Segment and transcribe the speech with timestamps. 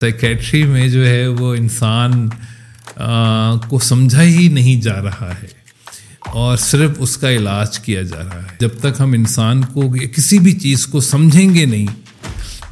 [0.00, 2.28] Secretary میں جو ہے وہ انسان
[3.68, 5.46] کو سمجھا ہی نہیں جا رہا ہے۔
[6.26, 10.38] اور صرف اس کا علاج کیا جا رہا ہے۔ جب تک ہم انسان کو کسی
[10.38, 11.86] بھی چیز کو سمجھیں گے نہیں،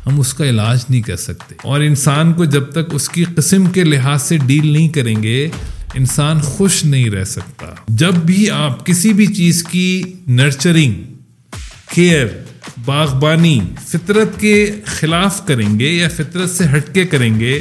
[0.06, 3.66] ہم اس کا علاج نہیں کر سکتے۔ اور انسان کو جب تک اس کی قسم
[3.66, 5.48] کے لحاظ سے ڈیل نہیں کریں گے،
[5.94, 10.94] انسان خوش نہیں رہ سکتا۔ جب بھی آپ کسی بھی چیز کی نرچرنگ،
[11.94, 12.26] کیئر
[12.88, 17.60] باغبانی فطرت کے خلاف کریں گے یا فطرت سے ہٹ کے کریں گے،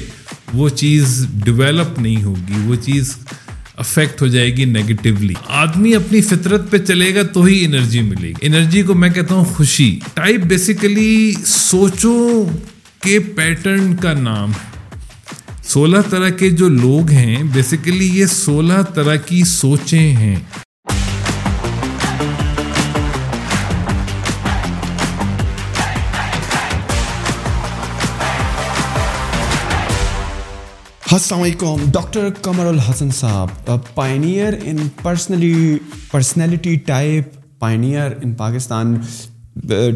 [0.54, 3.16] وہ چیز ڈیولپ نہیں ہوگی، وہ چیز
[3.78, 8.28] افیکٹ ہو جائے گی نیگیٹولی آدمی اپنی فطرت پہ چلے گا تو ہی انرجی ملے
[8.28, 12.58] گی۔ انرجی کو میں کہتا ہوں خوشی۔ ٹائپ بیسیکلی سوچوں
[13.04, 14.78] کے پیٹرن کا نام ہے۔
[15.68, 20.36] سولہ طرح کے جو لوگ ہیں بیسیکلی یہ سولہ طرح کی سوچیں ہیں۔
[31.12, 33.48] السلام علیکم ڈاکٹر قمر الحسن صاحب
[33.96, 35.78] pioneer in personally
[36.12, 37.24] personality type
[37.60, 38.96] pioneer in Pakistan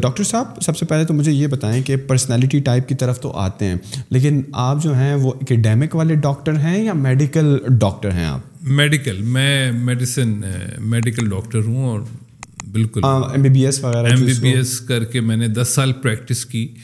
[0.00, 3.30] doctor صاحب سب سے پہلے تو مجھے یہ بتائیں کہ پرسنالٹی ٹائپ کی طرف تو
[3.30, 3.76] آتے ہیں
[4.10, 9.22] لیکن آپ جو ہیں وہ اکیڈیمک والے ڈاکٹر ہیں یا میڈیکل ڈاکٹر ہیں آپ میڈیکل
[9.22, 10.40] میں میڈیسن
[10.80, 12.00] میڈیکل ڈاکٹر ہوں اور
[12.72, 15.68] بالکل ایم بی بی ایس وغیرہ ایم بی بی ایس کر کے میں نے دس
[15.68, 16.74] سال پریکٹس کی.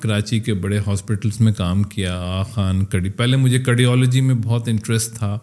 [0.00, 4.68] کراچی کے بڑے ہاسپٹلس میں کام کیا، آ، خان، کڑی۔ پہلے مجھے کڈیالوجی میں بہت
[4.68, 5.38] انٹرسٹ تھا،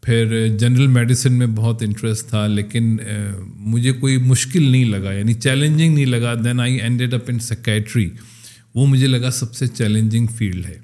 [0.00, 2.96] پھر جنرل میڈیسن میں بہت انٹرسٹ تھا، لیکن
[3.56, 8.10] مجھے کوئی مشکل نہیں لگا یعنی چیلنجنگ نہیں لگا۔ دین I ended up in secretary
[8.74, 10.78] وہ مجھے لگا سب سے چیلنجنگ فیلڈ ہے۔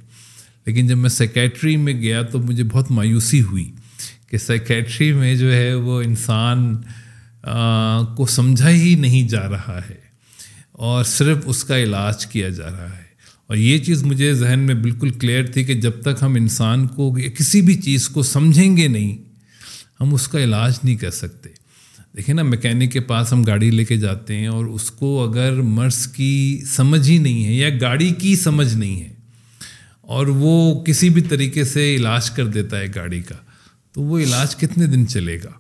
[0.67, 3.72] لیکن جب میں سیکیٹری میں گیا تو مجھے بہت مایوسی ہوئی
[4.30, 6.77] کہ سیکیٹری میں جو ہے وہ انسان
[8.17, 10.05] کو سمجھا ہی نہیں جا رہا ہے۔
[10.77, 13.06] اور صرف اس کا علاج کیا جا رہا ہے۔
[13.46, 17.18] اور یہ چیز مجھے ذہن میں بالکل کلیئر تھی کہ جب تک ہم انسان کو
[17.38, 19.16] کسی بھی چیز کو سمجھیں گے نہیں،
[20.00, 21.48] ہم اس کا علاج نہیں کر سکتے۔
[22.16, 25.52] دیکھیں نا میکینک کے پاس ہم گاڑی لے کے جاتے ہیں اور اس کو اگر
[25.52, 29.12] مرض کی سمجھ ہی نہیں ہے یا گاڑی کی سمجھ نہیں ہے
[30.01, 33.34] اور وہ کسی بھی طریقے سے علاج کر دیتا ہے گاڑی کا،
[33.92, 35.51] تو وہ علاج کتنے دن چلے گا؟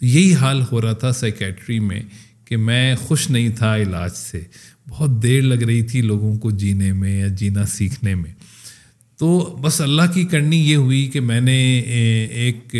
[0.00, 2.00] تو یہی حال ہو رہا تھا سیکیٹری میں
[2.48, 4.40] کہ میں خوش نہیں تھا علاج سے۔
[4.88, 8.32] بہت دیر لگ رہی تھی لوگوں کو جینے میں یا جینا سیکھنے میں۔
[9.18, 11.80] تو بس اللہ کی کرنی یہ ہوئی کہ میں نے
[12.30, 12.74] ایک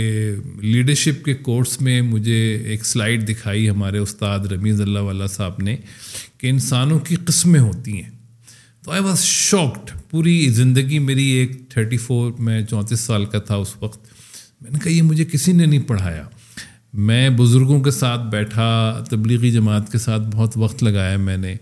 [0.64, 5.76] لیڈرشپ کے کورس میں مجھے ایک سلائڈ دکھائی ہمارے استاد رمیز اللہ والا صاحب نے
[6.38, 8.10] کہ انسانوں کی قسمیں ہوتی ہیں۔
[8.84, 13.54] تو آئی واز شاکڈ۔ پوری زندگی میری ایک تھرٹی فور، میں چونتیس سال کا تھا
[13.54, 14.08] اس وقت۔
[14.60, 16.24] میں نے کہا، یہ مجھے کسی نے نہیں پڑھایا۔
[16.92, 21.56] میں بزرگوں کے ساتھ بیٹھا تبلیغی جماعت کے ساتھ بہت وقت لگایا میں نے۔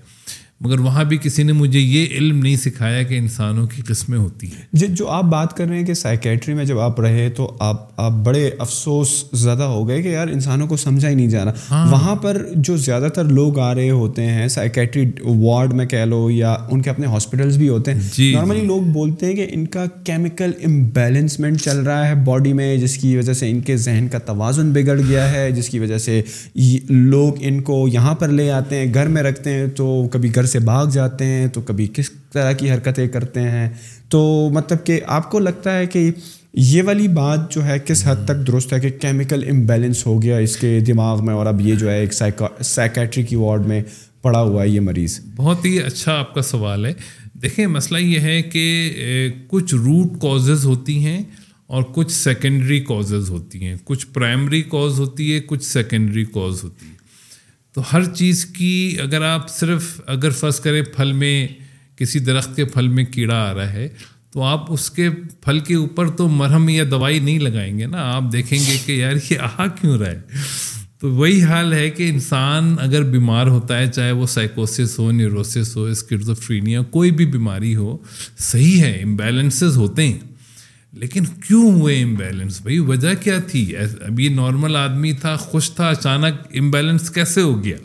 [0.61, 4.47] مگر وہاں بھی کسی نے مجھے یہ علم نہیں سکھایا کہ انسانوں کی قسمیں ہوتی
[4.47, 7.51] ہیں جی جو آپ بات کر رہے ہیں کہ سائیکیٹری میں جب آپ رہے تو
[7.61, 11.45] آپ آپ بڑے افسوس زیادہ ہو گئے کہ یار انسانوں کو سمجھا ہی نہیں جا
[11.45, 15.87] رہا ہاں۔ وہاں پر جو زیادہ تر لوگ آ رہے ہوتے ہیں سائیکیٹری وارڈ میں
[15.87, 19.27] کہہ لو یا ان کے اپنے ہاسپٹلس بھی ہوتے ہیں جی نارملی جی۔ لوگ بولتے
[19.27, 23.51] ہیں کہ ان کا کیمیکل امبیلنسمنٹ چل رہا ہے باڈی میں جس کی وجہ سے
[23.51, 26.21] ان کے ذہن کا توازن بگڑ گیا ہے جس کی وجہ سے
[26.89, 30.46] لوگ ان کو یہاں پر لے آتے ہیں گھر میں رکھتے ہیں تو کبھی گھر
[30.47, 33.71] سے بھاگ جاتے ہیں، تو کبھی کس طرح کی حرکتیں کرتے ہیں؟
[34.09, 36.11] تو مطلب کہ آپ کو لگتا ہے کہ
[36.55, 40.37] یہ والی بات جو ہے، کس حد تک درست ہے کہ کیمیکل امبیلنس ہو گیا
[40.37, 42.13] اس کے دماغ میں؟ اور اب یہ جو ہے، ایک
[42.63, 43.83] سائیکیٹری کی وارڈ میں
[44.23, 46.93] پڑا ہوا ہے یہ مریض۔ بہت ہی اچھا آپ کا سوال ہے۔
[47.43, 48.93] دیکھیں، مسئلہ یہ ہے کہ
[49.49, 51.23] کچھ روٹ کازز ہوتی ہیں
[51.67, 56.87] اور کچھ سیکنڈری کازز ہوتی ہیں۔ کچھ پرائمری کاز ہوتی ہے، کچھ سیکنڈری کاز ہوتی
[56.87, 56.96] ہے
[57.77, 61.49] تو ہر چیز کی اگر آپ صرف اگر فرض کریں پھل میں
[61.97, 63.89] کسی درخت کے پھل میں کیڑا آ رہا ہے،
[64.33, 65.11] تو آپ اس کے
[65.41, 68.93] پھل کے اوپر تو مرہم یا دوائی نہیں لگائیں گے نا؟ آپ دیکھیں گے کہ
[68.93, 70.21] یار یہ آ کیوں رہا ہے؟
[71.01, 75.77] تو وہی حال ہے کہ انسان اگر بیمار ہوتا ہے، چاہے وہ سائیکوسس ہو نیوروسس
[75.77, 77.99] ہو اسکرزوفرینیا کوئی بھی بیماری ہو،
[78.39, 80.19] صحیح ہے امبیلنسز ہوتے ہیں۔
[80.97, 85.89] لیکن کیوں ہوئے امبیلنس بھائی، وجہ کیا تھی؟ اب یہ نارمل آدمی تھا، خوش تھا،
[85.89, 87.77] اچانک امبیلنس کیسے ہو گیا؟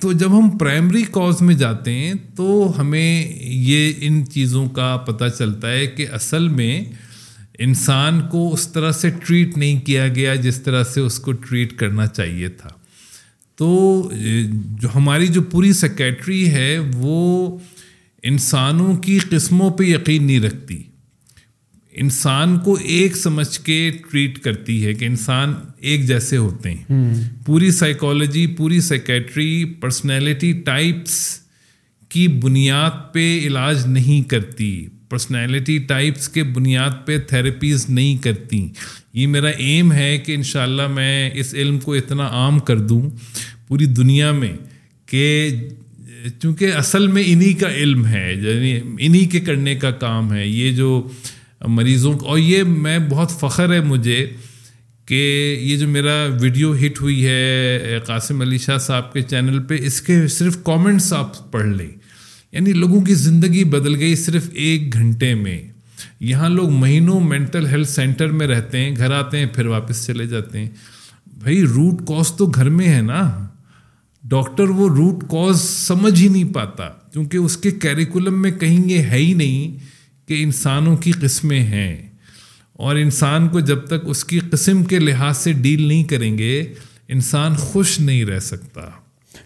[0.00, 5.24] تو جب ہم پرائمری کاز میں جاتے ہیں، تو ہمیں یہ ان چیزوں کا پتہ
[5.38, 6.84] چلتا ہے کہ اصل میں
[7.58, 11.76] انسان کو اس طرح سے ٹریٹ نہیں کیا گیا جس طرح سے اس کو ٹریٹ
[11.76, 12.70] کرنا چاہیے تھا۔
[13.56, 14.10] تو،
[14.80, 17.58] جو ہماری جو پوری سیکیٹری ہے، وہ
[18.22, 20.82] انسانوں کی قسموں پہ یقین نہیں رکھتی۔
[22.00, 26.84] انسان کو ایک سمجھ کے ٹریٹ کرتی ہے کہ انسان ایک جیسے ہوتے ہیں۔
[27.46, 31.40] پوری سائیکالوجی پوری سائیکیٹری پرسنالٹی ٹائپس
[32.08, 38.68] کی بنیاد پہ علاج نہیں کرتی۔ پرسنالٹی ٹائپس کے بنیاد پہ تھراپیز نہیں کرتی۔
[39.12, 43.10] یہ میرا ایم ہے کہ انشاءاللہ میں اس علم کو اتنا عام کر دوں
[43.68, 44.52] پوری دنیا میں
[45.06, 45.50] کہ
[46.42, 50.72] چونکہ اصل میں انہی کا علم ہے یعنی انہی کے کرنے کا کام ہے۔ یہ
[50.72, 51.08] جو
[51.68, 54.30] مریضوں اور یہ میں بہت فخر ہے مجھے
[55.06, 59.76] کہ یہ جو میرا ویڈیو ہٹ ہوئی ہے قاسم علی شاہ صاحب کے چینل پہ،
[59.80, 61.90] اس کے صرف کامنٹس آپ پڑھ لیں۔
[62.52, 65.62] یعنی لوگوں کی زندگی بدل گئی صرف ایک گھنٹے میں۔
[66.20, 70.26] یہاں لوگ مہینوں مینٹل ہیلتھ سینٹر میں رہتے ہیں، گھر آتے ہیں، پھر واپس چلے
[70.26, 70.68] جاتے ہیں۔
[71.38, 73.46] بھائی روٹ کاز تو گھر میں ہے نا۔
[74.24, 78.98] ڈاکٹر وہ روٹ کاز سمجھ ہی نہیں پاتا، کیونکہ اس کے کیریکولم میں کہیں یہ
[78.98, 79.89] ہے ہی نہیں۔
[80.30, 81.96] کہ انسانوں کی قسمیں ہیں۔
[82.72, 86.64] اور انسان کو جب تک اس کی قسم کے لحاظ سے ڈیل نہیں کریں گے
[87.08, 88.80] انسان خوش نہیں رہ سکتا۔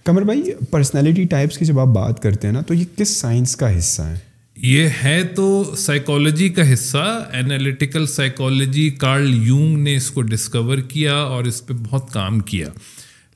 [0.05, 3.57] کمر بھائی پرسنالٹی ٹائپس کی جب آپ بات کرتے ہیں نا تو یہ کس سائنس
[3.57, 4.19] کا حصہ ہے؟
[4.57, 11.15] یہ ہے تو سائیکالوجی کا حصہ۔ انالیٹیکل سائیکالوجی کارل یونگ نے اس کو ڈسکور کیا
[11.15, 12.69] اور اس پہ بہت کام کیا۔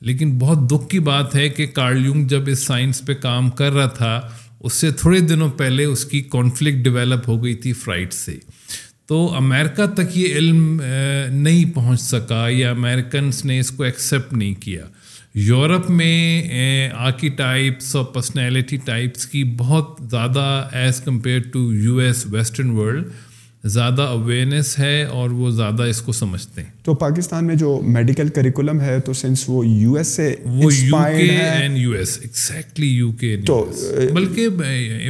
[0.01, 3.71] لیکن بہت دکھ کی بات ہے کہ کارل یونگ جب اس سائنس پہ کام کر
[3.71, 4.21] رہا تھا
[4.59, 8.37] اس سے تھوڑے دنوں پہلے اس کی کانفلکٹ ڈیولپ ہو گئی تھی فرائٹ سے۔
[9.07, 10.81] تو امریکہ تک یہ علم
[11.31, 14.85] نہیں پہنچ سکا یا امیریکنس نے اس کو ایکسیپٹ نہیں کیا۔
[15.35, 22.25] یورپ میں آرکی ٹائپس اور پرسنالٹی ٹائپس کی بہت زیادہ as compare to U S
[22.31, 23.07] western world
[23.63, 28.27] زیادہ اویئرنیس ہے اور وہ زیادہ اس کو سمجھتے ہیں۔ تو پاکستان میں جو میڈیکل
[28.27, 30.35] کریکولم ہے تو سنس وہ یو ایس سے
[33.45, 33.71] تو
[34.13, 34.47] بلکہ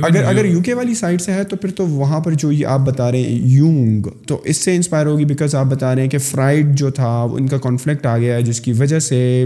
[0.04, 2.66] اگر اگر یو کے والی سائڈ سے ہے تو پھر تو وہاں پر جو یہ
[2.66, 6.10] آپ بتا رہے ہیں یونگ تو اس سے انسپائر ہوگی بیکاز آپ بتا رہے ہیں
[6.10, 9.46] کہ فرائڈ جو تھا ان کا کانفلکٹ آ گیا ہے جس کی وجہ سے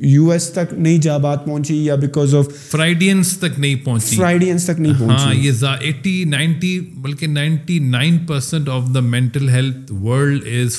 [0.00, 4.64] یو ایس تک نہیں جا بات پہنچی یا بیکاز آف فرائیڈینس تک نہیں پہنچی۔ فرائیڈینس
[4.64, 5.50] تک نہیں پہنچی۔ ہاں یہ
[5.80, 10.76] ایٹی نائنٹی بلکہ ninety nine percent of the mental health world is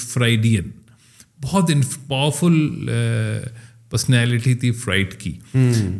[0.61, 2.69] Freudian بہت پاورفل
[3.89, 5.31] پرسنالٹی تھی فرائٹ کی.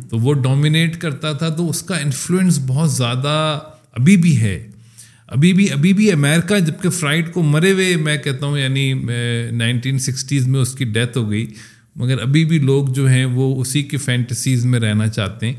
[0.08, 3.60] تو وہ ڈومینیٹ کرتا تھا تو اس کا انفلوئنس بہت زیادہ
[3.92, 4.70] ابھی بھی ہے۔
[5.26, 8.94] ابھی بھی ابھی بھی امیرکا جبکہ فرائٹ کو مرے ہوئے میں کہتا ہوں یعنی
[9.50, 11.46] نائنٹین سکسٹیز میں اس کی ڈیتھ ہو گئی۔
[11.96, 15.54] مگر ابھی بھی لوگ جو ہیں وہ اسی کی فینٹسیز میں رہنا چاہتے ہیں۔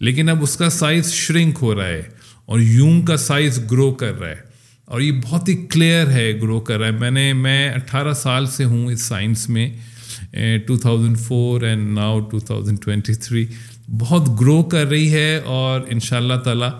[0.00, 2.02] لیکن اب اس کا سائز شرنک ہو رہا ہے
[2.44, 4.55] اور یوں کا سائز گرو کر رہا ہے۔
[4.86, 8.46] اور یہ بہت ہی کلیئر ہے گرو کر رہا ہے میں نے، میں اٹھارہ سال
[8.46, 9.72] سے ہوں اس سائنس میں
[10.66, 13.46] two thousand four and now two thousand twenty three
[13.98, 16.70] بہت گرو کر رہی ہے اور ان شاء اللہ تعالیٰ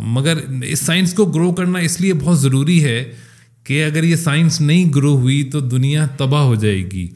[0.00, 3.10] مگر اس سائنس کو گرو کرنا اس لیے بہت ضروری ہے
[3.64, 7.08] کہ اگر یہ سائنس نہیں گرو ہوئی تو دنیا تباہ ہو جائے گی۔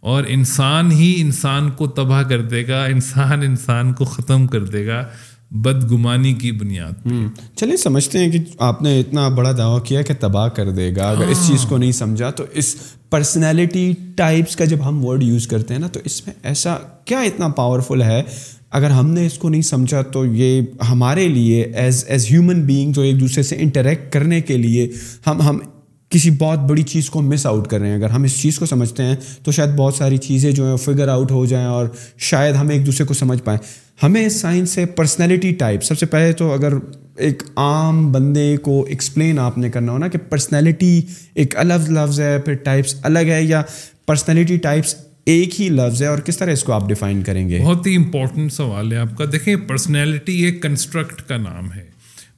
[0.00, 4.86] اور انسان ہی انسان کو تباہ کر دے گا، انسان انسان کو ختم کر دے
[4.86, 5.08] گا۔
[5.50, 7.08] بدگمانی کی بنیاد
[7.56, 11.10] چلیے سمجھتے ہیں کہ آپ نے اتنا بڑا دعویٰ کیا کہ تباہ کر دے گا۔
[11.10, 12.76] اگر اس چیز کو نہیں سمجھا تو اس
[13.10, 17.20] پرسنالٹی ٹائپس کا جب ہم ورڈ یوز کرتے ہیں نا تو اس میں ایسا کیا
[17.20, 18.22] اتنا پاورفل ہے؟
[18.70, 22.92] اگر ہم نے اس کو نہیں سمجھا تو یہ ہمارے لیے ایز ایز ہیومن بینگ
[22.92, 24.88] جو ایک دوسرے سے انٹریکٹ کرنے کے لیے
[25.26, 25.58] ہم ہم
[26.10, 28.66] کسی بہت بڑی چیز کو مس آؤٹ کر رہے ہیں۔ اگر ہم اس چیز کو
[28.66, 31.86] سمجھتے ہیں تو شاید بہت ساری چیزیں جو ہیں فگر آؤٹ ہو جائیں اور
[32.18, 33.58] شاید ہم ایک دوسرے کو سمجھ پائیں۔
[34.02, 36.72] ہمیں سائنس سے پرسنالٹی ٹائپ سب سے پہلے تو اگر
[37.16, 41.02] ایک عام بندے کو ایکسپلین آپ نے کرنا ہو نا کہ پرسنالٹی
[41.34, 43.62] ایک الگ لفظ ہے، پھر ٹائپس الگ ہے یا
[44.06, 47.60] پرسنالٹی ٹائپس ایک ہی لفظ ہے اور کس طرح اس کو آپ ڈیفائن کریں گے؟
[47.60, 51.87] بہت ہی امپورٹنٹ سوال ہے آپ کا۔ دیکھیں پرسنالٹی ایک کنسٹرکٹ کا نام ہے۔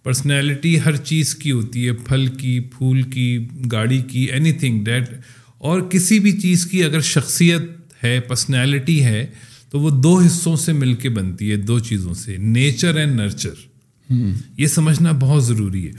[0.04, 5.09] پرسنالٹی ہر چیز کی ہوتی ہے، پھل کی، پھول کی، گاڑی کی اینی تھنگ ڈیٹ
[5.59, 7.62] اور کسی بھی چیز کی اگر شخصیت
[8.04, 9.26] ہے پرسنالٹی ہے،
[9.71, 13.69] تو وہ دو حصوں سے مل کے بنتی ہے، دو چیزوں سے نیچر اینڈ نرچر
[14.57, 15.92] یہ سمجھنا بہت ضروری ہے۔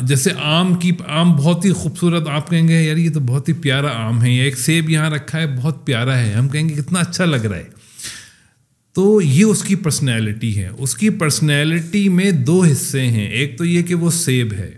[0.00, 3.54] جیسے آم کی، آم بہت ہی خوبصورت آپ کہیں گے، یار یہ تو بہت ہی
[3.54, 6.98] پیارا آم ہے ایک سیب یہاں رکھا ہے، بہت پیارا ہے، ہم کہیں گے کتنا
[6.98, 7.77] اچھا لگ رہا ہے۔
[8.98, 13.64] تو یہ اس کی پرسنالٹی ہے۔ اس کی پرسنالٹی میں دو حصے ہیں۔ ایک تو
[13.64, 14.70] یہ کہ وہ سیب ہے۔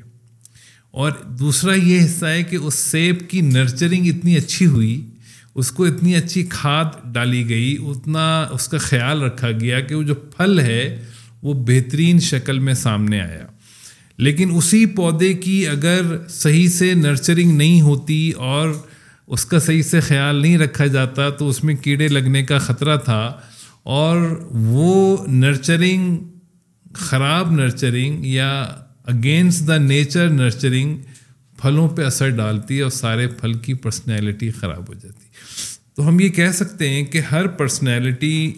[0.90, 5.06] اور دوسرا یہ حصہ ہے کہ اس سیب کی نرچرنگ اتنی اچھی ہوئی،
[5.54, 10.02] اس کو اتنی اچھی کھاد ڈالی گئی، اتنا اس کا خیال رکھا گیا کہ وہ
[10.02, 11.02] جو پھل ہے،
[11.42, 13.46] وہ بہترین شکل میں سامنے آیا۔
[14.18, 18.74] لیکن اسی پودے کی اگر صحیح سے نرچرنگ نہیں ہوتی اور
[19.26, 22.96] اس کا صحیح سے خیال نہیں رکھا جاتا، تو اس میں کیڑے لگنے کا خطرہ
[22.96, 23.32] تھا۔
[23.82, 24.16] اور
[24.50, 26.16] وہ نرچرنگ
[26.92, 28.62] خراب نرچرنگ یا
[29.04, 30.96] اگینسٹ دا نیچر نرچرنگ
[31.62, 35.26] پھلوں پہ اثر ڈالتی ہے اور سارے پھل کی پرسنالٹی خراب ہو جاتی
[35.94, 38.52] تو ہم یہ کہہ سکتے ہیں کہ ہر پرسنالٹی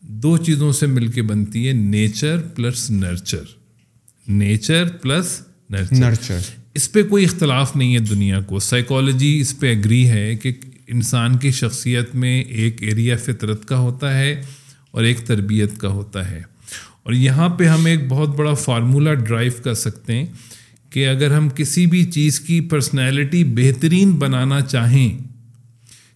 [0.00, 3.42] دو چیزوں سے مل کے بنتی ہے nature plus nurture
[4.28, 6.38] nature plus nurture
[6.74, 10.52] اس پہ کوئی اختلاف نہیں ہے دنیا کو۔ سائیکالوجی اس پہ اگری ہے کہ
[10.88, 14.42] انسان کی شخصیت میں ایک ایریا فطرت کا ہوتا ہے
[14.90, 16.42] اور ایک تربیت کا ہوتا ہے۔
[17.02, 20.26] اور یہاں پہ ہم ایک بہت بڑا فارمولہ ڈرائیو کر سکتے ہیں
[20.90, 25.18] کہ اگر ہم کسی بھی چیز کی پرسنالٹی بہترین بنانا چاہیں،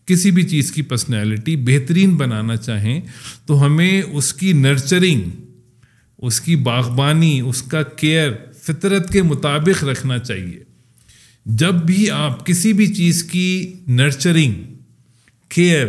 [0.07, 3.00] کسی بھی چیز کی پرسنالٹی بہترین بنانا چاہیں،
[3.47, 5.21] تو ہمیں اس کی نرچرنگ
[6.19, 8.31] اس کی باغبانی، اس کا کیئر
[8.62, 10.72] فطرت کے مطابق رکھنا چاہیے۔
[11.46, 14.54] جب بھی آپ کسی بھی چیز کی نرچرنگ
[15.49, 15.87] کیئر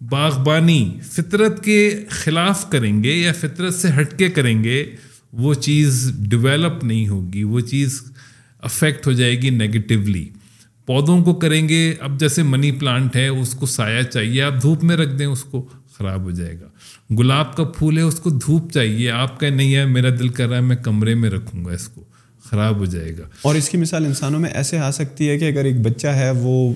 [0.00, 4.96] باغبانی، فطرت کے خلاف کریں گے یا فطرت سے ہٹ کے کریں گے،
[5.32, 8.02] وہ چیز ڈیولپ نہیں ہوگی، وہ چیز
[8.62, 10.28] افیکٹ ہو جائے گی نگیٹیولی
[10.86, 14.84] پودوں کو کریں گے، اب جیسے منی پلانٹ ہے، اس کو سایہ چاہیے، آپ دھوپ
[14.84, 16.66] میں رکھ دیں، اس کو خراب ہو جائے گا۔
[17.14, 20.48] گلاب کا پھول ہے، اس کو دھوپ چاہیے، آپ کا نہیں ہے، میرا دل کر
[20.48, 22.04] رہا ہے، میں کمرے میں رکھوں گا اس کو۔
[22.46, 25.48] خراب ہو جائے گا اور اس کی مثال انسانوں میں ایسے آ سکتی ہے کہ
[25.48, 26.72] اگر ایک بچہ ہے وہ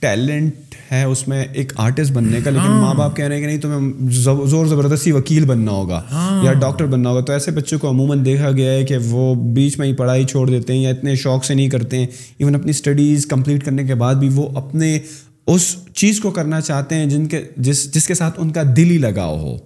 [0.00, 3.42] ٹیلنٹ ہے اس میں ایک آرٹسٹ بننے کا لیکن ہاں۔ ماں باپ کہہ رہے ہیں
[3.42, 4.10] کہ نہیں تمہیں
[4.46, 8.24] زور زبردستی وکیل بننا ہوگا ہاں۔ یا ڈاکٹر بننا ہوگا تو ایسے بچوں کو عموماً
[8.24, 11.44] دیکھا گیا ہے کہ وہ بیچ میں ہی پڑھائی چھوڑ دیتے ہیں یا اتنے شوق
[11.44, 12.06] سے نہیں کرتے ہیں
[12.38, 14.98] ایون اپنی اسٹڈیز کمپلیٹ کرنے کے بعد بھی وہ اپنے
[15.46, 18.90] اس چیز کو کرنا چاہتے ہیں جن کے جس جس کے ساتھ ان کا دل
[18.90, 19.56] ہی لگاؤ ہو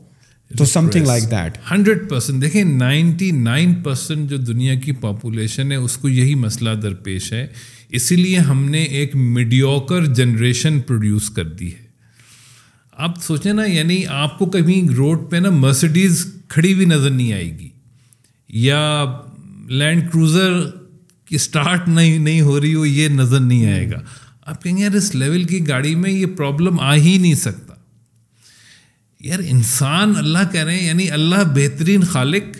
[0.58, 5.76] تو something like that hundred percent دیکھیں نائنٹی نائن پرسینٹ جو دنیا کی پاپولیشن ہے
[5.76, 7.46] اس کو یہی مسئلہ درپیش ہے۔
[7.88, 11.84] اسی لیے ہم نے ایک میڈیوکر جنریشن پروڈیوس کر دی ہے۔
[12.92, 17.32] آپ سوچیں نا یعنی آپ کو کبھی روڈ پہ نا مرسڈیز کھڑی ہوئی نظر نہیں
[17.32, 17.68] آئے گی۔
[18.48, 19.04] یا
[19.68, 20.70] لینڈ کروزر
[21.24, 24.00] کی اسٹارٹ نہیں نہیں ہو رہی ہو یہ نظر نہیں آئے گا۔
[24.46, 27.63] آپ کہیں گے یار اس لیول کی گاڑی میں یہ پرابلم آ ہی نہیں سکتا۔
[29.24, 32.56] یار انسان اللہ کہہ رہے ہیں یعنی اللہ بہترین خالق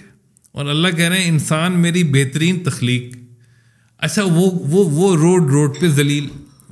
[0.53, 3.17] اور اللہ کہہ رہے ہیں انسان میری بہترین تخلیق۔
[3.99, 6.27] اچھا وہ وہ وہ روڈ روڈ پہ ذلیل،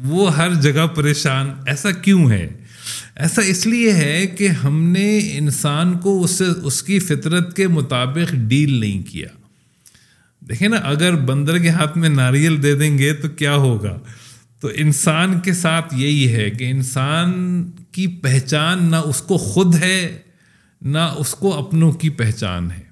[0.05, 2.49] وہ ہر جگہ پریشان، ایسا کیوں ہے؟
[3.17, 7.69] ایسا اس لیے ہے کہ ہم نے انسان کو اس سے اس کی فطرت کے
[7.69, 9.29] مطابق ڈیل نہیں کیا۔
[10.49, 13.99] دیکھیں نا، اگر بندر کے ہاتھ میں ناریل دے دیں گے تو کیا ہوگا؟
[14.63, 17.33] تو انسان کے ساتھ یہی ہے کہ انسان
[17.93, 20.19] کی پہچان نہ اس کو خود ہے،
[20.83, 22.83] نہ اس کو اپنوں کی پہچان ہے۔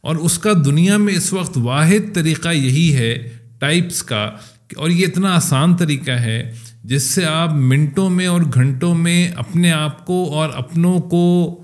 [0.00, 4.30] اور اس کا دنیا میں اس وقت واحد طریقہ یہی ہے ٹائپس کا
[4.76, 9.72] اور یہ اتنا آسان طریقہ ہے جس سے آپ منٹوں میں اور گھنٹوں میں اپنے
[9.72, 11.56] آپ کو اور اپنوں کو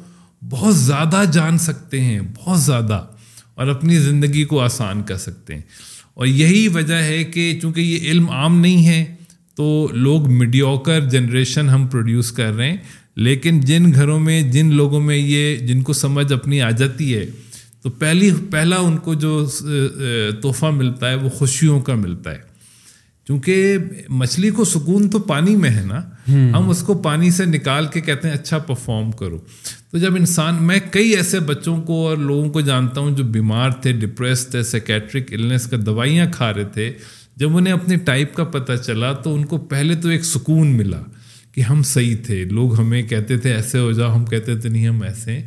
[0.51, 3.07] بہت زیادہ جان سکتے ہیں، بہت زیادہ،
[3.55, 5.63] اور اپنی زندگی کو آسان کر سکتے ہیں۔
[6.15, 9.15] اور یہی وجہ ہے کہ چونکہ یہ علم عام نہیں ہے
[9.55, 12.77] تو لوگ میڈیوکر جنریشن ہم پروڈیوس کر رہے ہیں۔
[13.17, 17.27] لیکن جن گھروں میں جن لوگوں میں یہ جن کو سمجھ اپنی آ جاتی ہے
[17.83, 19.47] تو پہلی پہلا ان کو جو
[20.43, 22.55] تحفہ ملتا ہے وہ خوشیوں کا ملتا ہے۔
[23.27, 23.77] کیونکہ
[24.09, 26.01] مچھلی کو سکون تو پانی میں ہے نا۔
[26.59, 29.39] ہم اس کو پانی سے نکال کے کہتے ہیں اچھا پرفارم کرو۔
[29.91, 33.71] تو جب انسان میں کئی ایسے بچوں کو اور لوگوں کو جانتا ہوں جو بیمار
[33.71, 36.93] تھے ڈپریس تھے سیکیٹرک النس کا دوائیاں کھا رہے تھے
[37.37, 41.03] جب انہیں اپنے ٹائپ کا پتہ چلا تو ان کو پہلے تو ایک سکون ملا
[41.53, 44.89] کہ ہم صحیح تھے، لوگ ہمیں کہتے تھے ایسے ہو جاؤ، ہم کہتے تھے نہیں،
[44.89, 45.43] ہم ایسے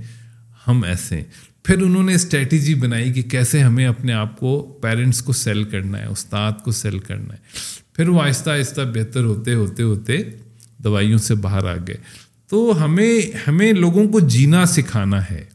[0.68, 1.24] ہم ایسے
[1.64, 6.00] پھر انہوں نے اسٹریٹجی بنائی کہ کیسے ہمیں اپنے آپ کو پیرنٹس کو سیل کرنا
[6.00, 7.40] ہے، استاد کو سیل کرنا ہے۔
[7.94, 10.18] پھر وہ آہستہ آہستہ بہتر ہوتے ہوتے ہوتے
[10.78, 11.98] دوائیوں سے باہر آ گئے۔
[12.50, 15.46] تو ہمیں ہمیں لوگوں کو جینا سکھانا ہے۔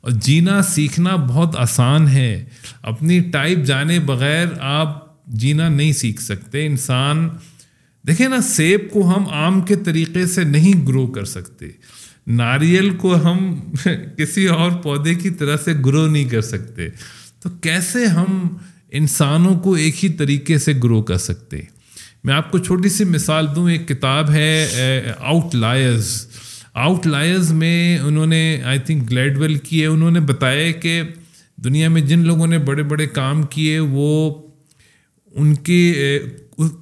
[0.00, 2.44] اور جینا سیکھنا بہت آسان ہے۔
[2.82, 7.28] اپنی ٹائپ جانے بغیر آپ جینا نہیں سیکھ سکتے۔ انسان،
[8.06, 11.66] دیکھیں نا، سیب کو ہم آم کے طریقے سے نہیں گرو کر سکتے۔
[12.26, 13.60] ناریل کو ہم
[14.18, 16.88] کسی اور پودے کی طرح سے گرو نہیں کر سکتے۔
[17.42, 18.56] تو کیسے ہم
[18.92, 21.60] انسانوں کو ایک ہی طریقے سے گرو کر سکتے؟
[22.24, 24.68] میں آپ کو چھوٹی سی مثال دوں۔ ایک کتاب ہے
[25.18, 26.26] آؤٹ لائرز
[26.74, 31.02] آؤٹ لائرز میں انہوں نے آئی تھنک گلیڈ ویل کی ہے۔ انہوں نے بتایا کہ
[31.56, 34.34] دنیا میں جن لوگوں نے بڑے بڑے کام کیے، وہ
[35.34, 36.18] ان کے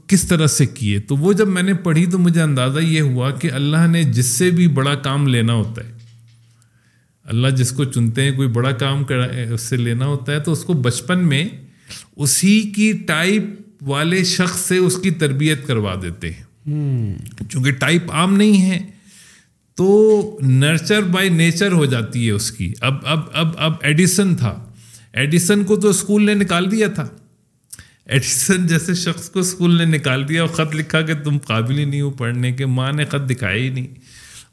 [0.06, 3.30] کس طرح سے کیے؟ تو وہ جب میں نے پڑھی تو مجھے اندازہ یہ ہوا
[3.30, 5.92] کہ اللہ نے جس سے بھی بڑا کام لینا ہوتا ہے
[7.24, 9.02] اللہ جس کو چنتے ہیں کوئی بڑا کام
[9.54, 11.48] اس سے لینا ہوتا ہے تو اس کو بچپن میں
[12.16, 13.42] اسی کی ٹائپ
[13.82, 17.14] والے شخص سے اس کی تربیت کروا دیتے ہیں۔
[17.50, 18.78] چونکہ ٹائپ عام نہیں ہے
[19.74, 24.64] تو نرچر بائی نیچر ہو جاتی ہے اس کی۔ اب اب اب اب ایڈیسن تھا۔
[25.12, 27.08] ایڈیسن کو تو اسکول نے نکال دیا تھا۔
[28.06, 31.84] ایڈیسن جیسے شخص کو اسکول نے نکال دیا اور خط لکھا کہ تم قابل ہی
[31.84, 33.86] نہیں ہو پڑھنے کے، ماں نے خط دکھایا ہی نہیں۔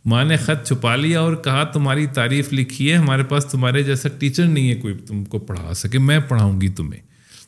[0.05, 4.09] ماں نے خط چھپا لیا اور کہا، تمہاری تعریف لکھی ہے، ہمارے پاس تمہارے جیسا
[4.19, 7.01] ٹیچر نہیں ہے، کوئی تم کو پڑھا سکے، میں پڑھاؤں گی تمہیں۔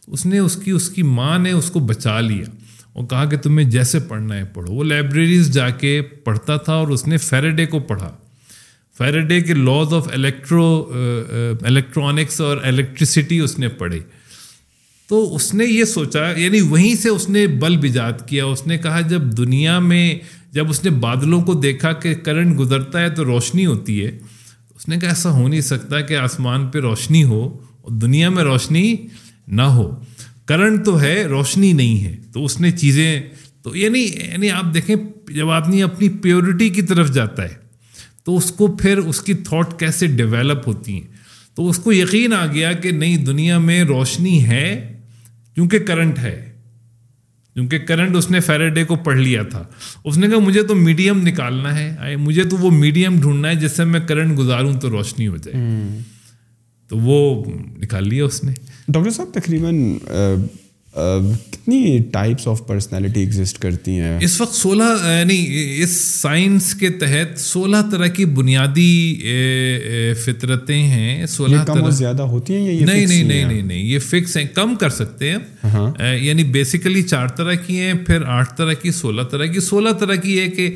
[0.07, 2.45] اس نے اس کی اس کی ماں نے اس کو بچا لیا
[2.93, 6.87] اور کہا کہ تمہیں جیسے پڑھنا ہے، پڑھو۔ وہ لائبریریز جا کے پڑھتا تھا اور
[6.87, 8.11] اس نے فیراڈے کو پڑھا۔
[8.97, 10.91] فیراڈے کے لاز آف الیکٹرو
[11.61, 13.99] الیکٹرانکس اور الیکٹریسٹی اس نے پڑھے۔
[15.11, 18.77] تو اس نے یہ سوچا یعنی وہیں سے اس نے بلب ایجاد کیا، اس نے
[18.77, 20.15] کہا جب دنیا میں،
[20.51, 24.19] جب اس نے بادلوں کو دیکھا کہ کرنٹ گزرتا ہے تو روشنی ہوتی ہے،
[24.75, 28.43] اس نے کہا ایسا ہو نہیں سکتا کہ آسمان پہ روشنی ہو اور دنیا میں
[28.43, 28.95] روشنی
[29.47, 29.95] نہ ہو۔
[30.45, 33.21] کرنٹ تو ہے، روشنی نہیں ہے۔ تو اس نے چیزیں،
[33.63, 34.95] تو یعنی یعنی آپ دیکھیں،
[35.33, 37.53] جب آدمی اپنی پیورٹی کی طرف جاتا ہے،
[38.23, 41.07] تو اس کو پھر اس کی تھاٹ کیسے ڈیولپ ہوتی ہیں؟
[41.55, 44.97] تو اس کو یقین آ گیا کہ نئی دنیا میں روشنی ہے
[45.61, 46.51] کیونکہ کرنٹ ہے۔
[47.53, 49.63] کیونکہ کرنٹ اس نے فیراڈے کو پڑھ لیا تھا۔
[50.05, 53.71] اس نے کہا مجھے تو میڈیم نکالنا ہے۔ مجھے تو وہ میڈیم ڈھونڈنا ہے جس
[53.71, 55.63] سے میں کرنٹ گزاروں تو روشنی ہو جائے۔
[56.87, 57.43] تو وہ
[57.77, 58.53] نکال لیا اس نے۔
[58.87, 59.73] ڈاکٹر صاحب تقریباً
[60.95, 64.83] کتنی ٹائپس آف پرسنالٹی ایگزسٹ کرتی ہیں؟ اس وقت سولہ
[65.19, 65.45] یعنی
[65.83, 65.89] اس
[66.21, 69.15] سائنس کے تحت سولہ طرح کی بنیادی
[70.25, 74.45] فطرتیں ہیں سولہ طرح زیادہ ہوتی ہیں نہیں نہیں نہیں نہیں نہیں یہ فکس ہیں
[74.53, 78.91] کم کر سکتے ہیں۔ ہاں۔ یعنی بیسیکلی چار طرح کی ہیں پھر آٹھ طرح کی
[78.91, 80.75] سولہ طرح کی۔ سولہ طرح کی ہے کہ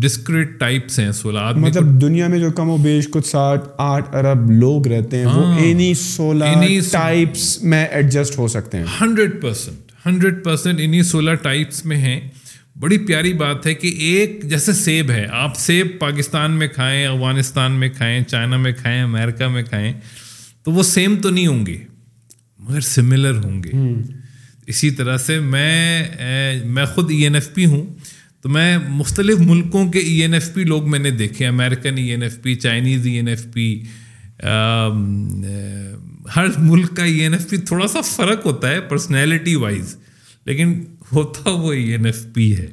[0.00, 4.50] ڈسکریٹ ٹائپس ہیں سولہ مطلب دنیا میں جو کم و بیش کچھ ساٹھ آٹھ ارب
[4.50, 6.44] لوگ رہتے ہیں وہ اینی سولہ
[6.92, 12.20] ٹائپس میں ایڈجسٹ ہو سکتے ہیں۔ ہنڈریڈ پرسینٹ ہنڈریڈ پرسینٹ انہیں سولہ ٹائپس میں ہیں۔
[12.78, 17.72] بڑی پیاری بات ہے کہ ایک جیسے سیب ہے آپ سیب پاکستان میں کھائیں افغانستان
[17.72, 19.92] میں کھائیں چائنا میں کھائیں امریکہ میں کھائیں
[20.64, 21.78] تو وہ سیم تو نہیں ہوں گے
[22.58, 23.70] مگر سملر ہوں گے۔
[24.66, 26.04] اسی طرح سے میں
[26.64, 27.86] میں خود ای این ایف پی ہوں۔
[28.42, 32.10] تو میں مختلف ملکوں کے ای این ایف پی لوگ میں نے دیکھے American E
[32.10, 33.82] N F P Chinese E N F P
[36.36, 39.96] ہر ملک کا ای این ایف پی تھوڑا سا فرق ہوتا ہے پرسنالٹی وائز
[40.46, 42.66] لیکن ہوتا وہ ای این ایف پی ہے۔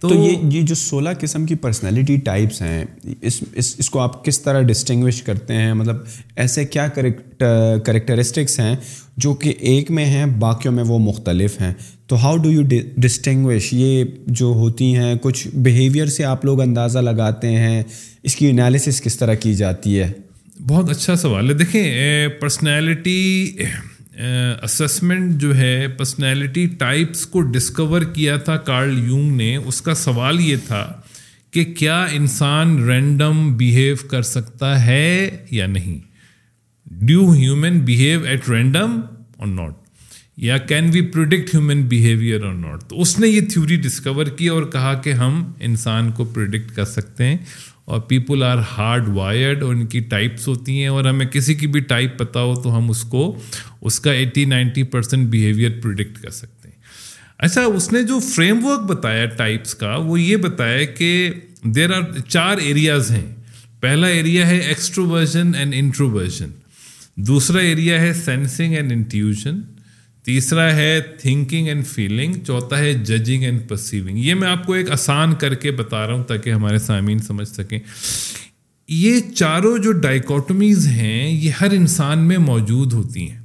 [0.00, 2.84] تو یہ یہ جو سولہ قسم کی پرسنالٹی ٹائپس ہیں،
[3.20, 5.96] اس اس اس کو آپ کس طرح ڈسٹنگوش کرتے ہیں؟ مطلب
[6.36, 8.74] ایسے کیا کریکٹرسٹکس ہیں
[9.16, 11.72] جو کہ ایک میں ہیں، باقیوں میں وہ مختلف ہیں۔
[12.12, 12.62] تو ہاؤ ڈو یو
[12.96, 17.82] ڈسٹنگوش یہ جو ہوتی ہیں، کچھ بیہیویئر سے آپ لوگ اندازہ لگاتے ہیں،
[18.22, 20.10] اس کی انالیسس کس طرح کی جاتی ہے؟
[20.66, 23.56] بہت اچھا سوال ہے۔ دیکھیں پرسنالٹی
[24.62, 30.40] اسسمنٹ جو ہے پرسنالٹی ٹائپس کو ڈسکور کیا تھا کارل یونگ نے۔ اس کا سوال
[30.40, 30.84] یہ تھا
[31.50, 35.98] کہ کیا انسان رینڈم بیہیو کر سکتا ہے یا نہیں؟
[36.86, 39.00] Do human behave at random
[39.36, 39.81] or not
[40.42, 44.48] یا can we predict human behaviour or not تو اس نے یہ تھیوری ڈسکور کی
[44.48, 47.36] اور کہا کہ ہم انسان کو پروڈکٹ کر سکتے ہیں
[47.84, 51.66] اور پیپل آر ہارڈ وائرڈ اور ان کی ٹائپس ہوتی ہیں اور ہمیں کسی کی
[51.66, 53.40] بھی ٹائپ پتہ ہو تو ہم اس کو
[53.80, 56.76] اس کا eighty ninety percent behaviour predict کر سکتے ہیں۔
[57.38, 61.30] اچھا اس نے جو فریم ورک بتایا ٹائپس کا، وہ یہ بتایا کہ
[61.64, 63.34] دیر آر چار ایریاز ہیں۔
[63.80, 66.50] پہلا ایریا ہے ایکسٹروورژن اینڈ انٹروورژن
[67.16, 69.60] دوسرا ایریا ہے سینسنگ اینڈ انٹیوژن
[70.24, 74.90] تیسرا ہے تھنکنگ اینڈ فیلنگ چوتھا ہے ججنگ اینڈ پرسیونگ یہ میں آپ کو ایک
[74.90, 77.78] آسان کر کے بتا رہا ہوں تاکہ ہمارے سامعین سمجھ سکیں۔
[78.88, 83.40] یہ چاروں جو ڈائکوٹمیز ہیں، یہ ہر انسان میں موجود ہوتی ہیں۔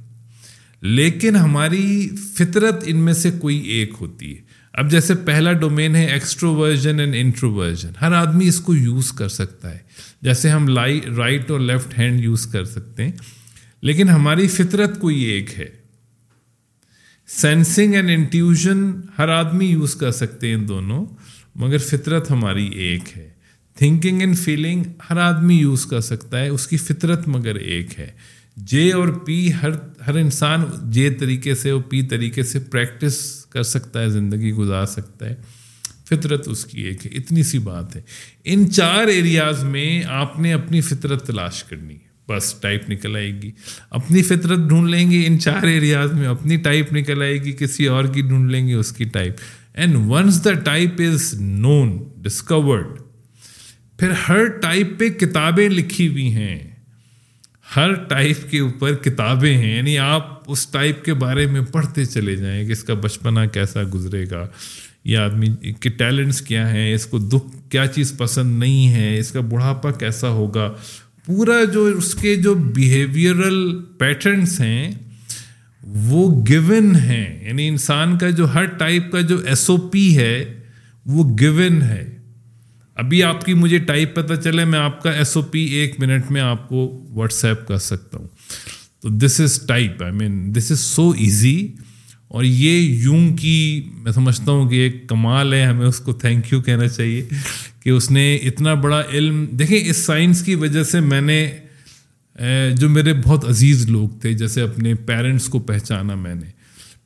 [0.80, 6.06] لیکن ہماری فطرت ان میں سے کوئی ایک ہوتی ہے۔ اب جیسے پہلا ڈومین ہے
[6.06, 9.78] ایکسٹروورژن اینڈ انٹروورژن ہر آدمی اس کو یوز کر سکتا ہے۔
[10.22, 13.12] جیسے ہم لائی رائٹ اور لیفٹ ہینڈ یوز کر سکتے ہیں۔
[13.82, 15.77] لیکن ہماری فطرت کوئی ایک ہے۔
[17.28, 21.06] سینسنگ اینڈ انٹیوژن ہر آدمی یوز کر سکتے ہیں دونوں،
[21.54, 23.30] مگر فطرت ہماری ایک ہے۔
[23.74, 28.10] تھنکنگ اینڈ فیلنگ ہر آدمی یوز کر سکتا ہے، اس کی فطرت مگر ایک ہے۔
[28.56, 29.70] جے اور پی ہر
[30.06, 34.86] ہر انسان جے طریقے سے اور پی طریقے سے پریکٹس کر سکتا ہے، زندگی گزار
[34.86, 35.34] سکتا ہے۔
[36.08, 38.00] فطرت اس کی ایک ہے۔ اتنی سی بات ہے۔
[38.44, 43.42] ان چار ایریاز میں آپ نے اپنی فطرت تلاش کرنی ہے۔ بس ٹائپ نکل آئے
[43.42, 43.52] گی۔
[43.90, 47.86] اپنی فطرت ڈھونڈ لیں گے ان چار ایریاز میں، اپنی ٹائپ نکل آئے گی، کسی
[47.86, 49.36] اور کی ڈھونڈ لیں گے اس کی type.
[49.74, 52.86] And once the type is known discovered
[53.98, 56.58] پھر ہر ٹائپ پہ کتابیں لکھی ہوئی ہیں۔
[57.76, 62.36] ہر ٹائپ کے اوپر کتابیں ہیں۔ یعنی آپ اس ٹائپ کے بارے میں پڑھتے چلے
[62.36, 64.46] جائیں کہ اس کا بچپنا کیسا گزرے گا۔
[65.04, 69.30] یہ آدمی کے ٹیلنٹس کیا ہیں؟ اس کو دکھ، کیا چیز پسند نہیں ہے؟ اس
[69.30, 70.74] کا بڑھاپا کیسا ہوگا؟
[71.28, 74.90] پورا جو اس کے جو بیہیویئرل پیٹرنس ہیں،
[75.82, 80.60] وہ گون ہیں۔ یعنی انسان کا جو ہر ٹائپ کا جو ایس او پی ہے،
[81.06, 82.16] وہ گون ہے۔
[82.94, 86.30] ابھی آپ کی مجھے ٹائپ پتہ چلے، میں آپ کا ایس او پی ایک منٹ
[86.30, 88.28] میں آپ کو واٹس ایپ کر سکتا ہوں۔
[89.00, 91.68] تو تو دس is type I main this is so easy
[92.28, 96.52] اور یہ یوں کی، میں سمجھتا ہوں کہ ایک کمال ہے، ہمیں اس کو تھینک
[96.52, 97.28] یو کہنا چاہیے۔
[97.88, 101.50] کہ اس نے اتنا بڑا علم، دیکھیں اس سائنس کی وجہ سے میں نے
[102.76, 106.50] جو میرے بہت عزیز لوگ تھے، جیسے اپنے پیرنٹس کو پہچانا میں نے،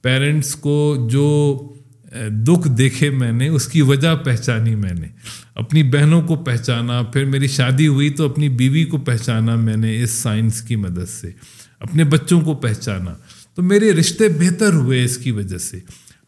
[0.03, 1.25] پیرنٹس کو جو
[2.31, 5.07] دکھ دیکھے میں نے، اس کی وجہ پہچانی میں نے،
[5.55, 10.03] اپنی بہنوں کو پہچانا، پھر میری شادی ہوئی تو اپنی بیوی کو پہچانا میں نے
[10.03, 11.31] اس سائنس کی مدد سے،
[11.81, 13.15] اپنے بچوں کو پہچانا۔
[13.55, 15.79] تو میرے رشتے بہتر ہوئے اس کی وجہ سے۔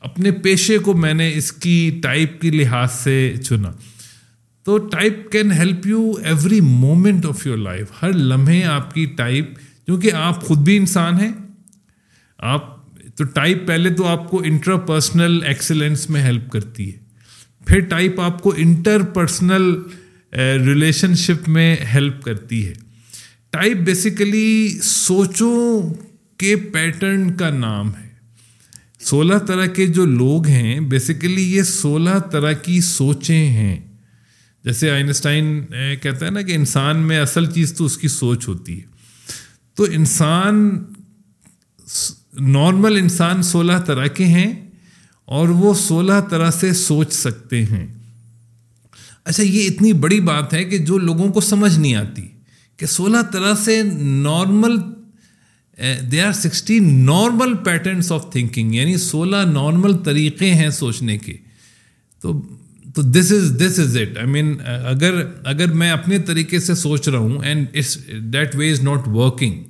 [0.01, 3.73] اپنے پیشے کو میں نے اس کی ٹائپ کی لحاظ سے چنا۔
[4.64, 9.55] تو type can help you every moment of your life ہر لمحے آپ کی ٹائپ
[9.87, 11.33] کیونکہ آپ خود بھی انسان ہیں،
[12.38, 16.98] آپ، تو ٹائپ پہلے تو آپ کو انٹر پرسنل ایکسلنس میں ہیلپ کرتی ہے۔
[17.66, 19.74] پھر ٹائپ آپ کو انٹر پرسنل
[20.66, 22.72] ریلیشن شپ میں ہیلپ کرتی ہے۔
[23.50, 25.94] ٹائپ بیسیکلی سوچوں
[26.38, 28.09] کے پیٹرن کا نام ہے۔
[29.00, 33.81] سولہ طرح کے جو لوگ ہیں بیسیکلی یہ سولہ طرح کی سوچیں ہیں۔
[34.64, 35.64] جیسے آئنسٹائن
[36.03, 38.85] کہتا ہے نا کہ انسان میں اصل چیز تو اس کی سوچ ہوتی ہے۔
[39.74, 40.85] تو انسان
[42.40, 44.70] نارمل انسان سولہ طرح کے ہیں
[45.24, 47.87] اور وہ سولہ طرح سے سوچ سکتے ہیں۔
[49.24, 52.22] اچھا یہ اتنی بڑی بات ہے کہ جو لوگوں کو سمجھ نہیں آتی
[52.77, 53.83] کہ سولہ طرح سے
[54.22, 54.77] normal
[56.12, 61.37] they are sixteen normal patterns of thinking یعنی سولہ نارمل طریقے ہیں سوچنے کے۔
[62.20, 62.42] تو
[62.95, 64.55] تو دس از دس از اٹ آئی مین
[64.85, 67.99] اگر اگر میں اپنے طریقے سے سوچ رہا ہوں and it's
[68.33, 69.63] that way is not working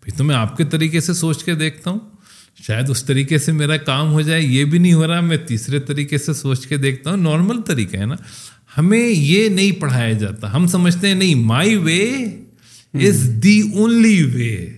[0.00, 1.98] پھر تو میں آپ کے طریقے سے سوچ کے دیکھتا ہوں.
[2.66, 5.78] شاید اس طریقے سے میرا کام ہو جائے یہ بھی نہیں ہو رہا میں تیسرے
[5.80, 7.16] طریقے سے سوچ کے دیکھتا ہوں.
[7.16, 8.16] نارمل طریقہ ہے نا؟
[8.78, 12.10] ہمیں یہ نہیں پڑھایا جاتا۔ ہم سمجھتے ہیں نہیں مائی وے
[12.94, 14.70] از دی اونلی وے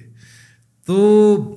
[0.86, 1.56] تو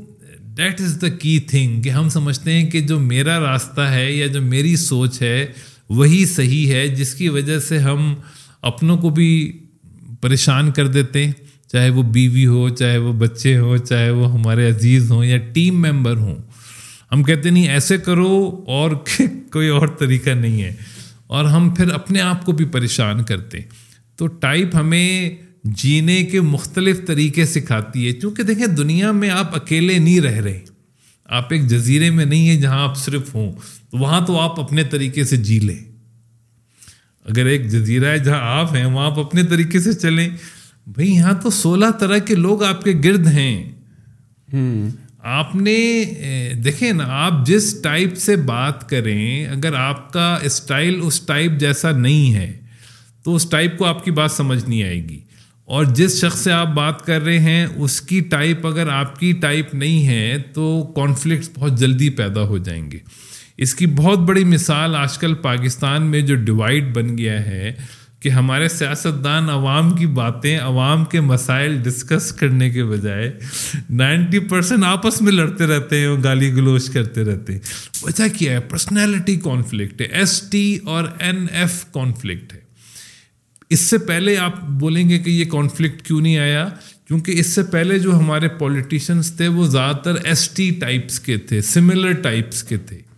[0.57, 4.27] دیٹ از دا کی تھنگ کہ ہم سمجھتے ہیں کہ جو میرا راستہ ہے یا
[4.27, 5.45] جو میری سوچ ہے
[5.95, 8.15] وہی صحیح ہے جس کی وجہ سے ہم
[8.61, 9.59] اپنوں کو بھی
[10.21, 11.31] پریشان کر دیتے ہیں،
[11.71, 15.81] چاہے وہ بیوی ہو، چاہے وہ بچے ہوں چاہے وہ ہمارے عزیز ہوں یا ٹیم
[15.81, 16.35] ممبر ہوں۔
[17.11, 18.91] ہم کہتے نہیں، ایسے کرو اور
[19.51, 20.73] کوئی اور طریقہ نہیں ہے۔
[21.27, 23.57] اور ہم پھر اپنے آپ کو بھی پریشان کرتے
[24.15, 25.29] تو ٹائپ ہمیں
[25.63, 30.59] جینے کے مختلف طریقے سکھاتی ہے۔ کیونکہ دیکھیں، دنیا میں آپ اکیلے نہیں رہ رہے۔
[31.25, 33.51] آپ ایک جزیرے میں نہیں ہیں جہاں آپ صرف ہوں۔
[33.91, 35.79] تو وہاں تو آپ اپنے طریقے سے جی لیں۔
[37.25, 40.29] اگر ایک جزیرہ ہے جہاں آپ ہیں وہاں آپ اپنے طریقے سے چلیں۔
[40.87, 43.71] بھائی یہاں تو سولہ طرح کے لوگ آپ کے گرد ہیں۔
[45.19, 46.03] آپ نے
[46.63, 51.91] دیکھیں نا آپ جس ٹائپ سے بات کریں اگر آپ کا اسٹائل اس ٹائپ جیسا
[51.91, 52.59] نہیں ہے
[53.23, 55.19] تو اس ٹائپ کو آپ کی بات سمجھ نہیں آئے گی۔
[55.65, 59.31] اور جس شخص سے آپ بات کر رہے ہیں اس کی ٹائپ اگر آپ کی
[59.31, 62.97] ٹائپ نہیں ہے تو کانفلکٹس بہت جلدی پیدا ہو جائیں گے۔
[63.61, 67.73] اس کی بہت بڑی مثال آج کل پاکستان میں جو ڈیوائڈ بن گیا ہے
[68.19, 73.39] کہ ہمارے سیاستدان عوام کی باتیں عوام کے مسائل ڈسکس کرنے کے بجائے
[73.89, 77.59] نائنٹی پرسینٹ آپس میں لڑتے رہتے ہیں اور گالی گلوچ کرتے رہتے ہیں۔
[78.03, 82.59] وجہ کیا ہے؟ پرسنالٹی کانفلکٹ ہے۔ ایس ٹی اور این ایف کانفلکٹ ہے۔
[83.69, 86.69] اس سے پہلے آپ بولیں گے کہ یہ کانفلکٹ کیوں نہیں آیا؟
[87.07, 91.37] کیونکہ اس سے پہلے جو ہمارے پولیٹیشنس تھے وہ زیادہ تر ایس ٹی ٹائپس کے
[91.37, 93.10] تھے سملر ٹائپس کے تھے۔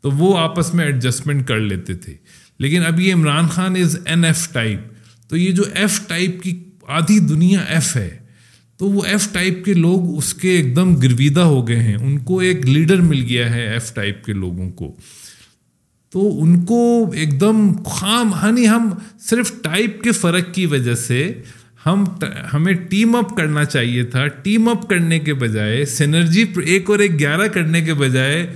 [0.00, 2.14] تو وہ آپس میں ایڈجسٹمنٹ کر لیتے تھے۔
[2.58, 4.80] لیکن اب یہ Imran Khan is N F type
[5.28, 8.18] تو یہ جو ایف ٹائپ کی آدھی دنیا ایف ہے،
[8.76, 12.18] تو وہ ایف ٹائپ کے لوگ اس کے ایک دم گرویدہ ہو گئے ہیں۔ ان
[12.18, 14.96] کو ایک لیڈر مل گیا ہے ایف ٹائپ کے لوگوں کو۔
[16.10, 21.42] تو ان کو ایک دم خام، ہنی ہم صرف ٹائپ کے فرق کی وجہ سے
[21.86, 22.04] ہم
[22.52, 27.18] ہمیں ٹیم اپ کرنا چاہیے تھا۔ ٹیم اپ کرنے کے بجائے سینرجی ایک اور ایک
[27.18, 28.54] گیارہ کرنے کے بجائے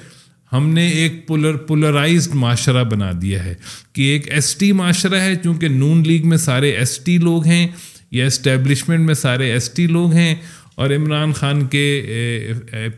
[0.52, 3.54] ہم نے ایک پولر پولرائزڈ معاشرہ بنا دیا ہے
[3.92, 7.68] کہ ایک ایس ٹی معاشرہ ہے چونکہ نون لیگ میں سارے ایس ٹی لوگ ہیں
[8.10, 10.34] یا اسٹیبلشمنٹ میں سارے ایس ٹی لوگ ہیں
[10.74, 12.02] اور عمران خان کے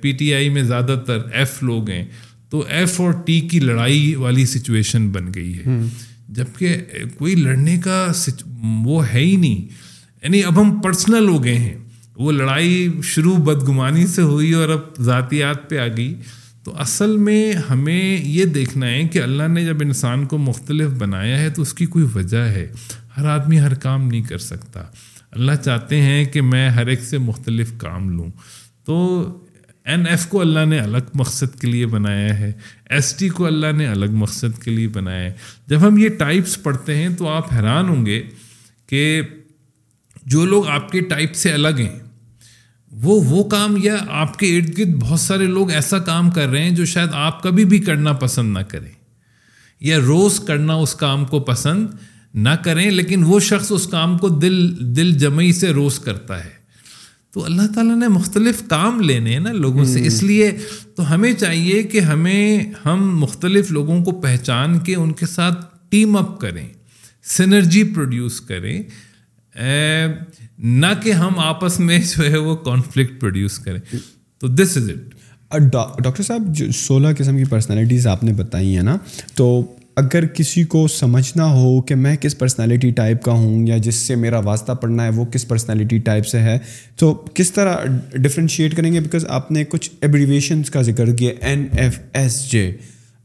[0.01, 2.05] پی ٹی آئی میں زیادہ تر ایف لوگ ہیں۔
[2.51, 5.63] تو ایف اور ٹی کی لڑائی والی سچویشن بن گئی ہے۔
[6.29, 6.77] جبکہ
[7.19, 8.13] کوئی لڑنے کا
[8.85, 9.61] وہ ہے ہی نہیں۔
[10.23, 11.77] یعنی اب ہم پرسنل ہو گئے ہیں۔
[12.17, 16.15] وہ لڑائی شروع بدگمانی سے ہوئی اور اب ذاتیات پہ آ گئی۔
[16.65, 21.41] تو اصل میں ہمیں یہ دیکھنا ہے کہ اللہ نے جب انسان کو مختلف بنایا
[21.41, 22.73] ہے تو اس کی کوئی وجہ ہے۔
[23.17, 24.83] ہر آدمی ہر کام نہیں کر سکتا۔
[25.31, 28.29] اللہ چاہتے ہیں کہ میں ہر ایک سے مختلف کام لوں۔
[28.85, 29.25] تو
[29.85, 32.53] این ایف کو اللہ نے الگ مقصد کے لیے بنایا ہے۔
[32.91, 35.33] ایس ٹی کو اللہ نے الگ مقصد کے لیے بنایا ہے۔
[35.67, 38.23] جب ہم یہ ٹائپس پڑھتے ہیں تو آپ حیران ہوں گے
[38.87, 39.23] کہ
[40.27, 41.99] جو لوگ آپ کے ٹائپ سے الگ ہیں
[42.93, 46.63] وہ وہ کام یا آپ کے ارد گرد بہت سارے لوگ ایسا کام کر رہے
[46.63, 48.91] ہیں جو شاید آپ کبھی بھی کرنا پسند نہ کریں
[49.81, 51.87] یا روز کرنا اس کام کو پسند
[52.35, 56.63] نہ کریں لیکن وہ شخص اس کام کو دل دل جمعی سے روز کرتا ہے۔
[57.31, 60.51] تو اللہ تعالیٰ نے مختلف کام لینے ہیں نا لوگوں سے۔ اس لیے
[60.97, 66.17] تو ہمیں چاہیے کہ ہمیں ہم مختلف لوگوں کو پہچان کے ان کے ساتھ ٹیم
[66.17, 66.69] اپ کریں
[67.25, 68.83] سنرجی پروڈیوس کریں۔
[69.55, 73.79] نہ کہ ہم آپس میں جو ہے وہ کانفلکٹ پروڈیوس کریں۔
[74.41, 74.91] تو دس از
[75.51, 78.97] اٹ ڈاکٹر صاحب، جو سولہ قسم کی پرسنالٹیز آپ نے بتائی ہیں نا،
[79.35, 79.63] تو
[79.97, 84.15] اگر کسی کو سمجھنا ہو کہ میں کس پرسنالٹی ٹائپ کا ہوں یا جس سے
[84.17, 86.59] میرا واسطہ پڑھنا ہے وہ کس پرسنالٹی ٹائپ سے ہے،
[86.97, 87.85] تو کس طرح
[88.15, 92.71] ڈفرینشیٹ کریں گے؟ بیکاز آپ نے کچھ ایبریویشنس کا ذکر کیا این ایف ایس جے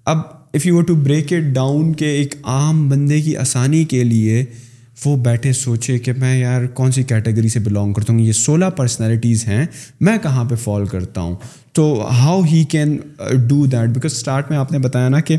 [0.07, 0.19] اب
[0.53, 4.45] if you to break it down کہ ایک عام بندے کی آسانی کے لیے
[5.05, 8.65] وہ بیٹھے سوچے کہ میں یار کون سی کیٹیگری سے بلانگ کرتا ہوں؟ یہ سولہ
[8.65, 9.65] پرسنالٹیز ہیں
[10.01, 11.35] میں کہاں پہ فال کرتا ہوں؟
[11.73, 12.97] تو how he can
[13.47, 15.37] do that because start میں آپ نے بتایا نا کہ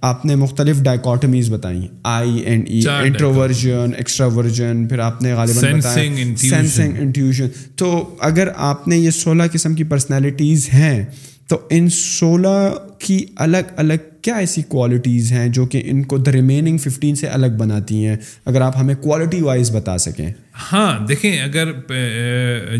[0.00, 3.90] آپ نے مختلف ڈائکاٹمیز بتائی I and E introversion
[4.26, 5.80] extraversion پھر آپ نے غالباً
[6.36, 7.12] سینسنگ
[7.76, 11.04] تو اگر آپ نے یہ سولہ قسم کی پرسنالٹیز ہیں
[11.48, 16.32] تو ان سولہ کی الگ الگ کیا ایسی کوالٹیز ہیں جو کہ ان کو دا
[16.32, 20.28] ریمیننگ ففٹین سے الگ بناتی ہیں؟ اگر آپ ہمیں کوالٹی وائز بتا سکیں۔
[20.72, 21.72] ہاں دیکھیں، اگر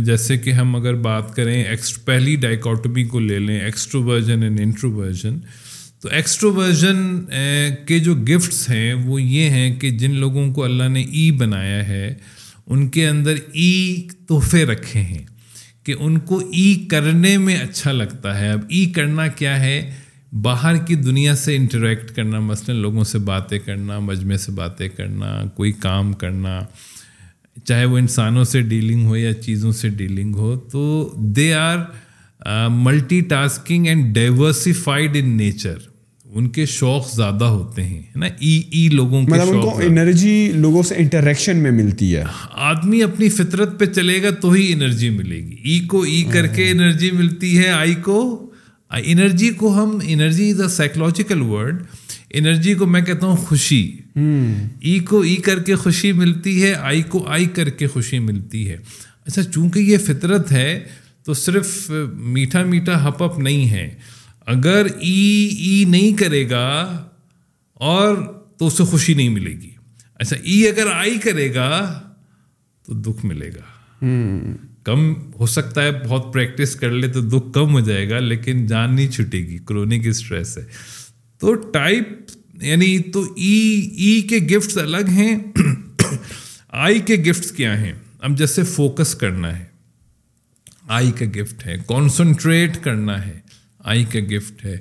[0.05, 4.61] جیسے کہ ہم اگر بات کریں ایکسٹ پہلی ڈائکاٹمی کو لے لیں extroversion and
[4.61, 5.38] introversion
[6.03, 7.20] تو ایکسٹرو ورژن
[7.87, 11.87] کے جو گفٹس ہیں، وہ یہ ہیں کہ جن لوگوں کو اللہ نے ای بنایا
[11.88, 12.14] ہے،
[12.66, 15.22] ان کے اندر ای تحفے رکھے ہیں۔
[15.85, 19.90] کہ ان کو ای کرنے میں اچھا لگتا ہے۔ اب ای کرنا کیا ہے؟
[20.42, 25.42] باہر کی دنیا سے انٹریکٹ کرنا، مثلاً لوگوں سے باتیں کرنا، مجمع سے باتیں کرنا،
[25.55, 26.61] کوئی کام کرنا،
[27.64, 31.79] چاہے وہ انسانوں سے ڈیلنگ ہو یا چیزوں سے ڈیلنگ ہو، تو they are
[33.20, 35.77] multitasking and diversified in nature
[36.35, 40.94] ان کے شوق زیادہ ہوتے ہیں نا؟ ای ای لوگوں کے مطلب انرجی لوگوں سے
[40.94, 45.57] انٹریکشن میں ملتی ہے۔ آدمی اپنی فطرت پہ چلے گا تو ہی انرجی ملے گی۔
[45.64, 48.51] ای کو ای کر کے انرجی ملتی ہے آئی کو۔
[49.05, 51.83] انرجی کو ہم energy is a psychological word
[52.31, 53.92] energy کو میں کہتا ہوں خوشی۔
[54.81, 58.68] ای کو ای کر کے خوشی ملتی ہے آئی کو آئی کر کے خوشی ملتی
[58.70, 58.77] ہے۔
[59.27, 60.81] اچھا چونکہ یہ فطرت ہے
[61.25, 63.90] تو صرف میٹھا میٹھا ہپ اپ نہیں ہے۔
[64.46, 67.07] اگر ای ای نہیں کرے گا
[67.74, 68.16] اور
[68.59, 69.70] تو اسے خوشی نہیں ملے گی۔
[70.14, 72.00] اچھا ای اگر آئی کرے گا
[72.87, 74.04] تو دکھ ملے گا۔
[74.85, 78.66] کم ہو سکتا ہے بہت پریکٹس کر لے تو دکھ کم ہو جائے گا، لیکن
[78.66, 80.64] جان نہیں چھٹے گی کرونک اسٹریس ہے۔
[81.38, 82.09] تو ٹائپ
[82.62, 85.38] یعنی تو ای ای کے گفٹس الگ ہیں،
[86.68, 89.64] آئی کے گفٹس کیا ہیں؟ اب جیسے فوکس کرنا ہے۔
[90.88, 93.43] آئی کا گفٹ ہے کانسنٹریٹ کرنا ہے۔
[93.85, 94.77] آئی کا گفٹ ہے۔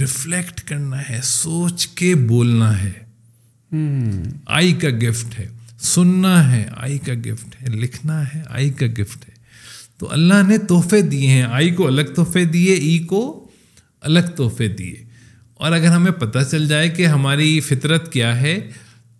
[0.00, 2.92] ریفلیکٹ کرنا ہے، سوچ کے بولنا ہے۔
[4.46, 5.48] آئی کا گفٹ ہے۔
[5.80, 9.34] سننا ہے، آئی کا گفٹ ہے۔ لکھنا ہے، آئی کا گفٹ ہے۔
[9.98, 13.48] تو اللہ نے تحفے دیے ہیں۔ آئی کو الگ تحفے دیے، ای کو
[14.00, 15.04] الگ تحفے دیے۔
[15.54, 18.70] اور اگر ہمیں پتہ چل جائے کہ ہماری فطرت کیا ہے،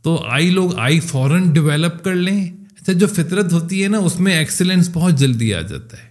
[0.03, 2.51] تو آئی لوگ آئی فوراً ڈیولپ کر لیں۔
[2.81, 6.08] اچھا جو فطرت ہوتی ہے نا، اس میں ایکسلنس بہت جلدی آ جاتا ہے۔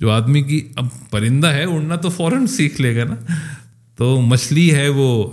[0.00, 3.14] جو آدمی کی اب پرندہ ہے، اڑنا تو فوراً سیکھ لے گا نا۔
[3.96, 5.30] تو مچھلی ہے وہ،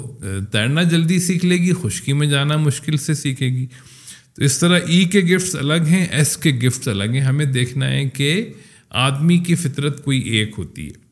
[0.52, 3.66] تیرنا جلدی سیکھ لے گی، خشکی میں جانا مشکل سے سیکھے گی۔
[4.34, 7.90] تو اس طرح ای کے گفٹس الگ ہیں، ایس کے گفٹس الگ ہیں۔ ہمیں دیکھنا
[7.90, 8.54] ہے کہ
[8.90, 11.04] آدمی کی فطرت کوئی ایک ہوتی ہے۔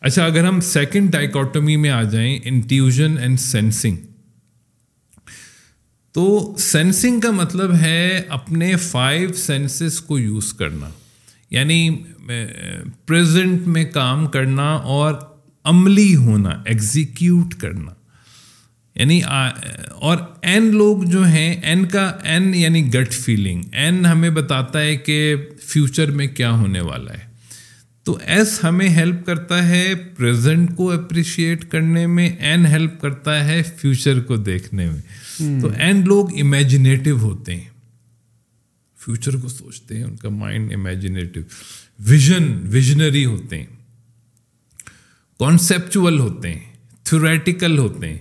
[0.00, 3.96] اچھا اگر ہم سیکنڈ ڈائکٹمی میں آ جائیں انٹیوژن اینڈ سینسنگ
[6.12, 10.90] تو سینسنگ کا مطلب ہے اپنے فائیو سینسز کو یوز کرنا۔
[11.50, 11.98] یعنی
[13.06, 15.14] پریزنٹ میں کام کرنا اور
[15.64, 17.92] عملی ہونا ایگزیکیوٹ کرنا۔
[18.94, 19.20] یعنی
[19.90, 24.96] اور این لوگ جو ہیں این کا این یعنی گٹ فیلنگ این ہمیں بتاتا ہے
[24.96, 27.26] کہ فیوچر میں کیا ہونے والا ہے۔
[28.04, 33.62] تو ایس ہمیں ہیلپ کرتا ہے پریزنٹ کو اپریشیٹ کرنے میں این ہیلپ کرتا ہے
[33.76, 35.02] فیوچر کو دیکھنے میں۔
[35.60, 37.75] تو این لوگ امیجنیٹو ہوتے ہیں۔
[39.06, 41.40] فیوچر کو سوچتے ہیں، ان کا مائنڈ امیجنیٹو
[41.98, 43.66] ویژن ویژنری ہوتے ہیں
[45.38, 46.60] کانسیپچول ہوتے ہیں
[47.04, 48.18] تھوریٹیکل ہوتے ہیں۔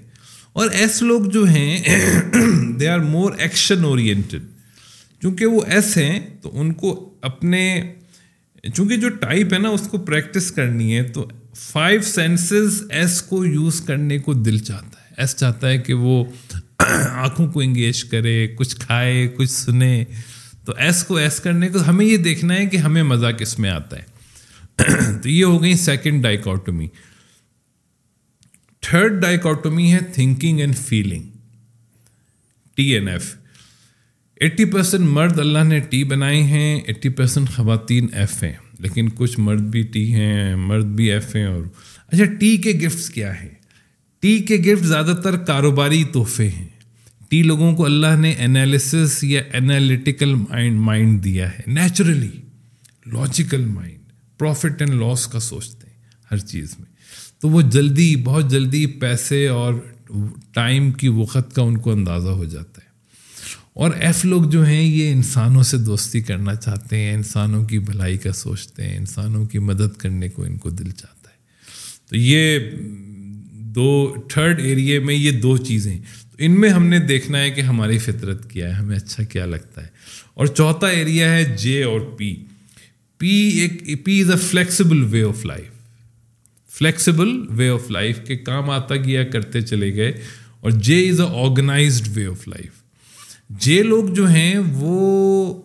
[0.54, 1.84] اور ایسے لوگ جو ہیں
[2.80, 4.42] they are more action oriented
[5.22, 7.94] چونکہ وہ ایس ہیں، تو ان کو اپنے،
[8.74, 13.46] چونکہ جو ٹائپ ہے نا، اس کو پریکٹس کرنی ہے، تو فائیو سینسز ایس کو
[13.46, 16.26] یوز کرنے کو دل چاہتا ہے۔ ایس چاہتا ہے کہ وہ
[17.10, 20.04] آنکھوں کو انگیج کرے، کچھ کھائے، کچھ سنے۔
[20.66, 23.70] تو ایس کو ایس کرنے کو ہمیں یہ دیکھنا ہے کہ ہمیں مزہ کس میں
[23.70, 24.04] آتا ہے۔
[25.24, 26.88] تو یہ ہو گئی سیکنڈ ڈائیکاٹومی
[28.82, 31.24] تھرڈ ڈائیکاٹومی ہے thinking and feeling
[32.76, 33.36] T N F
[34.36, 39.40] eighty percent مرد اللہ نے ٹی بنائے ہیں ایٹی پرسینٹ خواتین ایف ہیں۔ لیکن کچھ
[39.40, 41.64] مرد بھی ٹی ہیں، مرد بھی ایف ہیں اور
[42.08, 43.50] اچھا ٹی کے گفٹس کیا ہیں؟
[44.20, 46.68] ٹی کے گفٹ زیادہ تر کاروباری تحفے ہیں۔
[47.30, 52.30] ٹی لوگوں کو اللہ نے انالیسس یا انالیٹیکل مائنڈ مائنڈ دیا ہے۔ Naturally
[53.06, 53.96] logical mind
[54.38, 55.96] profit and loss کا سوچتے ہیں
[56.32, 56.96] ہر چیز میں۔
[57.42, 59.74] تو وہ جلدی، بہت جلدی پیسے اور
[60.54, 62.88] ٹائم کی وقت کا ان کو اندازہ ہو جاتا ہے۔
[63.74, 68.18] اور ایف لوگ جو ہیں، یہ انسانوں سے دوستی کرنا چاہتے ہیں، انسانوں کی بھلائی
[68.18, 71.36] کا سوچتے ہیں، انسانوں کی مدد کرنے کو ان کو دل چاہتا ہے۔
[72.10, 72.60] تو یہ
[73.52, 75.98] دو تھرڈ ایریے میں یہ دو چیزیں
[76.38, 79.82] ان میں ہم نے دیکھنا ہے کہ ہماری فطرت کیا ہے، ہمیں اچھا کیا لگتا
[79.82, 79.88] ہے۔
[80.34, 82.36] اور چوتھا ایریا ہے جے اور پی
[83.18, 85.66] پی ایک P is a flexible way of life
[86.78, 90.14] flexible way of life کے کام آتا گیا، کرتے چلے گئے۔
[90.60, 92.72] اور J is a organized way of life
[93.50, 95.62] J لوگ جو ہیں، وہ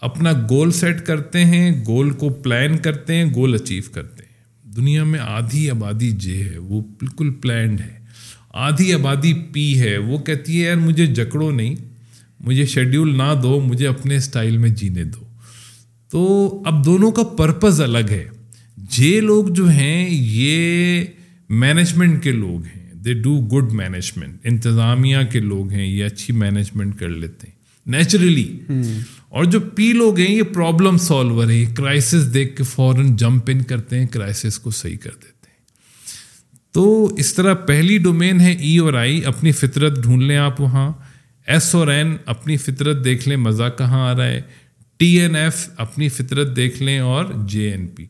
[0.00, 4.32] اپنا گول سیٹ کرتے ہیں گول کو پلان کرتے ہیں گول اچیو کرتے ہیں۔
[4.76, 8.01] دنیا میں آدھی آبادی جے ہے، وہ بالکل پلانڈ ہے۔
[8.52, 11.74] آدھی آبادی پی ہے۔ وہ کہتی ہے، یار مجھے جکڑو نہیں،
[12.40, 15.20] مجھے شیڈیول نہ دو، مجھے اپنے اسٹائل میں جینے دو۔
[16.10, 18.28] تو اب دونوں کا پرپز الگ ہے۔
[18.76, 21.04] جے لوگ جو ہیں، یہ
[21.48, 26.98] مینجمنٹ کے لوگ ہیں۔ دے ڈو گڈ مینجمنٹ انتظامیہ کے لوگ ہیں، یہ اچھی مینجمنٹ
[26.98, 27.54] کر لیتے ہیں۔
[27.86, 28.58] نیچرلی
[29.28, 33.50] اور جو پی لوگ ہیں، یہ پرابلم سالور ہیں۔ یہ کرائسس دیکھ کے فوراً جمپ
[33.52, 35.31] ان کرتے ہیں کرائسس کو صحیح کر دیتے ہیں۔
[36.72, 40.92] تو اس طرح پہلی ڈومین ہے ای اور آئی اپنی فطرت ڈھونڈ لیں آپ وہاں۔
[41.46, 44.40] ایس اور این اپنی فطرت دیکھ لیں مزہ کہاں آ رہا ہے۔
[44.96, 48.04] ٹی این ایف اپنی فطرت دیکھ لیں اور جے این پی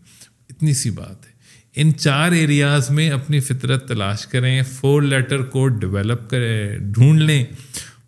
[0.51, 1.33] اتنی سی بات ہے۔
[1.77, 7.45] ان چار ایریاز میں اپنی فطرت تلاش کریں فور لیٹر کوڈ ڈیولپ کریں، ڈھونڈ لیں۔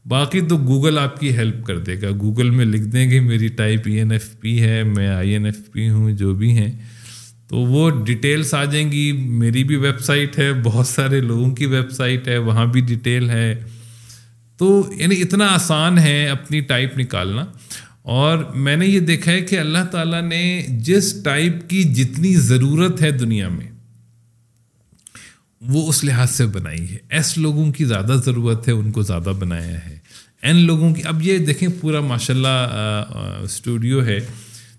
[0.09, 3.49] باقی تو گوگل آپ کی ہیلپ کر دے گا۔ گوگل میں لکھ دیں گے، میری
[3.49, 6.73] type E N F P ہے، میں آئی این ایف پی ہوں، جو بھی ہیں۔
[7.49, 11.67] تو وہ ڈیٹیلس آ جائیں گی۔ میری بھی ویب سائٹ ہے، بہت سارے لوگوں کی
[11.67, 13.65] ویب سائٹ ہے، وہاں بھی ڈیٹیل ہے۔
[14.57, 17.45] تو یعنی اتنا آسان ہے اپنی ٹائپ نکالنا۔
[18.03, 23.03] اور میں نے یہ دیکھا ہے کہ اللہ تعالیٰ نے جس ٹائپ کی جتنی ضرورت
[23.03, 23.71] ہے دنیا میں،
[25.61, 29.33] وہ اس لحاظ سے بنائی ہے۔ ایس لوگوں کی زیادہ ضرورت ہے، ان کو زیادہ
[29.39, 29.99] بنایا ہے۔
[30.43, 32.69] این لوگوں کی، اب یہ دیکھیں پورا ماشاء اللہ
[33.43, 34.19] اسٹوڈیو ہے۔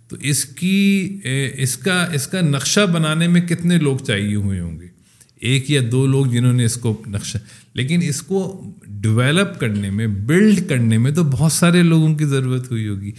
[0.07, 1.19] تو اس کی
[1.53, 4.87] اس کا اس کا نقشہ بنانے میں کتنے لوگ چاہیے ہوئے ہوں گے؟
[5.35, 7.37] ایک یا دو لوگ جنہوں نے اس کو نقشہ،
[7.73, 12.71] لیکن اس کو ڈیولپ کرنے میں بلڈ کرنے میں تو بہت سارے لوگوں کی ضرورت
[12.71, 13.11] ہوئی ہوگی۔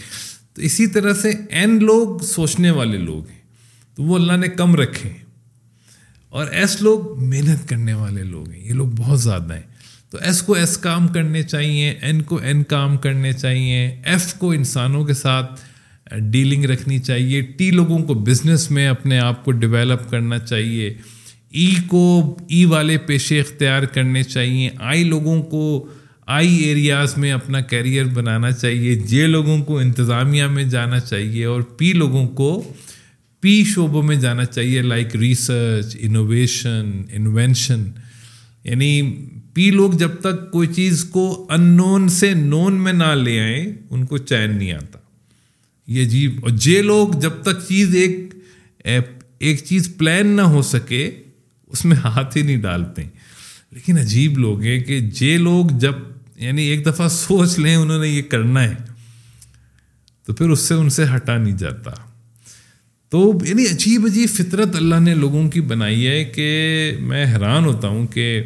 [0.54, 3.38] تو اسی طرح سے این لوگ سوچنے والے لوگ ہیں۔
[3.94, 5.24] تو وہ اللہ نے کم رکھے ہیں۔
[6.28, 9.76] اور ایس لوگ محنت کرنے والے لوگ ہیں۔ یہ لوگ بہت زیادہ ہیں۔
[10.10, 14.52] تو ایس کو ایس کام کرنے چاہیے این کو این کام کرنے چاہیے ایف کو
[14.52, 15.60] انسانوں کے ساتھ
[16.10, 20.94] ڈیلنگ رکھنی چاہیے۔ ٹی لوگوں کو بزنس میں اپنے آپ کو ڈیولپ کرنا چاہیے۔
[21.50, 25.86] ای کو ای والے پیشے اختیار کرنے چاہیے۔ آئی لوگوں کو
[26.26, 31.62] آئی ایریاز میں اپنا کیریئر بنانا چاہیے۔ جے لوگوں کو انتظامیہ میں جانا چاہیے اور
[31.62, 32.72] پی لوگوں کو
[33.40, 37.84] پی شعبوں میں جانا چاہیے۔ لائک ریسرچ انوویشن انوینشن
[38.64, 39.16] یعنی
[39.54, 43.66] پی لوگ جب تک کوئی چیز کو ان نون سے نون میں نہ لے آئیں،
[43.90, 44.98] ان کو چین نہیں آتا۔
[45.86, 48.34] یہ عجیب اور جے لوگ جب تک چیز ایک
[49.38, 51.10] ایک چیز پلان نہ ہو سکے،
[51.66, 53.02] اس میں ہاتھ ہی نہیں ڈالتے۔
[53.70, 55.92] لیکن عجیب لوگ ہیں کہ جے لوگ جب
[56.36, 58.74] یعنی ایک دفعہ سوچ لیں انہوں نے یہ کرنا ہے،
[60.26, 61.90] تو پھر اس سے ان سے ہٹا نہیں جاتا۔
[63.08, 66.50] تو یعنی عجیب عجیب فطرت اللہ نے لوگوں کی بنائی ہے کہ
[67.00, 68.42] میں حیران ہوتا ہوں کہ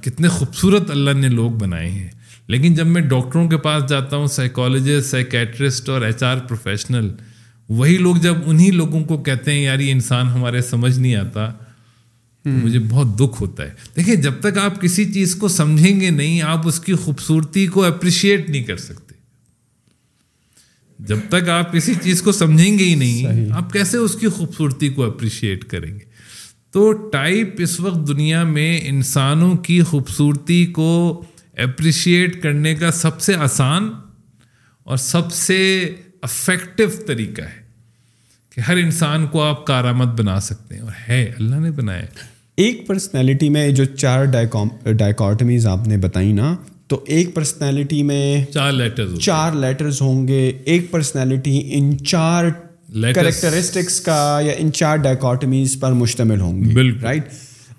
[0.00, 2.08] کتنے خوبصورت اللہ نے لوگ بنائے ہیں۔
[2.46, 7.10] لیکن جب میں ڈاکٹروں کے پاس جاتا ہوں سائیکالوجسٹ سائیکیٹرسٹ اور ایچ آر پروفیشنل
[7.68, 11.52] وہی لوگ جب انہی لوگوں کو کہتے ہیں یار یہ انسان ہمارے سمجھ نہیں آتا
[12.44, 16.42] مجھے بہت دکھ ہوتا ہے۔ دیکھیں جب تک آپ کسی چیز کو سمجھیں گے نہیں
[16.42, 19.14] آپ اس کی خوبصورتی کو اپریشیٹ نہیں کر سکتے۔
[20.98, 24.88] جب تک آپ کسی چیز کو سمجھیں گے ہی نہیں آپ کیسے اس کی خوبصورتی
[24.88, 26.14] کو اپریشیٹ کریں گے؟
[26.72, 31.22] تو ٹائپ اس وقت دنیا میں انسانوں کی خوبصورتی کو
[31.56, 33.90] اپریشیٹ کرنے کا سب سے آسان
[34.84, 37.62] اور سب سے افیکٹو طریقہ ہے
[38.54, 42.04] کہ ہر انسان کو آپ کارآمد بنا سکتے ہیں اور ہے اللہ نے بنایا۔
[42.56, 44.24] ایک پرسنالٹی میں جو چار
[44.92, 50.52] ڈائیکاٹمیز آپ نے بتائی نا تو ایک پرسنالٹی میں چار لیٹرز چار لیٹرز ہوں گے۔
[50.64, 52.44] ایک پرسنالٹی ان چار
[53.14, 57.28] کریکٹرسٹکس کا یا ان چار ڈائکاٹمیز پر مشتمل ہوں گی بالکل۔ رائٹ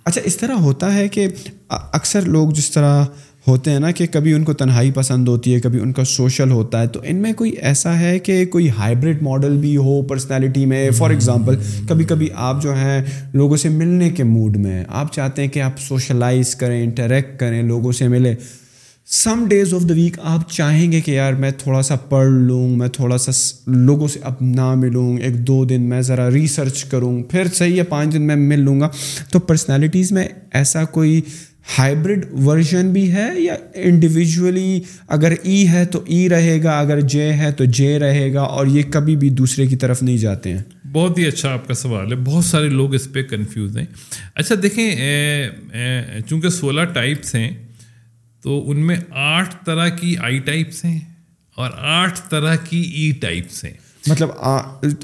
[0.03, 1.27] اچھا اس طرح ہوتا ہے کہ
[1.69, 3.05] اکثر لوگ جس طرح
[3.47, 6.51] ہوتے ہیں نا کہ کبھی ان کو تنہائی پسند ہوتی ہے، کبھی ان کا سوشل
[6.51, 10.65] ہوتا ہے، تو ان میں کوئی ایسا ہے کہ کوئی ہائبرڈ ماڈل بھی ہو پرسنالٹی
[10.65, 11.55] میں؟ فار ایگزامپل
[11.89, 15.61] کبھی کبھی آپ جو ہیں لوگوں سے ملنے کے موڈ میں، آپ چاہتے ہیں کہ
[15.61, 18.35] آپ سوشلائز کریں انٹریکٹ کریں، لوگوں سے ملیں۔
[19.07, 22.69] Some days of the week آپ چاہیں گے کہ یار میں تھوڑا سا پڑھ لوں،
[22.69, 23.31] میں تھوڑا سا
[23.67, 27.83] لوگوں سے اب نہ ملوں، ایک دو دن میں ذرا ریسرچ کروں، پھر صحیح ہے
[27.83, 28.89] پانچ دن میں مل لوں گا۔
[29.31, 31.21] تو پرسنالٹیز میں ایسا کوئی
[31.77, 37.33] ہائبرڈ ورژن بھی ہے یا انڈیویجولی اگر ای ہے تو ای رہے گا، اگر جے
[37.33, 40.87] ہے تو جے رہے گا، اور یہ کبھی بھی دوسرے کی طرف نہیں جاتے ہیں۔
[40.91, 43.85] بہت ہی اچھا آپ کا سوال ہے۔ بہت سارے لوگ اس پہ کنفیوز ہیں۔
[44.35, 44.95] اچھا دیکھیں
[46.27, 47.51] چونکہ سولہ ٹائپس ہیں،
[48.41, 50.99] تو ان میں آٹھ طرح کی آئی ٹائپس ہیں
[51.57, 53.73] اور آٹھ طرح کی e ای ٹائپس ہیں۔
[54.07, 54.29] مطلب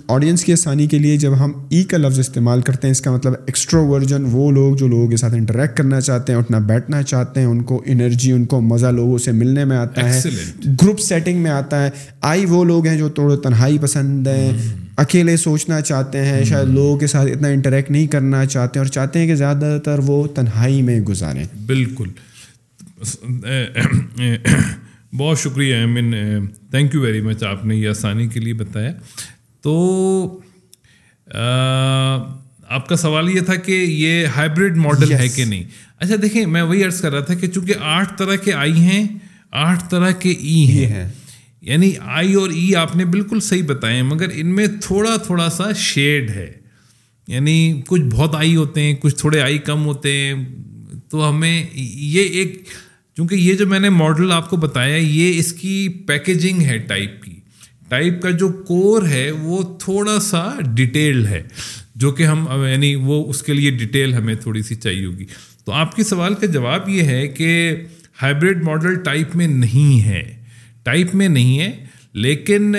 [0.07, 3.11] آڈینس کی آسانی کے لیے جب ہم ای کا لفظ استعمال کرتے ہیں اس کا
[3.11, 7.03] مطلب ایکسٹرو ورژن وہ لوگ جو لوگوں کے ساتھ انٹریکٹ کرنا چاہتے ہیں اٹھنا بیٹھنا
[7.03, 10.21] چاہتے ہیں ان کو انرجی ان کو مزہ لوگوں سے ملنے میں آتا ہے
[10.83, 11.89] گروپ سیٹنگ میں آتا ہے۔
[12.21, 14.51] آئی وہ لوگ ہیں جو تھوڑے تنہائی پسند ہیں
[14.97, 18.91] اکیلے سوچنا چاہتے ہیں شاید لوگوں کے ساتھ اتنا انٹریکٹ نہیں کرنا چاہتے ہیں اور
[18.91, 22.07] چاہتے ہیں کہ زیادہ تر وہ تنہائی میں گزاریں۔ بالکل۔
[25.17, 26.11] بہت شکریہ امن
[26.71, 28.91] تھینک یو ویری مچ آپ نے یہ آسانی کے لیے بتایا۔
[29.61, 30.39] تو
[32.67, 35.63] آپ کا سوال یہ تھا کہ یہ ہائبرڈ ماڈل ہے کہ نہیں؟
[35.99, 39.07] اچھا دیکھیں میں وہی عرض کر رہا تھا کہ چونکہ آٹھ طرح کے آئی ہیں
[39.51, 41.09] آٹھ طرح کے ای ہیں۔
[41.61, 45.71] یعنی آئی اور ای آپ نے بالکل صحیح بتائے مگر ان میں تھوڑا تھوڑا سا
[45.71, 46.51] شیڈ ہے۔
[47.27, 50.33] یعنی کچھ بہت آئی ہوتے ہیں کچھ تھوڑے آئی کم ہوتے ہیں۔
[51.09, 52.63] تو ہمیں یہ ایک
[53.17, 57.23] چونکہ یہ جو میں نے ماڈل آپ کو بتایا یہ اس کی پیکیجنگ ہے ٹائپ
[57.23, 57.31] کی۔
[57.89, 61.43] ٹائپ کا جو کور ہے وہ تھوڑا سا ڈیٹیلڈ ہے
[61.95, 65.25] جو کہ ہم یعنی وہ اس کے لیے ڈیٹیل ہمیں تھوڑی سی چاہیے ہوگی۔
[65.65, 67.71] تو آپ کے سوال کا جواب یہ ہے کہ
[68.21, 70.23] ہائبرڈ ماڈل ٹائپ میں نہیں ہے۔
[70.83, 71.71] ٹائپ میں نہیں ہے
[72.13, 72.75] لیکن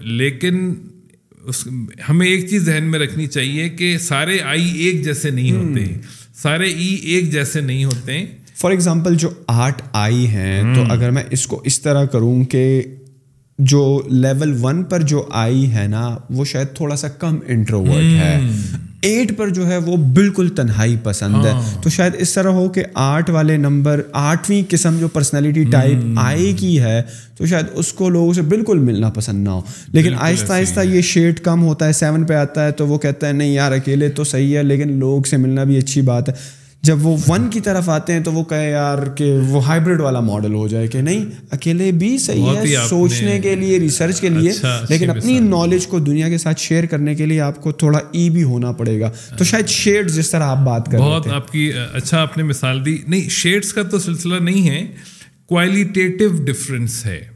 [0.00, 0.74] لیکن
[1.44, 1.66] اس
[2.08, 5.84] ہمیں ایک چیز ذہن میں رکھنی چاہیے کہ سارے آئی ایک جیسے نہیں ہوتے۔
[6.34, 8.24] سارے ای ایک جیسے نہیں ہوتے۔
[8.60, 12.82] فار ایگزامپل جو آرٹ آئی ہیں تو اگر میں اس کو اس طرح کروں کہ
[13.58, 18.40] جو لیول ون پر جو آئی ہے نا وہ شاید تھوڑا سا کم انٹروورٹ ہے۔
[19.02, 22.68] ایٹ پر جو ہے وہ بالکل تنہائی پسند ہے۔ ہاں۔ تو شاید اس طرح ہو
[22.68, 27.02] کہ آٹھ والے نمبر آٹھویں قسم جو پرسنالٹی ٹائپ آئی کی ہے
[27.36, 29.60] تو شاید اس کو لوگوں سے بالکل ملنا پسند نہ ہو۔
[29.92, 33.28] لیکن آہستہ آہستہ یہ شیڈ کم ہوتا ہے سیون پہ آتا ہے تو وہ کہتا
[33.28, 36.34] ہے نہیں یار اکیلے تو صحیح ہے لیکن لوگ سے ملنا بھی اچھی بات ہے۔
[36.88, 40.20] جب وہ ون کی طرف آتے ہیں تو وہ کہے یار کہ وہ ہائبرڈ والا
[40.20, 44.50] ماڈل ہو جائے کہ نہیں اکیلے بھی صحیح ہے سوچنے کے لیے ریسرچ کے لیے
[44.50, 47.98] اچھا، لیکن اپنی نالج کو دنیا کے ساتھ شیئر کرنے کے لیے آپ کو تھوڑا
[48.12, 51.52] ای بھی ہونا پڑے گا۔ تو شاید شیڈ جس طرح آپ بات کر بہت آپ
[51.52, 54.86] کی اچھا آپ نے مثال دی۔ نہیں شیڈس کا تو سلسلہ نہیں ہے
[55.46, 57.28] کوالٹیٹیو ڈفرینس ہے۔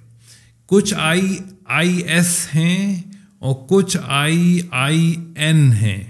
[0.67, 3.03] کچھ آئی آئی ایس ہیں
[3.39, 6.05] اور کچھ آئی آئی این ہیں۔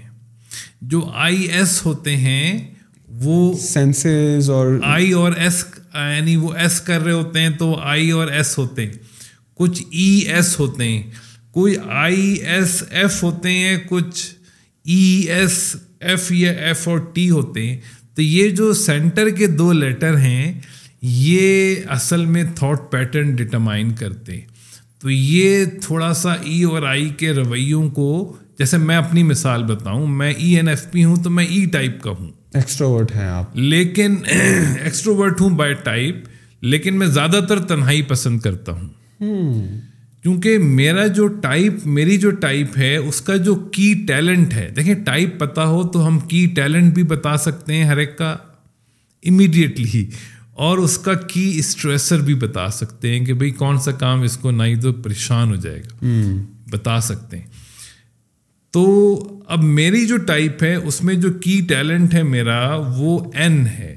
[0.81, 2.72] جو آئی ایس ہوتے ہیں
[3.21, 8.11] وہ سینسز اور آئی اور ایس یعنی وہ ایس کر رہے ہوتے ہیں تو آئی
[8.11, 8.93] اور ایس ہوتے ہیں۔
[9.53, 11.03] کچھ ای ایس ہوتے ہیں
[11.51, 14.35] کوئی آئی ایس ایف ہوتے ہیں کچھ
[14.85, 17.77] ای ایس ایف یا ایف اور ٹی ہوتے ہیں۔
[18.15, 20.61] تو یہ جو سینٹر کے دو لیٹر ہیں
[21.01, 24.39] یہ اصل میں تھاٹ پیٹرن ڈٹرمائن کرتے
[24.99, 30.07] تو یہ تھوڑا سا ای اور آئی کے رویوں کو جیسے میں اپنی مثال بتاؤں
[30.07, 33.57] میں ای این ایف پی ہوں تو میں ای ٹائپ کا ہوں۔ ایکسٹروورٹ ہیں آپ۔
[33.57, 34.15] لیکن
[34.81, 36.15] ایکسٹروورٹ ہوں بائی ٹائپ
[36.61, 38.89] لیکن میں زیادہ تر تنہائی پسند کرتا ہوں۔
[40.21, 44.95] کیونکہ میرا جو ٹائپ میری جو ٹائپ ہے اس کا جو کی ٹیلنٹ ہے۔ دیکھیں
[45.05, 48.37] ٹائپ پتا ہو تو ہم کی ٹیلنٹ بھی بتا سکتے ہیں ہر ایک کا
[49.25, 50.09] امیڈیٹلی
[50.51, 54.37] اور اس کا کی اسٹریسر بھی بتا سکتے ہیں کہ بھائی کون سا کام اس
[54.37, 56.05] کو نہیں تو پریشان ہو جائے گا۔
[56.69, 57.52] بتا سکتے ہیں۔
[58.73, 63.67] تو اب میری جو ٹائپ ہے اس میں جو کی ٹیلنٹ ہے میرا وہ این
[63.67, 63.95] ہے۔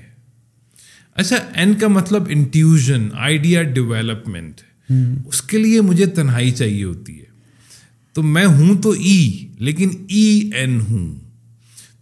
[1.15, 4.61] اچھا این کا مطلب انٹیوژن آئیڈیا ڈیولپمنٹ۔
[5.27, 7.25] اس کے لیے مجھے تنہائی چاہیے ہوتی ہے۔
[8.13, 11.21] تو میں ہوں تو ای لیکن ای این ہوں۔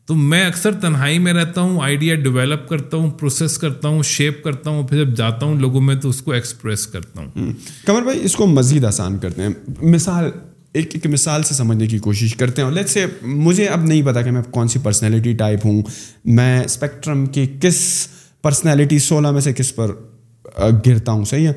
[0.07, 4.45] تو میں اکثر تنہائی میں رہتا ہوں آئیڈیا ڈیولپ کرتا ہوں پروسیس کرتا ہوں شیپ
[4.45, 7.53] کرتا ہوں پھر جب جاتا ہوں لوگوں میں تو اس کو ایکسپریس کرتا ہوں۔
[7.87, 10.31] کمر بھائی اس کو مزید آسان کرتے ہیں۔ مثال
[10.75, 14.23] ایک ایک مثال سے سمجھنے کی کوشش کرتے ہیں۔ لیٹ سے مجھے اب نہیں پتا
[14.23, 15.83] کہ میں کون سی پرسنالٹی ٹائپ ہوں۔
[16.25, 18.09] میں اسپیکٹرم کی کس
[18.43, 19.91] پرسنالٹی سولہ میں سے کس پر
[20.87, 21.53] گرتا ہوں صحیح ہے؟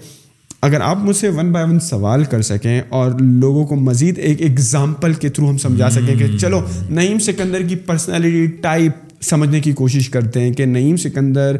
[0.62, 4.42] اگر آپ مجھ سے ون بائی ون سوال کر سکیں اور لوگوں کو مزید ایک
[4.42, 8.92] ایگزامپل کے تھرو ہم سمجھا سکیں کہ چلو نعیم سکندر کی پرسنالٹی ٹائپ
[9.22, 11.58] سمجھنے کی کوشش کرتے ہیں کہ نعیم سکندر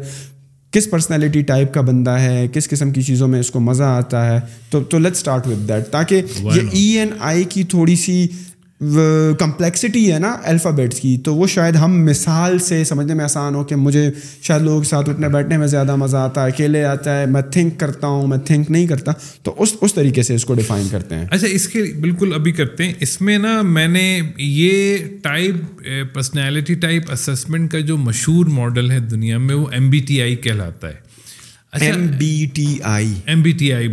[0.72, 4.34] کس پرسنالٹی ٹائپ کا بندہ ہے کس قسم کی چیزوں میں اس کو مزہ آتا
[4.34, 4.40] ہے؟
[4.70, 8.28] تو تو لیٹ اسٹارٹ وتھ دیٹ تاکہ یہ ای این آئی کی تھوڑی سی
[9.38, 13.64] کمپلیکسٹی ہے نا الفابیٹس کی تو وہ شاید ہم مثال سے سمجھنے میں آسان ہو
[13.64, 14.10] کہ مجھے
[14.42, 17.42] شاید لوگوں کے ساتھ اٹھنے بیٹھنے میں زیادہ مزہ آتا ہے اکیلے آتا ہے میں
[17.42, 19.12] تھنک کرتا ہوں میں تھنک نہیں کرتا۔
[19.42, 22.52] تو اس اس طریقے سے اس کو ڈیفائن کرتے ہیں۔ اچھا اس کے بالکل ابھی
[22.52, 25.54] کرتے ہیں۔ اس میں نا میں نے یہ ٹائپ
[26.14, 30.36] پرسنالٹی ٹائپ اسسمنٹ کا جو مشہور ماڈل ہے دنیا میں وہ ایم بی ٹی آئی
[30.36, 31.08] کہلاتا ہے۔
[31.72, 33.88] M B T I M B T I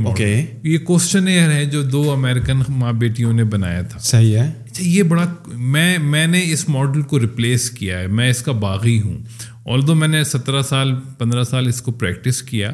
[0.63, 4.87] یہ کوشچن ایئر ہے جو دو امیرکن ماں بیٹیوں نے بنایا تھا۔ صحیح ہے۔ اچھا
[4.87, 9.01] یہ بڑا میں میں نے اس ماڈل کو ریپلیس کیا ہے میں اس کا باغی
[9.01, 9.17] ہوں۔
[9.63, 12.73] اور دو میں نے سترہ سال پندرہ سال اس کو پریکٹس کیا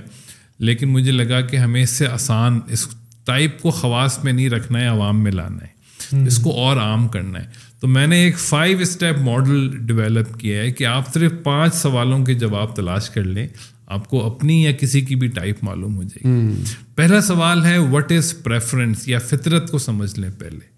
[0.59, 2.87] لیکن مجھے لگا کہ ہمیں اس سے آسان اس
[3.25, 5.81] ٹائپ کو خواص میں نہیں رکھنا ہے عوام میں لانا ہے۔
[6.25, 7.47] اس کو اور عام کرنا ہے۔
[7.79, 12.25] تو میں نے ایک فائیو اسٹیپ ماڈل ڈیولپ کیا ہے کہ آپ صرف پانچ سوالوں
[12.25, 13.47] کے جواب تلاش کر لیں
[13.87, 16.63] آپ کو اپنی یا کسی کی بھی ٹائپ معلوم ہو جائے گی۔
[16.95, 20.70] پہلا سوال ہے وٹ از پریفرنس یا فطرت کو سمجھ لیں پہلے۔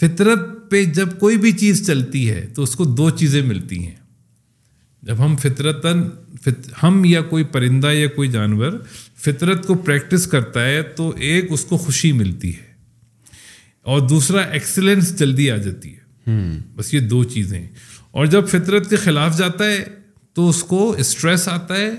[0.00, 3.94] فطرت پہ جب کوئی بھی چیز چلتی ہے تو اس کو دو چیزیں ملتی ہیں۔
[5.02, 6.08] جب ہم فطرتاً
[6.82, 8.72] ہم یا کوئی پرندہ یا کوئی جانور
[9.16, 12.66] فطرت کو پریکٹس کرتا ہے تو ایک اس کو خوشی ملتی ہے۔
[13.82, 16.30] اور دوسرا ایکسلنس جلدی آ جاتی ہے۔
[16.76, 17.68] بس یہ دو چیزیں۔
[18.10, 19.84] اور جب فطرت کے خلاف جاتا ہے
[20.34, 21.90] تو اس کو اسٹریس آتا ہے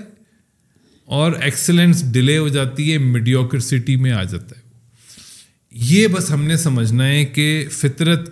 [1.04, 4.57] اور ایکسلنس ڈیلے ہو جاتی ہے میڈیوکرسٹی میں آ جاتا ہے۔
[5.70, 8.30] یہ بس ہم نے سمجھنا ہے کہ فطرت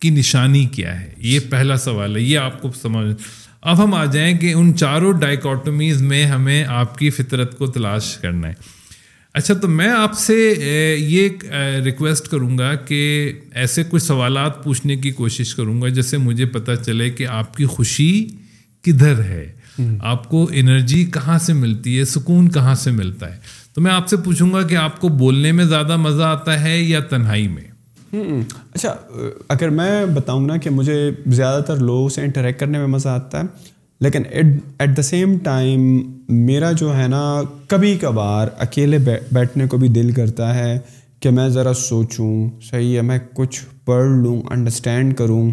[0.00, 3.16] کی نشانی کیا ہے؟ یہ پہلا سوال ہے یہ آپ کو سمجھ۔
[3.62, 8.16] اب ہم آ جائیں کہ ان چاروں ڈائکٹمیز میں ہمیں آپ کی فطرت کو تلاش
[8.16, 8.52] کرنا ہے۔
[9.34, 10.54] اچھا تو میں آپ سے
[10.98, 11.28] یہ
[11.84, 16.72] ریکویسٹ کروں گا کہ ایسے کچھ سوالات پوچھنے کی کوشش کروں گا جیسے مجھے پتہ
[16.86, 18.26] چلے کہ آپ کی خوشی
[18.82, 19.52] کدھر ہے۔
[20.00, 23.40] آپ کو انرجی کہاں سے ملتی ہے؟ سکون کہاں سے ملتا ہے؟
[23.76, 26.80] تو میں آپ سے پوچھوں گا کہ آپ کو بولنے میں زیادہ مزہ آتا ہے
[26.80, 27.64] یا تنہائی میں؟
[28.74, 28.94] اچھا
[29.48, 33.40] اگر میں بتاؤں نا کہ مجھے زیادہ تر لوگوں سے انٹریکٹ کرنے میں مزہ آتا
[33.40, 33.44] ہے،
[34.00, 35.80] لیکن ایٹ دا سیم ٹائم
[36.28, 37.22] میرا جو ہے نا،
[37.66, 38.98] کبھی کبھار اکیلے
[39.32, 40.78] بیٹھنے کو بھی دل کرتا ہے
[41.20, 45.50] کہ میں ذرا سوچوں، صحیح ہے، میں کچھ پڑھ لوں انڈرسٹینڈ کروں۔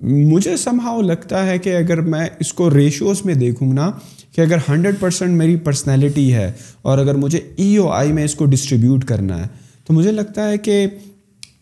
[0.00, 3.90] مجھے سمہاؤ لگتا ہے کہ اگر میں اس کو ریشوز میں دیکھوں نا
[4.34, 6.50] کہ اگر ہنڈریڈ پرسینٹ میری پرسنالٹی ہے
[6.82, 9.48] اور اگر مجھے ای او آئی میں اس کو ڈسٹریبیوٹ کرنا ہے،
[9.86, 10.86] تو مجھے لگتا ہے کہ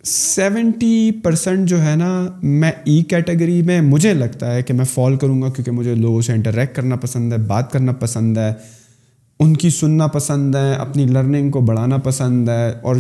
[0.05, 2.11] سیونٹی پرسینٹ جو ہے نا،
[2.43, 6.21] میں ای کیٹیگری میں مجھے لگتا ہے کہ میں فال کروں گا کیونکہ مجھے لوگوں
[6.23, 8.53] سے انٹریکٹ کرنا پسند ہے، بات کرنا پسند ہے،
[9.41, 12.97] ان کی سننا پسند ہے، اپنی لرننگ کو بڑھانا پسند ہے، اور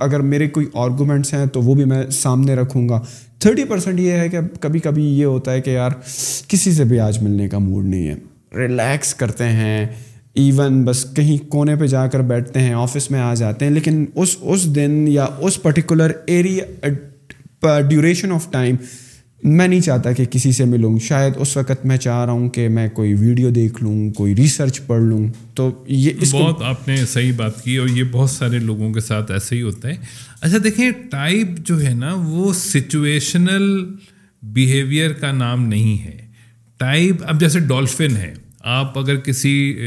[0.00, 3.00] اگر میرے کوئی آرگومنٹس ہیں تو وہ بھی میں سامنے رکھوں گا۔
[3.38, 5.90] تھرٹی پرسینٹ یہ ہے کہ کبھی کبھی یہ ہوتا ہے کہ یار،
[6.48, 8.14] کسی سے بھی آج ملنے کا موڈ نہیں ہے۔
[8.56, 9.86] ریلیکس کرتے ہیں
[10.34, 14.04] ایون بس کہیں کونے پہ جا کر بیٹھتے ہیں آفس میں آ جاتے ہیں، لیکن
[14.14, 16.88] اس اس دن یا اس particular area
[17.88, 18.76] duration of time
[19.42, 22.68] میں نہیں چاہتا کہ کسی سے ملوں۔ شاید اس وقت میں چاہ رہا ہوں کہ
[22.68, 26.96] میں کوئی ویڈیو دیکھ لوں، کوئی ریسرچ پڑھ لوں۔ تو یہ اس بہت آپ نے
[27.06, 29.94] صحیح بات کی اور یہ بہت سارے لوگوں کے ساتھ ایسے ہی ہوتا ہے۔
[30.40, 33.84] اچھا دیکھیں ٹائپ جو ہے نا، وہ سچویشنل
[34.42, 36.16] بیہیویئر کا نام نہیں ہے۔
[36.78, 38.34] ٹائپ اب جیسے ڈولفن ہے
[38.64, 39.78] آپ اگر کسی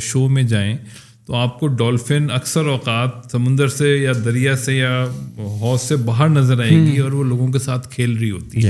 [0.00, 0.76] شو میں جائیں
[1.26, 5.06] تو آپ کو ڈولفن اکثر اوقات سمندر سے یا دریا سے یا
[5.38, 8.62] حوض سے باہر نظر آئے گی اور وہ لوگوں کے ساتھ کھیل رہی ہوتی ہے۔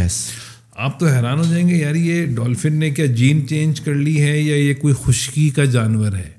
[0.77, 4.23] آپ تو حیران ہو جائیں گے یار یہ ڈولفن نے کیا جین چینج کر لی
[4.23, 6.31] ہے یا یہ کوئی خشکی کا جانور ہے؟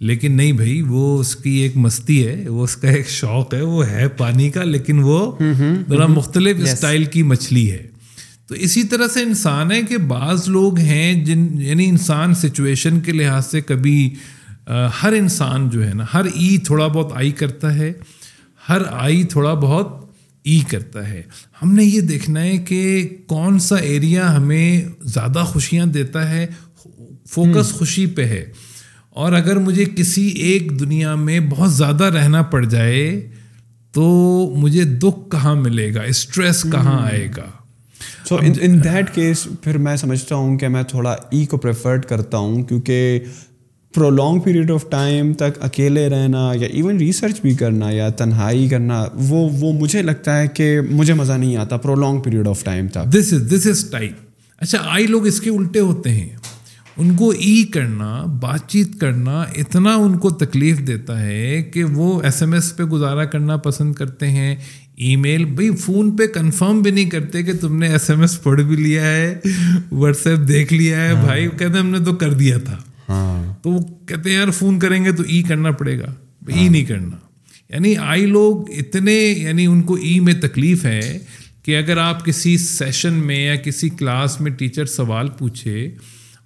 [0.00, 3.62] لیکن نہیں بھائی وہ اس کی ایک مستی ہے وہ اس کا ایک شوق ہے
[3.62, 5.32] وہ ہے پانی کا لیکن وہ
[5.88, 7.86] ذرا مختلف اسٹائل کی مچھلی ہے۔
[8.48, 13.12] تو اسی طرح سے انسان ہے کہ بعض لوگ ہیں جن یعنی انسان سچویشن کے
[13.12, 14.14] لحاظ سے کبھی
[15.02, 17.92] ہر انسان جو ہے نا ہر ای تھوڑا بہت آئی کرتا ہے
[18.68, 20.12] ہر آئی تھوڑا بہت
[20.44, 21.22] ای کرتا ہے۔
[21.62, 26.46] ہم نے یہ دیکھنا ہے کہ کون سا ایریا ہمیں زیادہ خوشیاں دیتا ہے
[27.30, 28.52] فوکس خوشی پہ ہے۔
[29.10, 33.30] اور اگر مجھے کسی ایک دنیا میں بہت زیادہ رہنا پڑ جائے
[33.92, 34.04] تو
[34.56, 37.57] مجھے دکھ کہاں ملے گا؟ اسٹریس کہاں آئے گا؟
[38.28, 42.38] سو ان دیٹ کیس پھر میں سمجھتا ہوں کہ میں تھوڑا ای کو پریفرڈ کرتا
[42.38, 43.20] ہوں کیونکہ
[43.94, 48.68] prolonged period of time تک اکیلے رہنا یا ایون ریسرچ بھی کرنا یا تنہائی
[48.68, 52.64] کرنا وہ وہ مجھے لگتا ہے کہ مجھے مزہ نہیں آتا prolonged period of
[52.64, 54.12] time تک this is this is type
[54.60, 56.28] اچھا آئی لوگ اس کے الٹے ہوتے ہیں
[56.96, 62.20] ان کو ای کرنا بات چیت کرنا اتنا ان کو تکلیف دیتا ہے کہ وہ
[62.22, 64.54] ایس ایم ایس پہ گزارا کرنا پسند کرتے ہیں
[64.98, 68.42] ای میل بھائی فون پہ کنفرم بھی نہیں کرتے کہ تم نے ایس ایم ایس
[68.42, 69.40] پڑھ بھی لیا ہے
[69.92, 72.76] واٹس ایپ دیکھ لیا ہے بھائی کہتے ہیں ہم نے تو کر دیا تھا۔
[73.08, 76.14] ہاں۔ تو وہ کہتے ہیں یار فون کریں گے تو ای کرنا پڑے گا۔
[76.46, 77.16] ای نہیں کرنا۔
[77.68, 81.18] یعنی آئی لوگ اتنے یعنی ان کو ای میں تکلیف ہے
[81.62, 85.90] کہ اگر آپ کسی سیشن میں یا کسی کلاس میں ٹیچر سوال پوچھے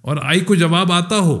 [0.01, 1.39] اور آئی کو جواب آتا ہو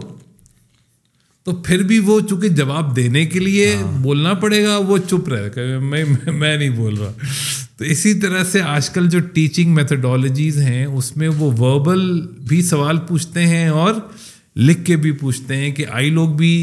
[1.43, 5.49] تو پھر بھی وہ چونکہ جواب دینے کے لیے بولنا پڑے گا وہ چپ رہے
[5.49, 7.11] کہ میں میں نہیں بول رہا۔
[7.77, 12.61] تو اسی طرح سے آج کل جو ٹیچنگ میتھڈالوجیز ہیں اس میں وہ وربل بھی
[12.61, 13.93] سوال پوچھتے ہیں اور
[14.55, 16.53] لکھ کے بھی پوچھتے ہیں کہ آئی لوگ بھی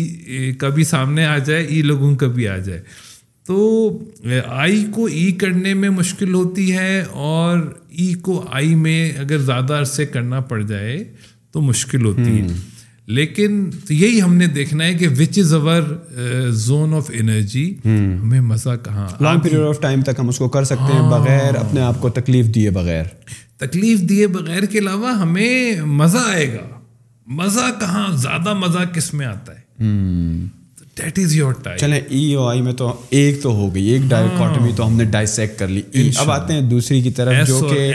[0.59, 2.83] کبھی سامنے آ جائے ای لوگوں کا بھی آ جائے۔
[3.47, 3.57] تو
[4.47, 7.59] آئی کو ای کرنے میں مشکل ہوتی ہے اور
[7.89, 11.05] ای کو آئی میں اگر زیادہ عرصے کرنا پڑ جائے
[11.53, 12.47] تو مشکل ہوتی ہے۔
[13.11, 15.83] لیکن یہی ہم نے دیکھنا ہے کہ which is our
[16.57, 20.65] zone of energy ہمیں مزہ کہاں لانگ پیریڈ آف ٹائم تک ہم اس کو کر
[20.65, 23.05] سکتے ہیں بغیر اپنے آپ کو تکلیف دیے بغیر.
[23.59, 26.67] تکلیف دیے بغیر کے علاوہ ہمیں مزہ آئے گا.
[27.27, 29.85] مزہ کہاں زیادہ مزہ کس میں آتا ہے؟
[30.99, 34.03] دیٹ از یور ٹائم چلیں ای او آئی میں تو ایک تو ہو گئی ایک
[34.09, 35.83] ڈائکاٹمی تو ہم نے ڈائسیکٹ کر لی.
[36.19, 37.93] اب آتے ہیں دوسری کی طرف جو کہ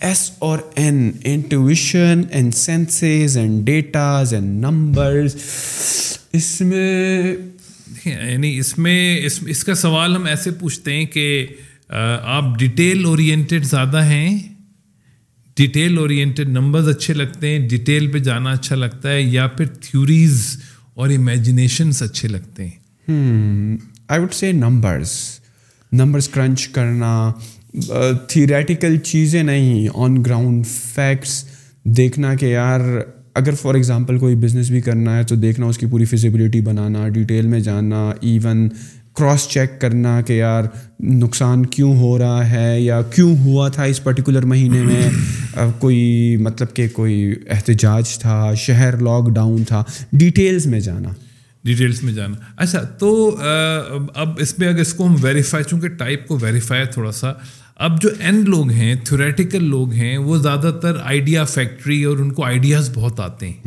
[0.00, 5.36] ایس اور N intuition and senses and datas and numbers
[6.32, 7.34] اس میں
[8.04, 11.46] یعنی اس میں اس اس کا سوال ہم ایسے پوچھتے ہیں کہ
[11.88, 14.38] آپ ڈیٹیل اورینٹیڈ زیادہ ہیں
[15.56, 20.56] ڈیٹیل اورینٹیڈ نمبرز اچھے لگتے ہیں ڈیٹیل پہ جانا اچھا لگتا ہے یا پھر تھیوریز
[20.94, 23.76] اور امیجنیشنس اچھے لگتے ہیں
[24.08, 25.40] I would say numbers
[25.92, 27.32] numbers crunch کرنا
[28.28, 31.44] تھیریٹیکل چیزیں نہیں آن گراؤنڈ فیکٹس
[31.84, 32.80] دیکھنا کہ یار،
[33.34, 37.08] اگر فار ایگزامپل کوئی بزنس بھی کرنا ہے تو دیکھنا، اس کی پوری فزیبلٹی بنانا
[37.08, 38.68] ڈیٹیل میں جاننا ایون
[39.16, 40.64] کراس چیک کرنا کہ یار،
[41.00, 45.08] نقصان کیوں ہو رہا ہے یا کیوں ہوا تھا اس پرٹیکولر مہینے میں؟
[45.78, 51.08] کوئی مطلب کہ کوئی احتجاج تھا، شہر لاک ڈاؤن تھا ڈیٹیلز میں جانا۔
[51.64, 53.36] ڈیٹیلس میں جانا۔ اچھا تو
[54.14, 57.32] اب اس میں اگر اس کو ہم ویریفائی چونکہ ٹائپ کو ویریفائی تھوڑا سا
[57.78, 62.32] اب جو اینڈ لوگ ہیں تھوریٹیکل لوگ ہیں وہ زیادہ تر آئیڈیا فیکٹری اور ان
[62.32, 63.62] کو آئیڈیاز بہت آتے ہیں۔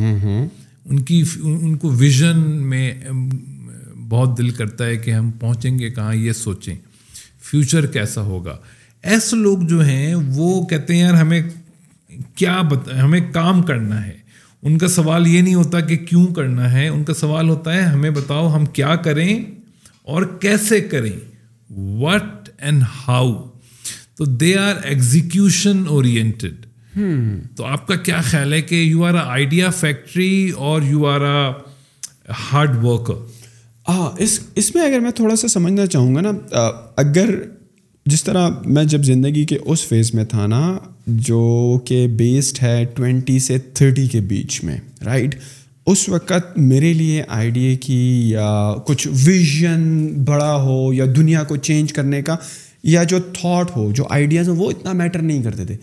[0.86, 2.94] ان کی ان کو ویژن میں
[4.10, 6.76] بہت دل کرتا ہے کہ ہم پہنچیں گے کہاں یہ سوچیں۔
[7.42, 8.58] فیوچر کیسا ہوگا؟
[9.04, 11.42] ایسے لوگ جو ہیں وہ کہتے ہیں یار ہمیں
[12.36, 14.18] کیا بتا ہمیں کام کرنا ہے۔
[14.62, 17.82] ان کا سوال یہ نہیں ہوتا کہ کیوں کرنا ہے ان کا سوال ہوتا ہے
[17.82, 19.44] ہمیں بتاؤ ہم کیا کریں
[20.04, 21.20] اور کیسے کریں۔
[21.78, 23.51] وٹ اینڈ ہاؤ
[24.18, 26.66] تو دے آر ایگزیکیوشن اورینٹیڈ
[27.56, 31.22] تو آپ کا کیا خیال ہے کہ you are a idea factory or you are
[31.22, 31.52] a
[32.52, 33.14] hard worker
[33.90, 36.32] ہاں اس اس میں اگر میں تھوڑا سا سمجھنا چاہوں گا نا
[36.98, 37.30] اگر
[38.06, 42.86] جس طرح میں جب زندگی کے اس فیز میں تھا نا، جو کہ بیسڈ ہے
[42.96, 45.36] ٹوینٹی سے تھرٹی کے بیچ میں رائٹ
[45.88, 51.94] اس وقت میرے لیے آئیڈیا کی یا کچھ ویژن بڑا ہو یا دنیا کو چینج
[51.94, 52.36] کرنے کا
[52.84, 55.76] یا جو تھاٹ ہو، جو آئیڈیاز ہو، وہ اتنا میٹر نہیں کرتے تھے۔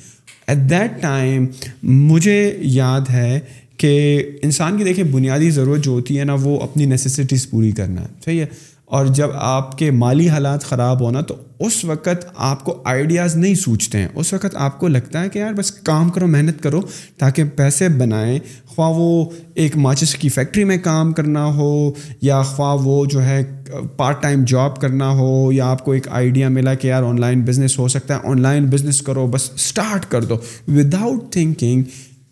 [0.47, 1.47] ایٹ دیٹ ٹائم
[1.83, 3.41] مجھے یاد ہے
[3.77, 8.03] کہ انسان کی دیکھیں، بنیادی ضرورت جو ہوتی ہے نا، وہ اپنی نیسیسٹیز پوری کرنا۔
[8.03, 8.47] ہے صحیح ہے؟
[8.91, 13.55] اور جب آپ کے مالی حالات خراب ہونا تو اس وقت آپ کو آئیڈیاز نہیں
[13.55, 16.81] سوچتے ہیں۔ اس وقت آپ کو لگتا ہے کہ یار بس کام کرو، محنت کرو
[17.19, 19.25] تاکہ پیسے بنائیں۔ خواہ وہ
[19.55, 23.63] ایک ماچس کی فیکٹری میں کام کرنا ہو یا خواہ وہ جو ہے
[23.97, 27.41] پارٹ ٹائم جاب کرنا ہو یا آپ کو ایک آئیڈیا ملا کہ یار آن لائن
[27.41, 30.35] بزنس ہو سکتا ہے۔ آن لائن بزنس کرو، بس اسٹارٹ کر دو۔
[30.69, 31.83] وداؤٹ تھنکنگ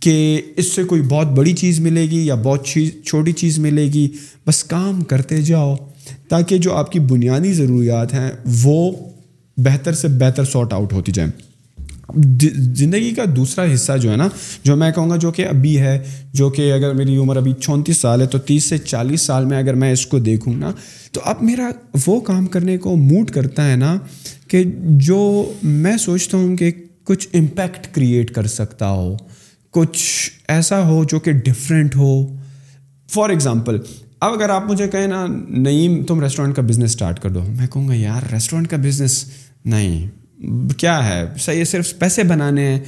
[0.00, 3.84] کہ اس سے کوئی بہت بڑی چیز ملے گی یا بہت چیز، چھوٹی چیز ملے
[3.84, 4.08] گی،
[4.46, 5.76] بس کام کرتے جاؤ۔
[6.28, 8.32] تاکہ جو آپ کی بنیادی ضروریات ہیں
[8.62, 8.92] وہ
[9.56, 11.30] بہتر سے بہتر سارٹ آؤٹ ہوتی جائیں۔
[12.74, 14.28] زندگی کا دوسرا حصہ جو ہے نا،
[14.64, 16.02] جو میں کہوں گا جو کہ ابھی ہے،
[16.32, 19.58] جو کہ اگر میری عمر ابھی چونتیس سال ہے تو تیس سے چالیس سال میں
[19.58, 20.70] اگر میں اس کو دیکھوں نا،
[21.12, 21.70] تو اب میرا
[22.06, 23.98] وہ کام کرنے کو موڈ کرتا ہے نا
[24.48, 26.70] کہ جو میں سوچتا ہوں کہ
[27.04, 29.16] کچھ امپیکٹ کریٹ کر سکتا ہو،
[29.70, 32.36] کچھ ایسا ہو جو کہ ڈفرینٹ ہو۔
[33.10, 33.78] فار ایگزامپل
[34.20, 37.66] اب اگر آپ مجھے کہیں نا نہیں تم ریسٹورینٹ کا بزنس اسٹارٹ کر دو۔ میں
[37.66, 39.24] کہوں گا، یار ریسٹورینٹ کا بزنس
[39.64, 40.06] نہیں۔
[40.76, 42.80] کیا ہے؟ صحیح ہے، صرف پیسے بنانے ہیں۔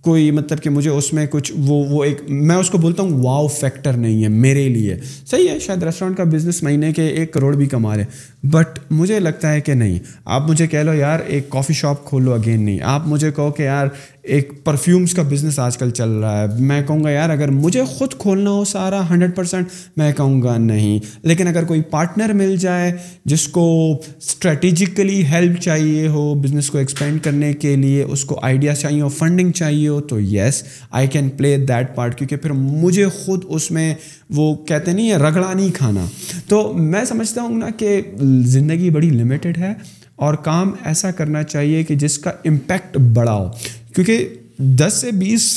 [0.00, 3.24] کوئی مطلب کہ مجھے اس میں کچھ وہ وہ ایک، میں اس کو بولتا ہوں
[3.24, 7.32] واؤ فیکٹر نہیں ہے میرے لیے۔ صحیح ہے، شاید ریسٹورینٹ کا بزنس مہینے کے ایک
[7.32, 8.04] کروڑ بھی کما رہے
[8.50, 12.34] بٹ مجھے لگتا ہے کہ نہیں۔ آپ مجھے کہہ لو، یار، ایک کافی شاپ کھولو
[12.34, 13.86] اگین نہیں۔ آپ مجھے کہو کہ، یار،
[14.22, 17.84] ایک پرفیومس کا بزنس آج کل چل رہا ہے۔ میں کہوں گا، یار، اگر مجھے
[17.84, 19.66] خود کھولنا ہو سارا ہنڈریڈ پرسینٹ
[19.96, 22.92] میں کہوں گا نہیں۔ لیکن اگر کوئی پارٹنر مل جائے
[23.24, 28.78] جس کو اسٹریٹجیکلی ہیلپ چاہیے ہو بزنس کو ایکسپینڈ کرنے کے لیے، اس کو آئیڈیاز
[28.78, 33.06] چاہیے ہو فنڈنگ چاہیے ہو، تو yes I can play that part کیونکہ پھر مجھے
[33.06, 33.94] خود اس میں
[34.30, 36.06] وہ کہتے نہیں ہے رگڑا نہیں کھانا۔
[36.48, 38.00] تو میں سمجھتا ہوں نا کہ
[38.44, 39.72] زندگی بڑی لمیٹڈ ہے
[40.16, 43.50] اور کام ایسا کرنا چاہیے کہ جس کا امپیکٹ بڑا ہو۔
[43.94, 44.28] کیونکہ
[44.58, 45.52] دس سے بیس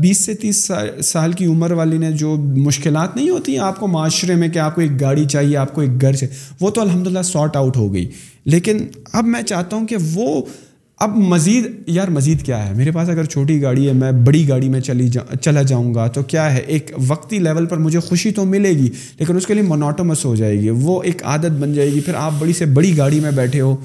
[0.00, 0.70] بیس سے تیس
[1.04, 4.58] سال کی عمر والی نے جو مشکلات نہیں ہوتی ہیں، آپ کو معاشرے میں کہ
[4.58, 7.56] آپ کو ایک گاڑی چاہیے، آپ کو ایک گھر چاہیے، وہ تو الحمد للہ سارٹ
[7.56, 8.10] آؤٹ ہو گئی۔
[8.44, 8.76] لیکن
[9.12, 10.42] اب میں چاہتا ہوں کہ وہ
[11.02, 14.68] اب مزید یار مزید کیا ہے؟ میرے پاس اگر چھوٹی گاڑی ہے، میں بڑی گاڑی
[14.68, 18.30] میں چلی جا چلا جاؤں گا تو کیا ہے؟ ایک وقتی لیول پر مجھے خوشی
[18.30, 18.88] تو ملے گی،
[19.18, 22.14] لیکن اس کے لیے منوٹمس ہو جائے گی۔ وہ ایک عادت بن جائے گی۔ پھر
[22.14, 23.76] آپ بڑی سے بڑی گاڑی میں بیٹھے ہو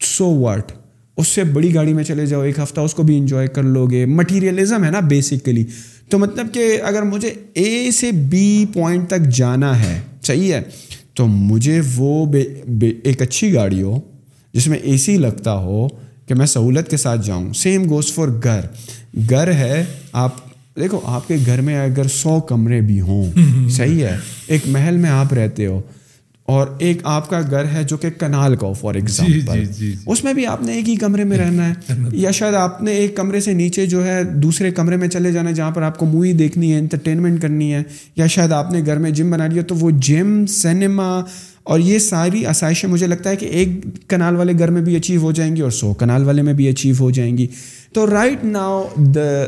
[0.00, 0.72] سو واٹ
[1.16, 3.86] اس سے بڑی گاڑی میں چلے جاؤ، ایک ہفتہ اس کو بھی انجوائے کر لو
[3.86, 5.64] گے مٹیریلزم ہے نا بیسیکلی
[6.08, 10.62] تو مطلب کہ اگر مجھے اے سے بی پوائنٹ تک جانا ہے، صحیح ہے؟
[11.14, 14.00] تو مجھے وہ بے بے ایک اچھی گاڑی ہو،
[14.54, 15.88] جس میں اے سی لگتا ہو
[16.28, 18.60] کہ میں سہولت کے ساتھ جاؤں۔ سیم گوز فار گھر
[19.30, 20.48] گھر ہے آپ
[20.80, 23.32] دیکھو آپ کے گھر میں اگر سو کمرے بھی ہوں
[23.70, 24.16] صحیح ہے۔
[24.46, 25.82] ایک محل میں آپ رہتے ہو
[26.44, 29.64] اور ایک آپ کا گھر ہے جو کہ کنال کا ہو فار ایگزامپل
[30.06, 31.72] اس میں بھی آپ نے ایک ہی کمرے میں رہنا ہے۔
[32.12, 35.50] یا شاید آپ نے ایک کمرے سے نیچے جو ہے دوسرے کمرے میں چلے جانا
[35.50, 37.82] ہے جہاں پر آپ کو مووی دیکھنی ہے انٹرٹینمنٹ کرنی ہے۔
[38.16, 41.20] یا شاید آپ نے گھر میں جم بنا لیا تو وہ جم سنیما
[41.68, 43.68] اور یہ ساری آسائشیں مجھے لگتا ہے کہ ایک
[44.08, 46.68] کنال والے گھر میں بھی اچیو ہو جائیں گی اور سو کنال والے میں بھی
[46.68, 47.46] اچیو ہو جائیں گی۔
[47.92, 49.44] تو right now the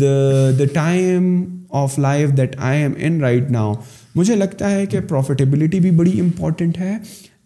[0.00, 3.74] the the time of life that I am in right now
[4.14, 6.96] مجھے لگتا ہے کہ پروفیٹیبلٹی بھی بڑی امپورٹنٹ ہے۔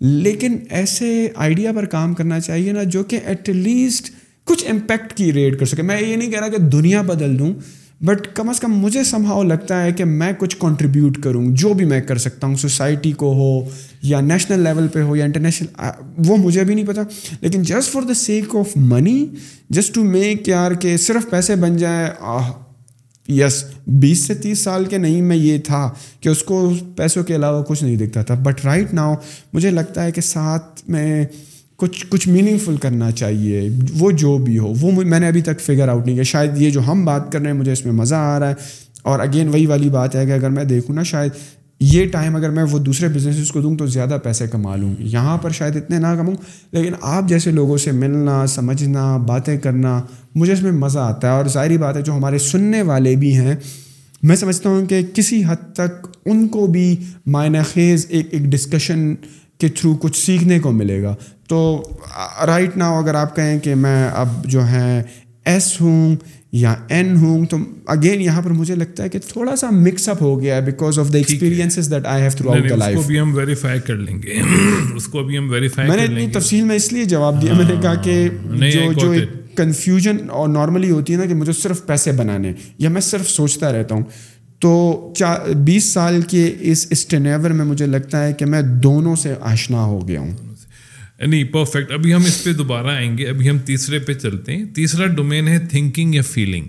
[0.01, 4.11] لیکن ایسے آئیڈیا پر کام کرنا چاہیے نا جو کہ ایٹ لیسٹ
[4.45, 7.55] کچھ امپیکٹ کی ریٹ کر سکے۔ میں یہ نہیں کہہ رہا کہ دنیا بدل دوں۔
[8.03, 11.85] بٹ کم از کم مجھے سمجھاؤ لگتا ہے کہ میں کچھ کنٹریبیوٹ کروں، جو بھی
[11.85, 13.69] میں کر سکتا ہوں سوسائٹی کو ہو
[14.03, 17.01] یا نیشنل لیول پہ ہو یا انٹرنیشنل وہ مجھے بھی نہیں پتہ
[17.41, 19.27] لیکن just for the sake of money
[19.71, 22.09] just to make یار کہ صرف پیسے بن جائیں
[23.29, 25.89] یس بیس سے تیس سال کے نہیں میں یہ تھا
[26.21, 29.15] کہ اس کو پیسوں کے علاوہ کچھ نہیں دکھتا تھا۔ بٹ رائٹ ناؤ
[29.53, 31.25] مجھے لگتا ہے کہ ساتھ میں
[31.83, 33.69] کچھ کچھ میننگ فل کرنا چاہیے،
[33.99, 36.71] وہ جو بھی ہو، وہ میں نے ابھی تک فگر آؤٹ نہیں کیا۔ شاید یہ
[36.71, 38.55] جو ہم بات کر رہے ہیں، مجھے اس میں مزہ آ رہا ہے۔
[39.03, 41.31] اور اگین وہی والی بات ہے کہ اگر میں دیکھوں نا، شاید
[41.81, 45.39] یہ ٹائم اگر میں وہ دوسرے بزنس کو دوں تو زیادہ پیسے کما لوں۔ یہاں
[45.39, 46.37] پر شاید اتنے نہ کماؤں،
[46.73, 50.03] لیکن آپ جیسے لوگوں سے ملنا، سمجھنا، باتیں کرنا،
[50.35, 53.37] مجھے اس میں مزہ آتا ہے۔ اور ظاہری بات ہے، جو ہمارے سننے والے بھی
[53.37, 53.57] ہیں،
[54.23, 59.15] میں سمجھتا ہوں کہ کسی حد تک ان کو بھی معنی خیز ایک ایک ڈسکشن
[59.63, 61.15] کے تھرو کچھ سیکھنے کو ملے گا۔
[61.49, 61.83] تو
[62.47, 65.03] رائٹ ناؤ اگر آپ کہیں کہ میں اب جو ہے
[65.45, 66.17] ایس ہوں
[66.53, 67.57] یا این ہوں تو
[67.87, 70.99] اگین یہاں پر مجھے لگتا ہے کہ تھوڑا سا مکس اپ ہو گیا ہے because
[70.99, 73.97] of the experience that I have throughout the life اس کو بھی ہم ویریفائی کر
[73.97, 74.41] لیں گے۔
[74.97, 77.65] اس کو بھی ہم ویریفائی میں نے اتنی تفصیل میں اس لیے جواب دیا۔ میں
[77.65, 78.29] نے کہا کہ
[78.73, 82.89] جو جو ایک کنفیوژن اور نارملی ہوتی ہے نا کہ مجھے صرف پیسے بنانے یا
[82.89, 84.03] میں صرف سوچتا رہتا ہوں۔
[84.63, 85.13] تو
[85.65, 90.09] بیس سال کے اس اسٹینیور میں مجھے لگتا ہے کہ میں دونوں سے آشنا ہو
[90.09, 93.99] گیا ہوں۔ یعنی نہیں پرفیکٹ ابھی ہم اس پہ دوبارہ آئیں گے۔ ابھی ہم تیسرے
[93.99, 96.65] پہ چلتے ہیں۔ تیسرا ڈومین ہے تھنکنگ یا فیلنگ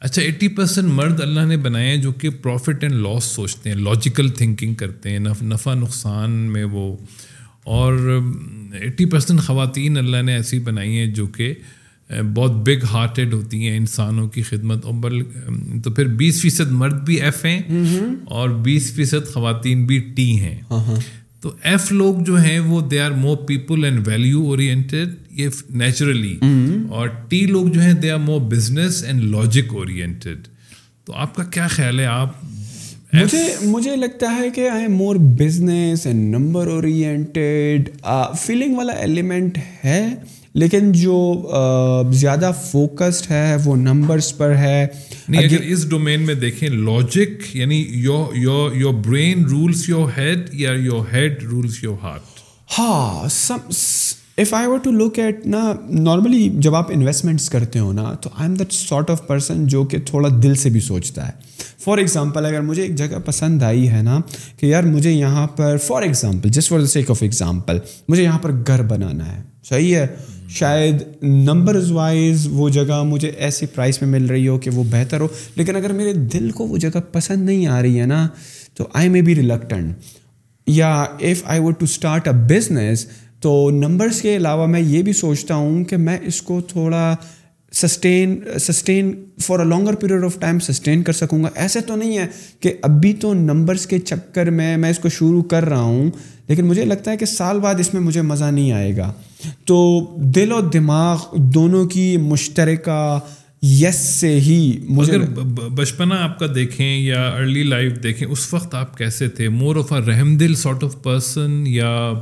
[0.00, 3.76] اچھا ایٹی پرسینٹ مرد اللہ نے بنائے ہیں جو کہ پروفٹ اینڈ لاس سوچتے ہیں
[3.76, 6.96] لاجیکل تھنکنگ کرتے ہیں نفع نقصان میں وہ۔
[7.62, 8.20] اور
[8.72, 11.54] ایٹی پرسینٹ خواتین اللہ نے ایسی بنائی ہیں جو کہ
[12.34, 15.10] بہت بگ ہارٹیڈ ہوتی ہیں انسانوں کی خدمت۔ اور
[15.84, 17.62] تو پھر بیس فیصد مرد بھی ایف ہیں
[18.24, 20.60] اور بیس فیصد خواتین بھی ٹی ہیں۔
[21.40, 26.38] تو ایف لوگ جو ہیں وہ they are more people and value oriented یہ نیچرلی
[26.90, 30.48] اور ٹی لوگ جو ہیں they are more business and logic oriented
[31.04, 32.28] تو آپ کا کیا خیال ہے؟ آپ
[33.12, 37.88] مجھے مجھے لگتا ہے کہ I am more business and number oriented
[38.40, 40.14] feeling والا ایلیمنٹ ہے۔
[40.58, 41.16] لیکن جو
[42.12, 44.86] زیادہ فوکسڈ ہے وہ نمبرس پر ہے۔
[45.28, 50.48] نہیں اگر اس ڈومین میں دیکھیں لاجک یعنی your your your brain rules your head
[50.52, 52.40] یا your head rules your heart
[52.78, 53.28] ہاں
[54.36, 58.30] if I were to look at نا نارملی جب آپ انویسٹمنٹس کرتے ہو نا تو
[58.34, 61.32] I am that sort of person جو کہ تھوڑا دل سے بھی سوچتا ہے۔
[61.84, 64.20] فار ایگزامپل اگر مجھے ایک جگہ پسند آئی ہے نا
[64.60, 67.78] کہ یار مجھے یہاں پر for example just for the sake of example
[68.08, 70.06] مجھے یہاں پر گھر بنانا ہے۔ صحیح ہے؟
[70.48, 75.20] شاید نمبرز وائز وہ جگہ مجھے ایسی پرائس میں مل رہی ہو کہ وہ بہتر
[75.20, 78.28] ہو۔ لیکن اگر میرے دل کو وہ جگہ پسند نہیں آ رہی ہے نا،
[78.74, 79.96] تو آئی مے بی ریلکٹنٹ
[80.66, 83.06] یا if I would to start a business
[83.40, 87.16] تو نمبرس کے علاوہ میں یہ بھی سوچتا ہوں کہ میں اس کو تھوڑا
[87.72, 92.18] sustain sustain for a longer period of time sustain کر سکوں گا ایسے تو نہیں
[92.18, 92.26] ہے
[92.60, 96.10] کہ ابھی تو نمبرس کے چکر میں میں اس کو شروع کر رہا ہوں
[96.48, 99.12] لیکن مجھے لگتا ہے کہ سال بعد اس میں مجھے مزہ نہیں آئے گا
[99.64, 99.78] تو
[100.34, 103.18] دل و دماغ دونوں کی مشترکہ
[103.62, 104.60] یس سے ہی
[104.98, 105.24] اگر
[105.70, 109.92] بچپنا آپ کا دیکھیں یا ارلی لائف دیکھیں اس وقت آپ کیسے تھے مور آف
[109.92, 112.12] اے رحم دل سارٹ آف پرسن یا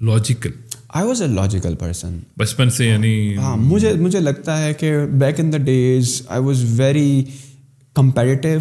[0.00, 0.50] logical
[0.94, 5.40] I was a logical person بچپن سے یعنی ہاں مجھے مجھے لگتا ہے کہ back
[5.40, 7.24] in the days I was very
[7.94, 8.60] comparative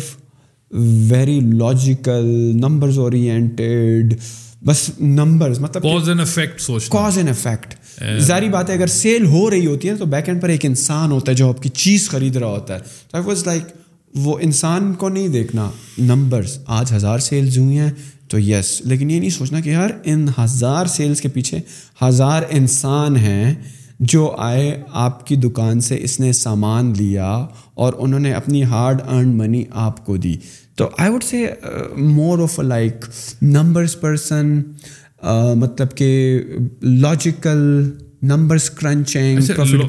[1.10, 4.16] very logical numbers oriented
[4.66, 7.76] بس نمبرز مطلب کاز اینڈ افیکٹ سوچ کاز اینڈ افیکٹ
[8.20, 11.12] ظاہری بات ہے اگر سیل ہو رہی ہوتی ہے تو بیک اینڈ پر ایک انسان
[11.12, 13.64] ہوتا ہے جو آپ کی چیز خرید رہا ہوتا ہے۔ تو آئی واز لائک
[14.16, 17.92] وہ انسان کو نہیں دیکھنا۔ نمبرز آج ہزار سیلز ہوئی ہیں۔
[18.34, 21.60] تو یس لیکن یہ نہیں سوچنا کہ یار ان ہزار سیلس کے پیچھے
[22.04, 23.54] ہزار انسان ہیں
[24.00, 29.02] جو آئے آپ کی دکان سے اس نے سامان لیا اور انہوں نے اپنی ہارڈ
[29.02, 30.36] ارنڈ منی آپ کو دی۔
[30.76, 31.48] تو I would say
[31.98, 33.06] more of like
[33.42, 34.62] numbers person
[35.56, 36.42] مطلب کہ
[36.82, 39.38] لاجیکل نمبرس کرنچنگ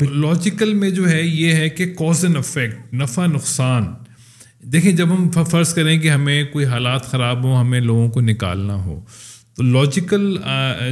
[0.02, 4.03] لاجیکل میں جو ہے یہ ہے کہ کوز اینڈ افیکٹ نفع نقصان۔
[4.74, 8.74] دیکھیں جب ہم فرض کریں کہ ہمیں کوئی حالات خراب ہوں ہمیں لوگوں کو نکالنا
[8.74, 9.00] ہو
[9.54, 10.36] تو لاجیکل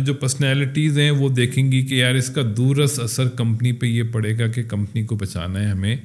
[0.07, 4.03] جو پرسنالٹیز ہیں وہ دیکھیں گی کہ یار اس کا دورس اثر کمپنی پہ یہ
[4.03, 5.97] پڑے گا کہ کمپنی کو بچانا ہے ہمیں۔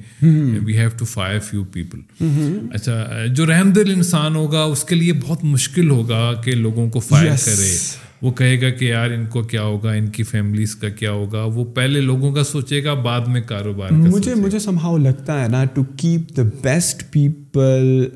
[0.64, 2.24] We have to fire few people
[2.72, 7.00] اچھا جو رحم دل انسان ہوگا اس کے لیے بہت مشکل ہوگا کہ لوگوں کو
[7.00, 7.76] فائر کرے۔
[8.22, 11.44] وہ کہے گا کہ یار ان کو کیا ہوگا؟ ان کی فیملیز کا کیا ہوگا؟
[11.44, 15.64] وہ پہلے لوگوں کا سوچے گا بعد میں کاروبار مجھے مجھے سمہاؤ لگتا ہے نا
[15.64, 18.08] to keep the best people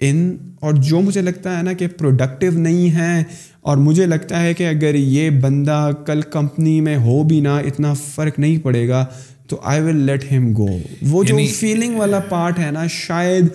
[0.00, 3.24] in اور جو مجھے لگتا ہے نا کہ پروڈکٹیو نہیں ہے
[3.60, 7.94] اور مجھے لگتا ہے کہ اگر یہ بندہ کل کمپنی میں ہو بھی نہ اتنا
[7.94, 9.04] فرق نہیں پڑے گا
[9.48, 10.66] تو آئی ول لیٹ ہم گو
[11.02, 13.46] وہ جو فیلنگ یعنی والا پارٹ ہے نا شاید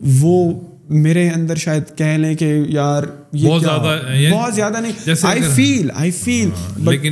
[0.00, 3.98] وہ میرے اندر شاید کہہ لیں کہ یار بہت زیادہ
[4.32, 5.14] بہت زیادہ نہیں.
[5.22, 6.50] I feel I feel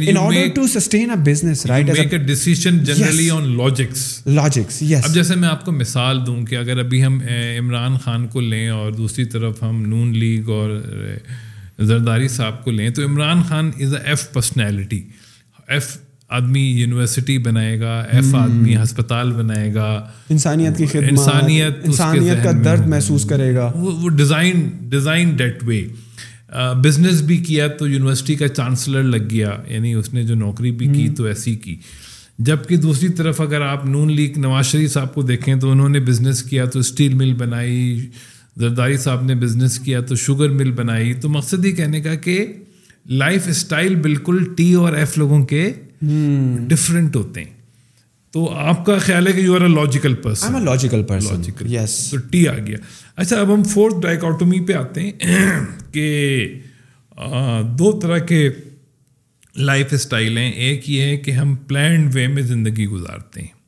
[0.08, 5.34] in order to sustain business right make decision generally on logics logics yes اب جیسے
[5.34, 7.18] میں آپ کو مثال دوں کہ اگر ابھی ہم
[7.58, 10.80] عمران خان کو لیں اور دوسری طرف ہم نون لیگ اور
[11.78, 15.02] زرداری صاحب کو لیں تو Imran Khan is a F personality
[15.66, 15.96] F
[16.32, 19.88] آدمی یونیورسٹی بنائے گا ایف آدمی ہسپتال بنائے گا
[20.30, 25.86] انسانیت کی خدمت انسانیت انسانیت کا درد محسوس کرے گا۔ وہ design design that way
[26.82, 30.86] business بھی کیا تو یونیورسٹی کا چانسلر لگ گیا یعنی اس نے جو نوکری بھی
[30.86, 31.76] کی تو ایسی کی۔
[32.38, 36.00] جبکہ دوسری طرف اگر آپ نون لیگ نواز شریف صاحب کو دیکھیں تو انہوں نے
[36.00, 38.08] بزنس کیا تو اسٹیل مل بنائی
[38.56, 42.46] زرداری صاحب نے بزنس کیا تو شوگر مل بنائی۔ تو مقصد یہ کہنے کا کہ
[43.06, 45.72] لائف اسٹائل بالکل ٹی اور ایف لوگوں کے
[46.68, 47.50] ڈفرینٹ ہوتے ہیں۔
[48.30, 52.08] تو آپ کا خیال ہے کہ you are a logical person logical person logical yes
[52.10, 52.76] تو ٹی آ گیا۔
[53.16, 55.12] اچھا اب ہم فورتھ ڈائیکٹومی پہ آتے ہیں
[55.92, 56.48] کہ
[57.78, 58.48] دو طرح کے
[59.56, 63.62] لائف اسٹائل ہیں۔ ایک یہ ہے کہ ہم پلانڈ وے میں زندگی گزارتے ہیں۔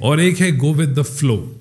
[0.00, 1.58] اور ایک ہے go with the flow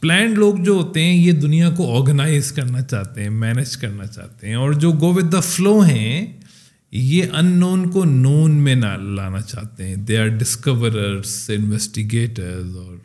[0.00, 4.48] planned لوگ جو ہوتے ہیں یہ دنیا کو آرگنائز کرنا چاہتے ہیں مینیج کرنا چاہتے
[4.48, 6.26] ہیں۔ اور جو گو ود دا فلو ہیں
[6.92, 12.96] یہ ان نون کو نون میں نہ لانا چاہتے ہیں۔ دے آر ڈسکوررس انویسٹیگیٹرز اور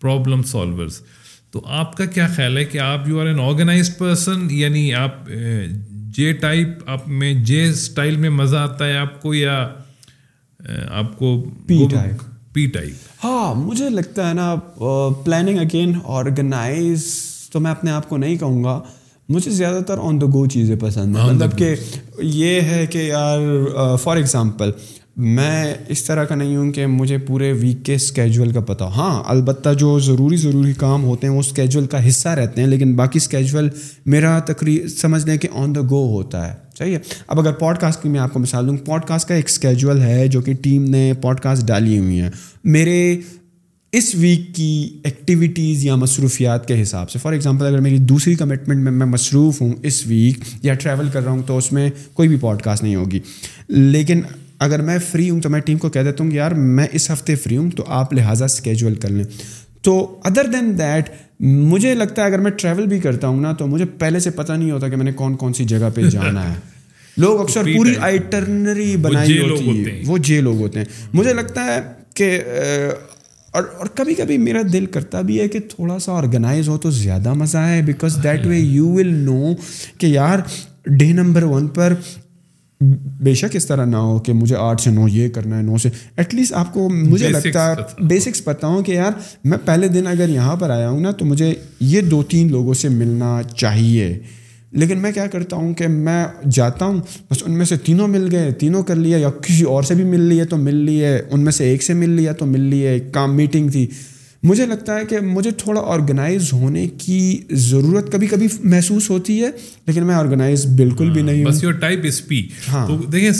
[0.00, 1.00] پرابلم سالورس
[1.50, 5.30] تو آپ کا کیا خیال ہے کہ آپ you are an organize person یعنی آپ
[6.10, 9.68] جے ٹائپ آپ میں جے اسٹائل میں مزہ آتا ہے آپ کو یا
[10.88, 14.54] آپ کو پی ٹائپ پی ٹائپ ہاں مجھے لگتا ہے نا
[15.24, 17.04] پلاننگ اگین آرگنائز
[17.52, 18.80] تو میں اپنے آپ کو نہیں کہوں گا۔
[19.28, 21.74] مجھے زیادہ تر آن دا گو چیزیں پسند ہیں مطلب کہ
[22.18, 23.38] یہ ہے کہ یار
[23.96, 24.70] فار ایگزامپل
[25.16, 29.22] میں اس طرح کا نہیں ہوں کہ مجھے پورے ویک کے اسکیجول کا پتہ ہاں
[29.26, 33.16] البتہ جو ضروری ضروری کام ہوتے ہیں وہ اسکیجول کا حصہ رہتے ہیں لیکن باقی
[33.16, 33.68] اسکیجول
[34.06, 38.02] میرا تقریب سمجھ لیں کہ آن دا گو ہوتا ہے۔ چاہیے اب اگر پوڈ کاسٹ
[38.02, 40.84] کی میں آپ کو مثال دوں پوڈ کاسٹ کا ایک اسکیجول ہے جو کہ ٹیم
[40.84, 42.30] نے پوڈ کاسٹ ڈالی ہوئی ہیں۔
[42.64, 43.16] میرے
[43.92, 48.78] اس ویک کی ایکٹیویٹیز یا مصروفیات کے حساب سے فار ایگزامپل اگر میری دوسری کمٹمنٹ
[48.78, 52.28] میں میں مصروف ہوں اس ویک یا ٹریول کر رہا ہوں تو اس میں کوئی
[52.28, 53.18] بھی پوڈ کاسٹ نہیں ہوگی.
[53.68, 54.20] لیکن
[54.58, 57.10] اگر میں فری ہوں تو میں ٹیم کو کہہ دیتا ہوں کہ یار میں اس
[57.10, 59.24] ہفتے فری ہوں تو آپ لہٰذا اسکیجول کر لیں.
[59.82, 63.66] تو ادر دین دیٹ مجھے لگتا ہے اگر میں ٹریول بھی کرتا ہوں نا تو
[63.66, 66.50] مجھے پہلے سے پتہ نہیں ہوتا کہ میں نے کون کون سی جگہ پہ جانا
[66.50, 66.58] ہے.
[67.16, 70.86] لوگ اکثر پوری آئٹرنری بنائی ہوتی ہے وہ جے لوگ ہوتے ہیں.
[71.12, 71.80] مجھے لگتا ہے
[72.14, 72.38] کہ
[73.52, 76.90] اور اور کبھی کبھی میرا دل کرتا بھی ہے کہ تھوڑا سا آرگنائز ہو تو
[76.90, 79.52] زیادہ مزہ ہے because that way you will know
[79.98, 80.38] کہ یار
[80.86, 81.94] ڈے نمبر ون پر
[83.20, 85.76] بے شک اس طرح نہ ہو کہ مجھے آٹھ سے نو یہ کرنا ہے نو
[85.76, 89.10] سے ایٹ لیسٹ آپ کو مجھے لگتا ہے بیسکس پتہ ہوں کہ یار
[89.44, 92.74] میں پہلے دن اگر یہاں پر آیا ہوں نا تو مجھے یہ دو تین لوگوں
[92.74, 94.18] سے ملنا چاہیے۔
[94.72, 97.00] لیکن میں کیا کرتا ہوں کہ میں جاتا ہوں
[97.30, 100.04] بس ان میں سے تینوں مل گئے تینوں کر لیا یا کسی اور سے بھی
[100.04, 103.00] مل لیے تو مل لیے ان میں سے ایک سے مل لیا تو مل لیے
[103.12, 103.86] کام میٹنگ تھی۔
[104.42, 109.48] مجھے لگتا ہے کہ مجھے تھوڑا آرگنائز ہونے کی ضرورت کبھی کبھی محسوس ہوتی ہے
[109.86, 113.30] لیکن میں آرگنائز بالکل بھی نہیں بس یور ٹائپ اس پی تو دیکھیں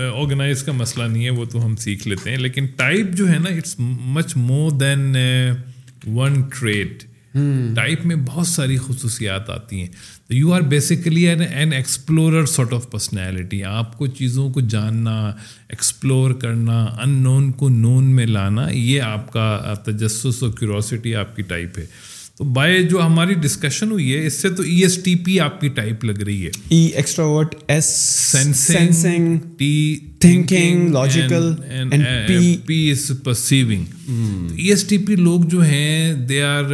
[0.00, 3.38] آرگنائز کا مسئلہ نہیں ہے وہ تو ہم سیکھ لیتے ہیں لیکن ٹائپ جو ہے
[3.38, 3.74] نا it's
[4.06, 5.16] much more than
[6.06, 7.02] one trait
[7.74, 9.88] type میں بہت ساری خصوصیات آتی ہیں۔
[10.30, 15.28] You are basically an an explorer sort of personality آپ کو چیزوں کو جاننا
[15.68, 21.36] ایکسپلور کرنا ان نون کو نون میں لانا یہ آپ کا تجسس اور کیوروسٹی آپ
[21.36, 21.86] کی ٹائپ ہے۔
[22.38, 25.60] تو بائی جو ہماری ڈسکشن ہوئی ہے اس سے تو ای ایس ٹی پی آپ
[25.60, 27.84] کی ٹائپ لگ رہی ہے۔ E extrovert S
[28.54, 31.54] sensing T thinking logical
[32.66, 33.84] P is perceiving
[34.56, 36.64] E S T P لوگ جو ہیں they are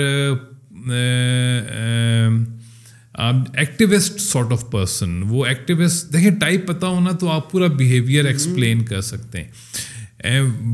[3.55, 8.85] activist sort of person وہ ایکٹیوسٹ دیکھیں ٹائپ پتہ ہونا تو آپ پورا بیہیویئر ایکسپلین
[8.85, 9.49] کر سکتے ہیں۔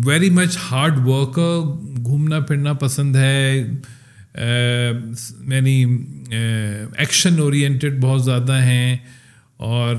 [0.05, 1.39] ویری مچ ہارڈ ورک
[2.05, 3.67] گھومنا پھرنا پسند ہے۔
[5.49, 5.85] یعنی
[6.97, 8.97] ایکشن اورینٹیڈ بہت زیادہ ہیں۔
[9.59, 9.97] اور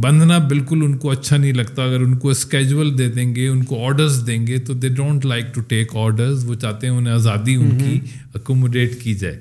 [0.00, 3.62] بندھنا بالکل ان کو اچھا نہیں لگتا۔ اگر ان کو اسکیجول دے دیں گے ان
[3.64, 7.14] کو آڈرز دیں گے تو they don't like to take orders وہ چاہتے ہیں انہیں
[7.14, 8.00] آزادی ان کی
[8.34, 9.40] اکوموڈیٹ کی جائے۔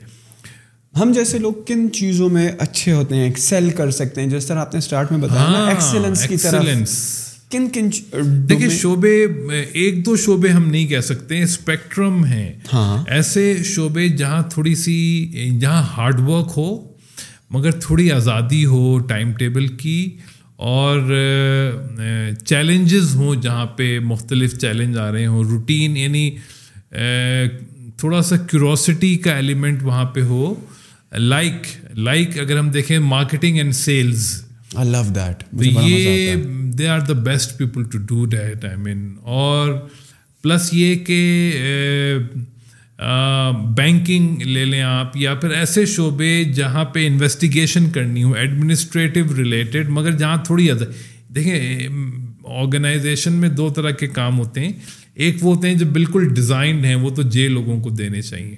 [1.00, 4.60] ہم جیسے لوگ کن چیزوں میں اچھے ہوتے ہیں ایکسیل کر سکتے ہیں جس طرح
[4.60, 6.66] آپ نے اسٹارٹ میں بتایا ایکسیلنس کی طرف۔
[7.52, 7.90] کن کن
[8.50, 9.28] دیکھیے شعبے
[9.74, 14.98] ایک دو شعبے ہم نہیں کہہ سکتے اسپیکٹرم ہیں۔ ہاں۔ ایسے شعبے جہاں تھوڑی سی
[15.60, 16.93] جہاں ہارڈ ورک ہو
[17.54, 20.10] مگر تھوڑی آزادی ہو ٹائم ٹیبل کی
[20.56, 21.00] اور
[22.46, 26.30] چیلنجز ہوں جہاں پہ مختلف چیلنج آ رہے ہوں۔ روٹین یعنی
[27.98, 30.54] تھوڑا سا کیوروسٹی کا ایلیمنٹ وہاں پہ ہو۔
[31.18, 34.32] لائک لائک اگر ہم دیکھیں marketing and sales.
[34.76, 36.36] I love that یہ
[36.78, 39.74] they are the best people to do that I mean اور
[40.44, 41.20] پلس یہ کہ
[43.78, 49.90] بینکنگ لے لیں آپ یا پھر ایسے شعبے جہاں پہ انویسٹیگیشن کرنی ہو ایڈمنسٹریٹو ریلیٹڈ
[49.90, 50.70] مگر جہاں تھوڑی
[51.36, 51.88] دیکھیں
[52.44, 54.72] آرگنائزیشن میں دو طرح کے کام ہوتے ہیں۔
[55.14, 58.56] ایک وہ ہوتے ہیں جو بالکل ڈیزائنڈ ہیں وہ تو جے لوگوں کو دینے چاہیے۔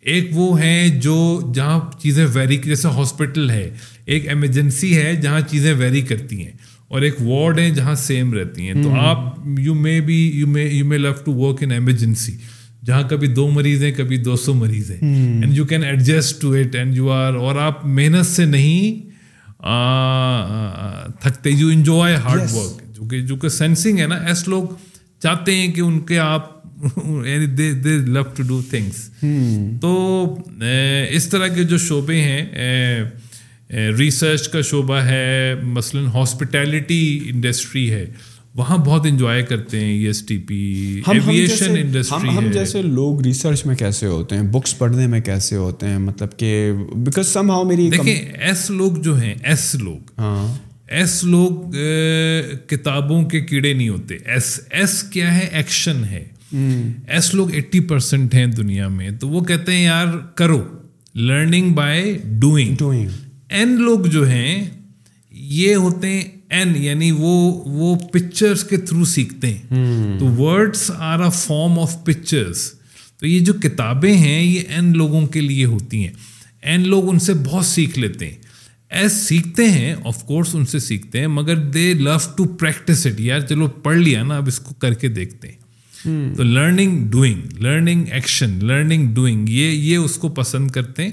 [0.00, 3.70] ایک وہ ہیں جو جہاں چیزیں ویری جیسے ہاسپٹل ہے
[4.04, 6.52] ایک ایمرجنسی ہے جہاں چیزیں ویری کرتی ہیں
[6.88, 10.64] اور ایک وارڈ ہے جہاں سیم رہتی ہیں۔ تو آپ you may be you may
[10.64, 12.32] you may love to work in emergency
[12.84, 14.98] جہاں کبھی دو مریض ہیں کبھی دو سو مریض ہیں
[15.42, 19.10] and you can adjust to it and you are اور آپ محنت سے نہیں
[21.20, 24.64] تھکتے یو انجوائے ہارڈ ورک جو کہ جو کہ سینسنگ ہے نا ایسے لوگ
[25.22, 26.62] چاہتے ہیں کہ ان کے آپ
[27.58, 29.10] they love to do things
[29.80, 30.24] تو
[31.10, 32.46] اس طرح کے جو شعبے ہیں
[33.98, 38.06] ریسرچ کا شعبہ ہے مثلاً ہاسپٹیلٹی انڈسٹری ہے۔
[38.54, 40.54] وہاں بہت انجوائے کرتے ہیں E S T P
[41.06, 45.86] aviation industry ہم جیسے لوگ ریسرچ میں کیسے ہوتے ہیں؟ بکس پڑھنے میں کیسے ہوتے
[45.86, 50.54] ہیں؟ مطلب کہ بیکاز سم ہاؤ میری دیکھیں ایس لوگ جو ہیں ایس لوگ۔ ہاں۔
[50.88, 51.50] ایس لوگ
[52.66, 56.24] کتابوں کے کیڑے نہیں ہوتے۔ ایس ایس کیا ہے؟ ایکشن ہے۔
[57.06, 60.62] ایس لوگ ایٹی پرسینٹ ہیں دنیا میں۔ تو وہ کہتے ہیں یار کرو۔
[61.14, 63.08] Learning by doing doing
[63.48, 64.64] an لوگ جو ہیں
[65.30, 66.22] یہ ہوتے ہیں
[66.52, 72.04] این یعنی وہ وہ پکچرس کے تھرو سیکھتے ہیں تو words are a form of
[72.04, 72.72] pictures
[73.20, 76.12] تو یہ جو کتابیں ہیں یہ این لوگوں کے لیے ہوتی ہیں.
[76.62, 78.36] این لوگ ان سے بہت سیکھ لیتے ہیں.
[78.90, 83.20] ایس سیکھتے ہیں آف کورس ان سے سیکھتے ہیں مگر they love to practice it
[83.20, 86.34] یار چلو پڑھ لیا نا اب اس کو کر کے دیکھتے ہیں.
[86.34, 91.10] تو learning doing learning action learning doing یہ یہ اس کو پسند کرتے ہیں.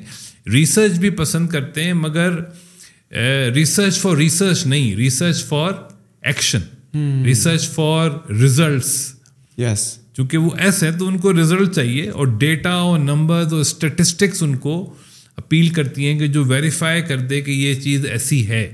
[0.51, 2.39] ریسرچ بھی پسند کرتے ہیں مگر
[3.11, 5.73] ریسرچ فار ریسرچ نہیں research for
[6.21, 6.59] action
[7.25, 8.91] research for results
[9.57, 13.59] yes چونکہ وہ ایسے ہیں تو ان کو ریزلٹ چاہیے اور ڈیٹا اور نمبر اور
[13.59, 14.93] اسٹیٹسٹکس ان کو
[15.37, 18.67] اپیل کرتی ہیں کہ جو ویریفائی کر دے کہ یہ چیز ایسی ہے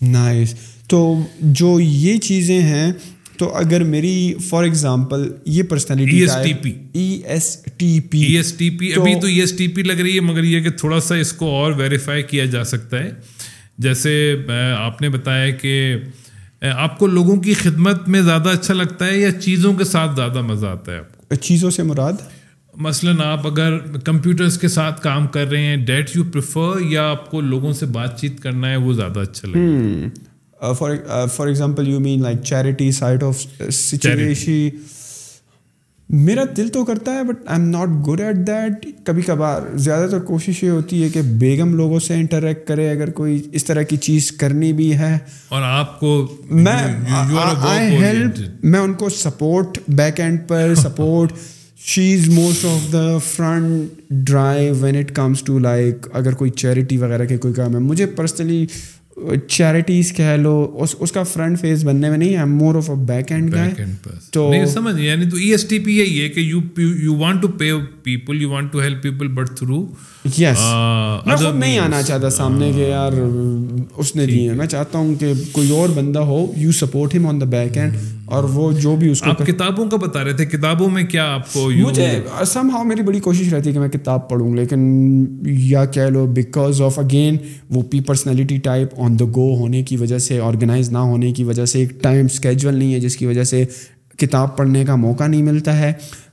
[0.00, 0.54] نائس
[0.88, 1.00] تو
[1.40, 2.92] جو یہ چیزیں ہیں
[3.38, 8.20] تو اگر میری فار ایگزامپل یہ personality E S T P E S T P
[8.20, 10.60] E S T P ابھی تو ای ایس ٹی پی لگ رہی ہے مگر یہ
[10.60, 13.10] کہ تھوڑا سا اس کو اور ویریفائی کیا جا سکتا ہے۔
[13.78, 14.36] جیسے
[14.78, 15.96] آپ نے بتایا کہ
[16.74, 20.40] آپ کو لوگوں کی خدمت میں زیادہ اچھا لگتا ہے یا چیزوں کے ساتھ زیادہ
[20.40, 22.12] مزہ آتا ہے آپ کو؟ چیزوں سے مراد؟
[22.76, 27.30] مثلاً آپ اگر کمپیوٹرس کے ساتھ کام کر رہے ہیں ڈیٹ یو پریفر یا آپ
[27.30, 30.25] کو لوگوں سے بات چیت کرنا ہے وہ زیادہ اچھا لگے for
[30.72, 34.68] for example you mean like charity side of situation
[36.10, 40.10] میرا دل تو کرتا ہے but I am not good at that کبھی کبھار زیادہ
[40.10, 43.82] تر کوشش یہ ہوتی ہے کہ بیگم لوگوں سے انٹریکٹ کرے اگر کوئی اس طرح
[43.82, 46.76] کی چیز کرنی بھی ہے اور آپ کو میں
[48.00, 51.32] ہیلپ میں ان کو support back end per support
[51.84, 56.96] she is most of the front drive when it comes to like اگر کوئی چیریٹی
[56.96, 58.66] وغیرہ کے کوئی کام ہے مجھے پرسنلی
[59.48, 63.32] چیریٹیز کہہ لو اس اس کا فرنٹ فیس بننے میں نہیں more of a back
[63.32, 63.54] end
[64.30, 67.48] تو سمجھ یعنی تو ای ایس ٹی پی یہی ہے کہ you you want to
[67.48, 67.70] pay
[68.02, 69.84] people you want to help people but through
[70.38, 70.60] yes
[71.26, 73.12] میں خود نہیں آنا چاہتا سامنے کہ یار
[73.96, 77.40] اس نے دیے میں چاہتا ہوں کہ کوئی اور بندہ ہو یو سپورٹ ہم آن
[77.40, 80.44] دا بیک اینڈ اور وہ جو بھی اس کو آپ کتابوں کا بتا رہے تھے
[80.46, 82.08] کتابوں میں کیا آپ کو مجھے
[82.46, 84.80] سم ہاؤ میری بڑی کوشش رہتی ہے کہ میں کتاب پڑھوں لیکن
[85.46, 87.36] یا کہہ لو بیکاز آف اگین
[87.70, 91.44] وہ پی پرسنالٹی ٹائپ آن دا گو ہونے کی وجہ سے آرگنائز نہ ہونے کی
[91.44, 93.64] وجہ سے، ایک ٹائم اسکیجول نہیں ہے جس کی وجہ سے
[94.18, 95.92] کتاب پڑھنے کا موقع نہیں ملتا ہے۔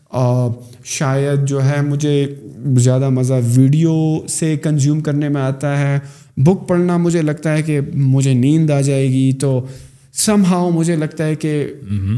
[0.10, 0.52] اور
[0.84, 2.36] شاید جو ہے مجھے
[2.78, 6.00] زیادہ مزہ ویڈیو سے کنزیوم کرنے میں آتا ہے۔
[6.38, 9.66] بک پڑھنا مجھے لگتا ہے کہ مجھے نیند آ جائے گی تو
[10.14, 11.74] سم ہاؤ مجھے لگتا ہے کہ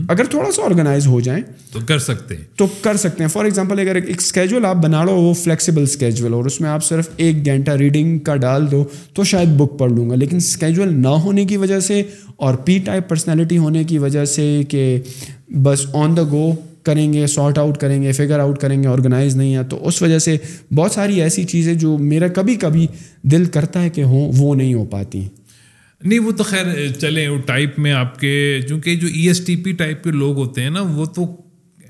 [0.08, 3.44] اگر تھوڑا سا آرگنائز ہو جائیں تو کر سکتے ہیں۔ تو کر سکتے ہیں۔ فار
[3.46, 7.10] ایگزامپل اگر ایک اسکیجول آپ بنا لو وہ فلیکسیبل اسکیجول اور اس میں آپ صرف
[7.18, 8.84] ایک گھنٹہ ریڈنگ کا ڈال دو
[9.14, 12.04] تو شاید بک پڑھ لوں گا۔ لیکن اسکیجول نہ ہونے کی وجہ سے
[12.36, 15.02] اور پی ٹائپ پرسنالٹی ہونے کی وجہ سے کہ
[15.50, 19.36] بس آن دا گو کریں گے سارٹ آؤٹ کریں گے فگر آؤٹ کریں گے آرگنائز
[19.36, 20.38] نہیں ہے تو اس وجہ سے
[20.76, 22.88] بہت ساری ایسی چیزیں جو میرا کبھی کبھی
[23.22, 25.28] دل کرتا ہے کہ ہوں وہ نہیں ہو پاتی۔
[26.06, 29.56] نہیں وہ تو خیر چلیں وہ ٹائپ میں آپ کے چونکہ جو E S T
[29.56, 31.26] P type کے لوگ ہوتے ہیں نا وہ تو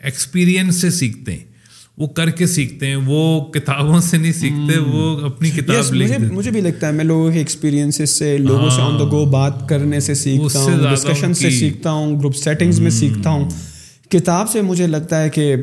[0.03, 1.55] ایکسپیرئنس سے سیکھتے ہیں۔
[1.97, 6.51] وہ کر کے سیکھتے ہیں وہ کتابوں سے نہیں سیکھتے وہ اپنی کتاب مجھے مجھے
[6.51, 9.99] بھی لگتا ہے میں لوگوں کے ایکسپیرینس سے لوگوں سے آن دا گو بات کرنے
[9.99, 13.49] سے سیکھتا ہوں ڈسکشن سے سیکھتا ہوں گروپ سیٹنگز میں سیکھتا ہوں۔
[14.09, 15.55] کتاب سے مجھے لگتا ہے کہ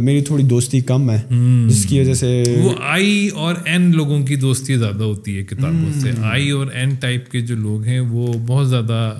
[0.00, 1.20] میری تھوڑی دوستی کم ہے
[1.68, 6.00] جس کی وجہ سے وہ آئی اور این لوگوں کی دوستی زیادہ ہوتی ہے کتابوں
[6.00, 9.12] سے۔ آئی اور این ٹائپ کے جو لوگ ہیں وہ بہت زیادہ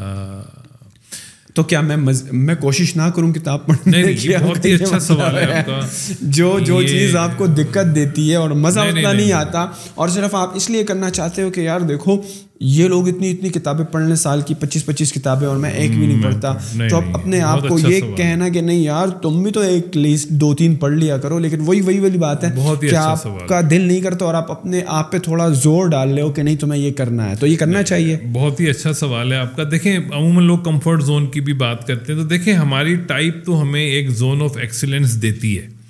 [1.55, 1.96] تو کیا میں
[2.32, 5.62] میں کوشش نہ کروں کتاب پڑھنے کی بہت ہی اچھا سوال ہے
[6.20, 10.34] جو جو چیز آپ کو دقت دیتی ہے اور مزہ اتنا نہیں۔ آتا اور صرف
[10.34, 12.22] آپ اس لیے کرنا چاہتے ہو کہ یار دیکھو
[12.65, 16.07] یہ لوگ اتنی اتنی کتابیں پڑھنے سال کی پچیس پچیس کتابیں اور میں ایک بھی
[16.07, 16.55] نہیں پڑھتا۔
[16.91, 19.97] تو اب اپنے آپ کو اچھا یہ کہنا کہ نہیں یار تم بھی تو ایک
[19.97, 23.49] لیسٹ دو تین پڑھ لیا کرو لیکن وہی وہی والی بات ہے کہ اچھا آپ
[23.49, 26.43] کا دل نہیں کرتا اور آپ اپنے آپ پہ تھوڑا زور ڈال لے ہو کہ
[26.43, 29.57] نہیں تمہیں یہ کرنا ہے تو یہ کرنا چاہیے۔ بہت ہی اچھا سوال ہے آپ
[29.57, 33.45] کا۔ دیکھیں عموماً لوگ کمفرٹ زون کی بھی بات کرتے ہیں تو دیکھیں ہماری ٹائپ
[33.45, 35.82] تو ہمیں ایک زون آف ایکسیلنس دیتی ہے۔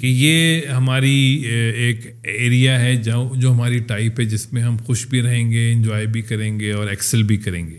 [0.00, 1.44] کہ یہ ہماری
[1.76, 2.96] ایک ایریا ہے
[3.36, 6.72] جو ہماری ٹائپ ہے جس میں ہم خوش بھی رہیں گے انجوائے بھی کریں گے
[6.72, 7.78] اور ایکسل بھی کریں گے۔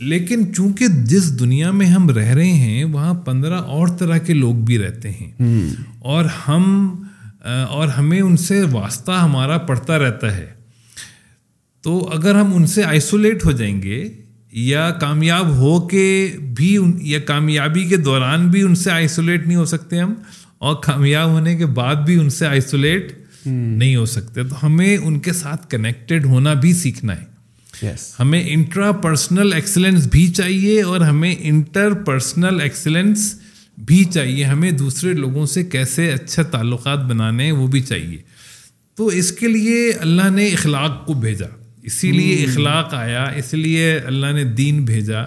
[0.00, 4.54] لیکن چونکہ جس دنیا میں ہم رہ رہے ہیں وہاں پندرہ اور طرح کے لوگ
[4.54, 5.30] بھی رہتے ہیں۔
[5.98, 6.96] اور ہم
[7.68, 10.46] اور ہمیں ان سے واسطہ ہمارا پڑتا رہتا ہے۔
[11.82, 14.08] تو اگر ہم ان سے آئسولیٹ ہو جائیں گے
[14.52, 19.64] یا کامیاب ہو کے بھی یا کامیابی کے دوران بھی ان سے آئسولیٹ نہیں ہو
[19.64, 20.14] سکتے ہم
[20.60, 23.12] اور کامیاب ہونے کے بعد بھی ان سے آئسولیٹ
[23.46, 27.30] نہیں ہو سکتے۔ تو ہمیں ان کے ساتھ کنیکٹڈ ہونا بھی سیکھنا ہے۔
[27.86, 27.96] Yes.
[28.20, 33.40] ہمیں انٹرا پرسنل ایکسلنس بھی چاہیے اور ہمیں انٹر پرسنل ایکسلنس
[33.78, 38.18] بھی چاہیے۔ ہمیں دوسرے لوگوں سے کیسے اچھے تعلقات بنانے ہیں وہ بھی چاہیے۔
[38.94, 41.46] تو اس کے لیے اللہ نے اخلاق کو بھیجا۔
[41.82, 45.22] اسی لیے اخلاق آیا اس لیے اللہ نے دین بھیجا۔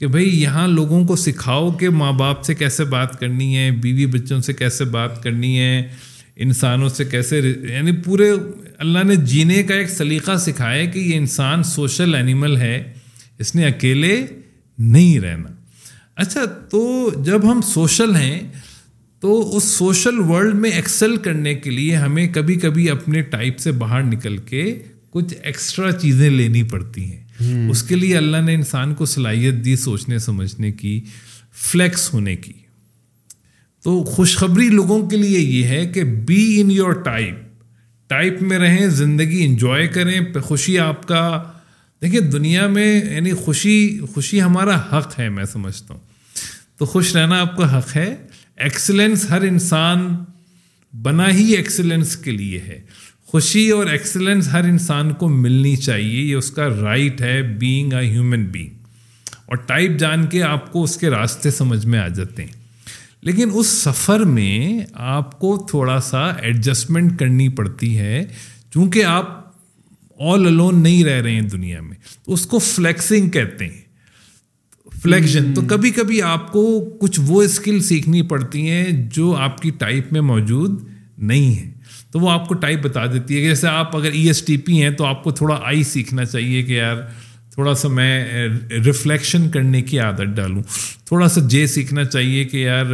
[0.00, 4.06] کہ بھائی یہاں لوگوں کو سکھاؤ کہ ماں باپ سے کیسے بات کرنی ہے، بیوی
[4.06, 5.88] بچوں سے کیسے بات کرنی ہے،
[6.36, 8.32] انسانوں سے کیسے یعنی پورے
[8.78, 12.92] اللہ نے جینے کا ایک سلیقہ سکھایا کہ یہ انسان سوشل اینیمل ہے،
[13.38, 14.26] اس نے اکیلے
[14.78, 15.48] نہیں رہنا۔
[16.16, 18.40] اچھا تو جب ہم سوشل ہیں،
[19.20, 23.72] تو اس سوشل ورلڈ میں ایکسل کرنے کے لیے ہمیں کبھی کبھی اپنے ٹائپ سے
[23.72, 24.78] باہر نکل کے
[25.10, 27.29] کچھ ایکسٹرا چیزیں لینی پڑتی ہیں۔
[27.70, 31.00] اس کے لیے اللہ نے انسان کو صلاحیت دی سوچنے، سمجھنے کی
[31.52, 32.52] فلیکس ہونے کی۔
[33.82, 37.34] تو خوشخبری لوگوں کے لیے یہ ہے کہ be in your type
[38.06, 41.42] type میں رہیں، زندگی انجوائے کریں خوشی آپ کا۔
[42.02, 46.00] دیکھیں، دنیا میں یعنی خوشی خوشی ہمارا حق ہے، میں سمجھتا ہوں۔
[46.78, 48.14] تو خوش رہنا آپ کا حق ہے۔
[48.56, 50.16] ایکسلنس ہر انسان،
[51.02, 52.80] بنا ہی ایکسلنس کے لیے ہے۔
[53.30, 58.10] خوشی اور ایکسلنس ہر انسان کو ملنی چاہیے یہ اس کا رائٹ ہے بینگ اے
[58.10, 58.68] ہیومن بینگ
[59.46, 62.52] اور ٹائپ جان کے آپ کو اس کے راستے سمجھ میں آ جاتے ہیں۔
[63.20, 68.24] لیکن اس سفر میں آپ کو تھوڑا سا ایڈجسٹمنٹ کرنی پڑتی ہے
[68.74, 69.52] چونکہ آپ
[70.20, 73.80] آل الون نہیں رہ رہے ہیں دنیا میں۔ تو اس کو فلیکسنگ کہتے ہیں۔
[75.02, 79.70] فلیکشن تو کبھی کبھی آپ کو کچھ وہ اسکل سیکھنی پڑتی ہیں جو آپ کی
[79.70, 80.84] ٹائپ میں موجود
[81.18, 81.69] نہیں ہے۔
[82.12, 84.56] تو وہ آپ کو ٹائپ بتا دیتی ہے کہ جیسے آپ اگر ای ایس ٹی
[84.56, 86.96] پی ہیں تو آپ کو تھوڑا آئی سیکھنا چاہیے کہ یار
[87.50, 88.48] تھوڑا سا میں
[88.84, 90.62] ریفلیکشن کرنے کی عادت ڈالوں۔
[91.04, 92.86] تھوڑا سا جے سیکھنا چاہیے کہ یار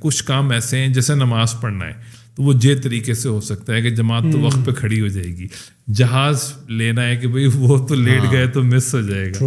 [0.00, 1.92] کچھ کام ایسے ہیں جیسے نماز پڑھنا ہے۔
[2.34, 5.06] تو وہ جے طریقے سے ہو سکتا ہے کہ جماعت تو وقت پہ کھڑی ہو
[5.06, 5.46] جائے گی۔
[5.94, 9.38] جہاز لینا ہے کہ بھائی وہ تو لیٹ ہاں۔ گئے تو مس ہو جائے گا۔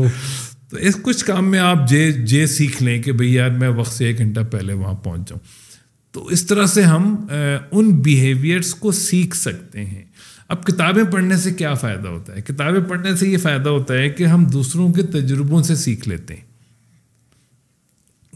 [0.70, 3.92] تو اس کچھ کام میں آپ جے جے سیکھ لیں کہ بھئی یار میں وقت
[3.94, 5.62] سے ایک گھنٹہ پہلے وہاں پہنچ جاؤں۔
[6.14, 7.15] تو اس طرح سے ہم
[7.72, 10.03] ان بیہیویئرس کو سیکھ سکتے ہیں۔
[10.48, 14.10] اب کتابیں پڑھنے سے کیا فائدہ ہوتا ہے؟ کتابیں پڑھنے سے یہ فائدہ ہوتا ہے
[14.10, 16.41] کہ ہم دوسروں کے تجربوں سے سیکھ لیتے ہیں۔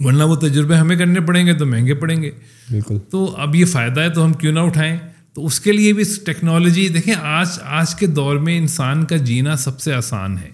[0.03, 2.31] ورنہ وہ تجربے ہمیں کرنے پڑیں گے تو مہنگے پڑیں گے۔
[2.71, 4.97] بالکل۔ تو اب یہ فائدہ ہے تو ہم کیوں نہ اٹھائیں؟
[5.33, 9.55] تو اس کے لیے بھی ٹیکنالوجی دیکھیں آج آج کے دور میں انسان کا جینا
[9.55, 10.49] سب سے آسان ہے۔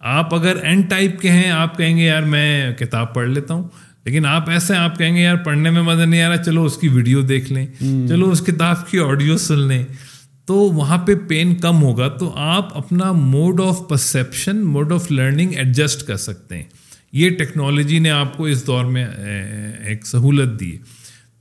[0.00, 3.68] آپ اگر این ٹائپ کے ہیں آپ کہیں گے یار میں کتاب پڑھ لیتا ہوں
[4.04, 6.76] لیکن آپ ایسے آپ کہیں گے یار پڑھنے میں مزہ نہیں آ رہا چلو اس
[6.76, 7.66] کی ویڈیو دیکھ لیں
[8.08, 9.84] چلو اس کتاب کی آڈیو سن لیں۔
[10.46, 15.54] تو وہاں پہ پین کم ہوگا تو آپ اپنا mode of perception mode of learning
[15.54, 16.64] adjust کر سکتے ہیں۔
[17.12, 19.06] یہ ٹیکنالوجی نے آپ کو اس دور میں
[19.84, 20.76] ایک سہولت دی۔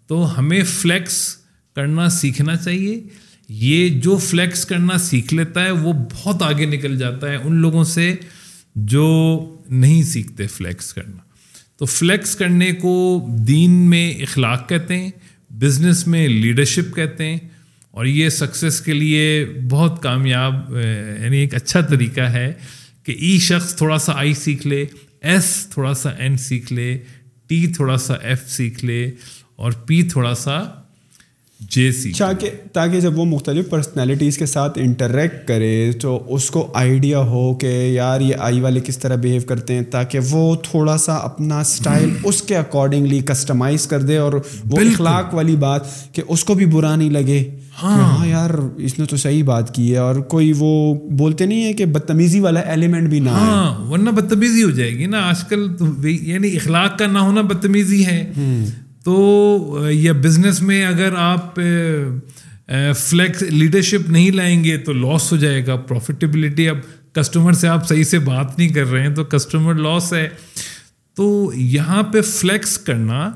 [0.08, 1.36] تو ہمیں فلیکس
[1.76, 3.02] کرنا سیکھنا چاہیے۔
[3.50, 7.84] یہ جو فلیکس کرنا سیکھ لیتا ہے وہ بہت آگے نکل جاتا ہے۔ ان لوگوں
[7.84, 8.16] سے
[8.76, 11.33] جو نہیں سیکھتے فلیکس کرنا۔
[11.84, 12.92] تو فلیکس کرنے کو
[13.48, 15.10] دین میں اخلاق کہتے ہیں
[15.62, 17.38] بزنس میں لیڈرشپ کہتے ہیں،
[17.92, 20.54] اور یہ سکسیس کے لیے بہت کامیاب
[21.24, 22.52] یعنی ایک اچھا طریقہ ہے
[23.06, 24.86] کہ ای شخص تھوڑا سا آئی سیکھ لے
[25.22, 26.98] ایس تھوڑا سا این سیکھ لے
[27.48, 29.06] ٹی تھوڑا سا ایف سیکھ لے،
[29.56, 30.60] اور پی تھوڑا سا
[31.72, 36.72] جے سی تاکہ تاکہ جب وہ مختلف پرسنالٹیز کے ساتھ انٹریکٹ کرے تو اس کو
[36.74, 40.98] آئیڈیا ہو کہ یار یہ آئی والے کس طرح بیہیو کرتے ہیں تاکہ وہ تھوڑا
[40.98, 44.34] سا اپنا اسٹائل اس کے اکارڈنگلی کسٹمائز کر دے اور
[44.66, 45.82] وہ اخلاق والی بات
[46.14, 47.44] کہ اس کو بھی برا نہیں لگے۔
[47.84, 50.72] ہاں۔ ہاں یار اس نے تو صحیح بات کی ہے اور کوئی وہ
[51.12, 55.06] بولتے نہیں ہے کہ بدتمیزی والا ایلیمنٹ بھی نہ ہاں ورنہ بدتمیزی ہو جائے گی
[55.06, 55.68] نا۔ آج کل
[56.06, 58.32] یعنی اخلاق کا نہ ہونا بدتمیزی ہے۔
[59.04, 61.60] تو یا بزنس میں اگر آپ
[62.98, 66.78] فلیکس لیڈرشپ نہیں لائیں گے تو لاس ہو جائے گا پروفیٹیبلٹی اب
[67.14, 70.30] کسٹمر سے آپ صحیح سے بات نہیں کر رہے ہیں تو کسٹمر لاس ہے۔
[71.16, 73.32] تو یہاں پہ فلیکس کرنا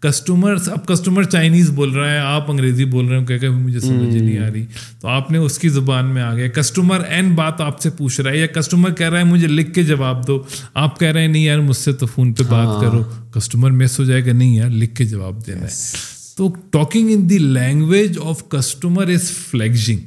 [0.00, 4.16] کسٹمر اب کسٹمر چائنیز بول رہا ہے آپ انگریزی بول رہے ہو کہ مجھے سمجھ
[4.16, 4.66] نہیں آ رہی۔
[5.00, 8.20] تو آپ نے اس کی زبان میں آ گیا کسٹمر این بات آپ سے پوچھ
[8.20, 10.42] رہا ہے یا کسٹمر کہہ رہا ہے مجھے لکھ کے جواب دو۔
[10.74, 13.70] آپ کہہ رہے ہیں نہیں یار مجھ سے تو فون پہ بات ہاں۔ کرو۔ کسٹمر
[13.70, 17.38] مس ہو جائے گا نہیں یار لکھ کے جواب دینا ہے۔ تو talking in the
[17.38, 19.98] language of customer is flexing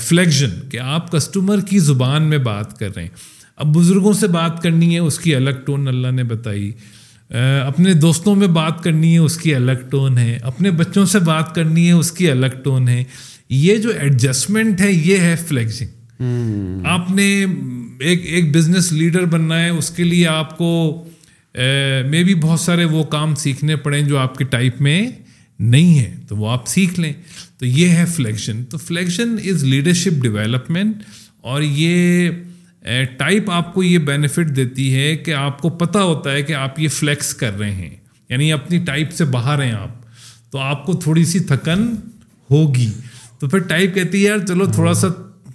[0.00, 3.10] flexion کہ آپ کسٹمر کی زبان میں بات کر رہے ہیں۔
[3.56, 6.72] اب بزرگوں سے بات کرنی ہے اس کی الگ ٹون اللہ نے بتائی۔
[7.66, 11.54] اپنے دوستوں میں بات کرنی ہے اس کی الگ ٹون ہے۔ اپنے بچوں سے بات
[11.54, 13.04] کرنی ہے اس کی الگ ٹون ہے۔
[13.48, 17.46] یہ جو ایڈجسٹمنٹ ہے یہ ہے فلیکسنگ آپ نے
[18.00, 21.04] ایک ایک بزنس لیڈر بننا ہے اس کے لیے آپ کو
[22.10, 25.08] مے بھی بہت سارے وہ کام سیکھنے پڑیں جو آپ کے ٹائپ میں
[25.58, 27.12] نہیں ہے تو وہ آپ سیکھ لیں۔
[27.58, 30.96] تو یہ ہے فلیکشن تو فلیکشن از لیڈرشپ ڈیولپمنٹ
[31.40, 32.30] اور یہ
[33.18, 36.80] ٹائپ آپ کو یہ بینیفٹ دیتی ہے کہ آپ کو پتہ ہوتا ہے کہ آپ
[36.80, 37.90] یہ فلیکس کر رہے ہیں
[38.28, 39.88] یعنی اپنی ٹائپ سے باہر ہیں آپ،
[40.50, 41.94] تو آپ کو تھوڑی سی تھکن
[42.50, 42.90] ہوگی۔
[43.38, 45.08] تو پھر ٹائپ کہتی ہے، یار چلو تھوڑا سا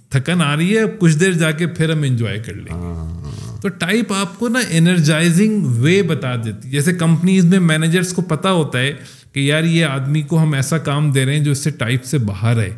[0.08, 3.68] تھکن آ رہی ہے، کچھ دیر جا کے پھر ہم انجوائے کر لیں۔ گے تو
[3.68, 8.78] ٹائپ آپ کو نا انرجائزنگ وے بتا دیتی، جیسے کمپنیز میں مینیجرس کو پتہ ہوتا
[8.78, 8.92] ہے
[9.32, 12.04] کہ یار یہ آدمی کو ہم ایسا کام دے رہے ہیں جو اس سے ٹائپ
[12.04, 12.70] سے باہر ہے۔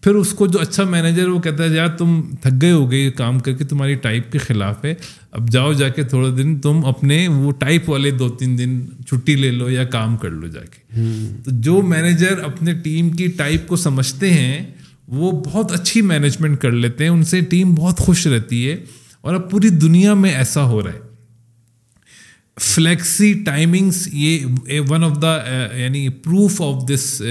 [0.00, 3.10] پھر اس کو جو اچھا مینیجر وہ کہتا ہے یار تم تھک گئے ہو گئے
[3.10, 4.94] کام کر کے تمہاری ٹائپ کے خلاف ہے
[5.32, 9.36] اب جاؤ جا کے تھوڑے دن تم اپنے وہ ٹائپ والے دو تین دن چھٹی
[9.36, 11.00] لے لو یا کام کر لو جا کے.
[11.44, 14.66] تو جو مینیجر اپنے ٹیم کی ٹائپ کو سمجھتے ہیں
[15.08, 18.76] وہ بہت اچھی مینجمنٹ کر لیتے ہیں ان سے ٹیم بہت خوش رہتی ہے
[19.20, 20.98] اور اب پوری دنیا میں ایسا ہو رہا ہے۔
[22.60, 24.38] فلیکسی ٹائمنگس یہ
[24.88, 25.38] ون آف دا
[25.76, 27.22] یعنی پروف آف دس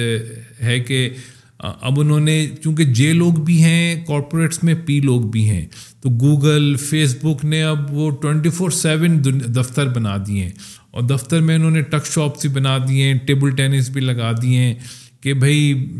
[0.64, 1.10] ہے کہ
[1.60, 5.66] اب انہوں نے، چونکہ جے لوگ بھی ہیں کارپوریٹس میں پی لوگ بھی ہیں،
[6.02, 9.24] تو گوگل فیس بک نے اب وہ ٹوینٹی فور سیون
[9.56, 10.52] دفتر بنا دیے ہیں۔
[10.92, 14.32] اور دفتر میں انہوں نے ٹک شاپس بھی بنا دیے ہیں، ٹیبل ٹینس بھی لگا
[14.42, 14.74] دیے ہیں
[15.22, 15.92] کہ بھائی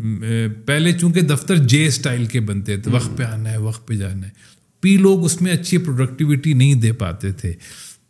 [0.66, 4.26] پہلے چونکہ دفتر جے اسٹائل کے بنتے تھے، وقت پہ آنا ہے، وقت پہ جانا
[4.26, 4.32] ہے،
[4.80, 7.52] پی لوگ اس میں اچھی پروڈکٹیوٹی نہیں دے پاتے تھے۔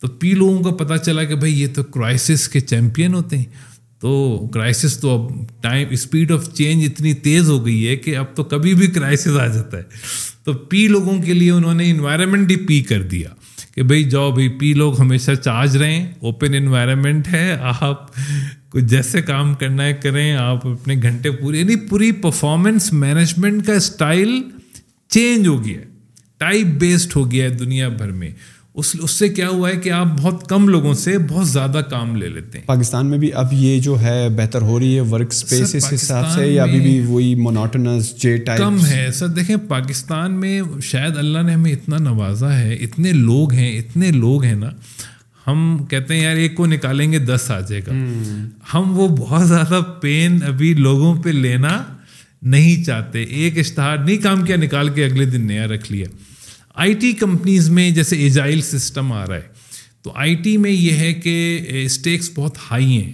[0.00, 3.44] تو پی لوگوں کو پتہ چلا کہ بھائی، یہ تو کرائسس کے چیمپئن ہوتے ہیں۔
[4.00, 8.24] تو کرائسس تو اب ٹائم اسپیڈ آف چینج اتنی تیز ہو گئی ہے کہ اب
[8.34, 9.82] تو کبھی بھی کرائسس آ جاتا ہے۔
[10.44, 13.28] تو پی لوگوں کے لیے انہوں نے انوائرمنٹ ہی پی کر دیا
[13.74, 18.14] کہ بھائی جاؤ بھائی پی لوگ ہمیشہ چارج رہیں اوپن انوائرمنٹ ہے، آپ
[18.70, 23.72] کو جیسے کام کرنا ہے کریں، آپ اپنے گھنٹے پورے یعنی پوری پرفارمنس مینجمنٹ کا
[23.72, 24.42] اسٹائل
[25.08, 25.84] چینج ہو گیا ہے۔
[26.38, 28.30] ٹائپ بیسڈ ہو گیا ہے دنیا بھر میں۔
[28.78, 32.16] اس اس سے کیا ہوا ہے کہ آپ بہت کم لوگوں سے بہت زیادہ کام
[32.16, 35.28] لے لیتے ہیں۔ پاکستان میں بھی اب یہ جو ہے بہتر ہو رہی ہے ورک
[35.30, 40.32] اس حساب سے یا ابھی بھی وہی مونوٹنس جے ٹائپ کم ہے۔ سر دیکھیں پاکستان
[40.32, 44.70] میں شاید اللہ نے ہمیں اتنا نوازا ہے اتنے لوگ ہیں اتنے لوگ ہیں نا
[45.46, 47.92] ہم کہتے ہیں یار ایک کو نکالیں گے دس آ جائے گا۔
[48.74, 51.82] ہم وہ بہت زیادہ پین ابھی لوگوں پہ لینا
[52.42, 56.06] نہیں چاہتے۔ ایک اشتہار نہیں کام کیا نکال کے اگلے دن نیا رکھ لیا۔
[56.78, 59.48] آئی ٹی کمپنیز میں جیسے ایجائل سسٹم آ رہا ہے
[60.02, 63.12] تو آئی ٹی میں یہ ہے کہ اسٹیکس بہت ہائی ہیں۔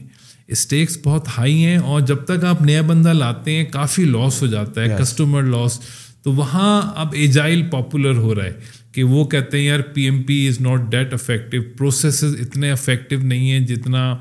[0.49, 4.47] اسٹیکس بہت ہائی ہیں اور جب تک آپ نیا بندہ لاتے ہیں کافی لاس ہو
[4.47, 5.81] جاتا ہے کسٹمر لاس
[6.23, 8.53] تو وہاں اب ایجائل پاپولر ہو رہا ہے
[8.93, 13.17] کہ وہ کہتے ہیں یار P M P is not that effective processes اتنے افیکٹو
[13.23, 14.17] نہیں ہیں جتنا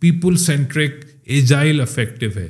[0.00, 2.48] پیپل سینٹرک ایجائل افیکٹو ہے۔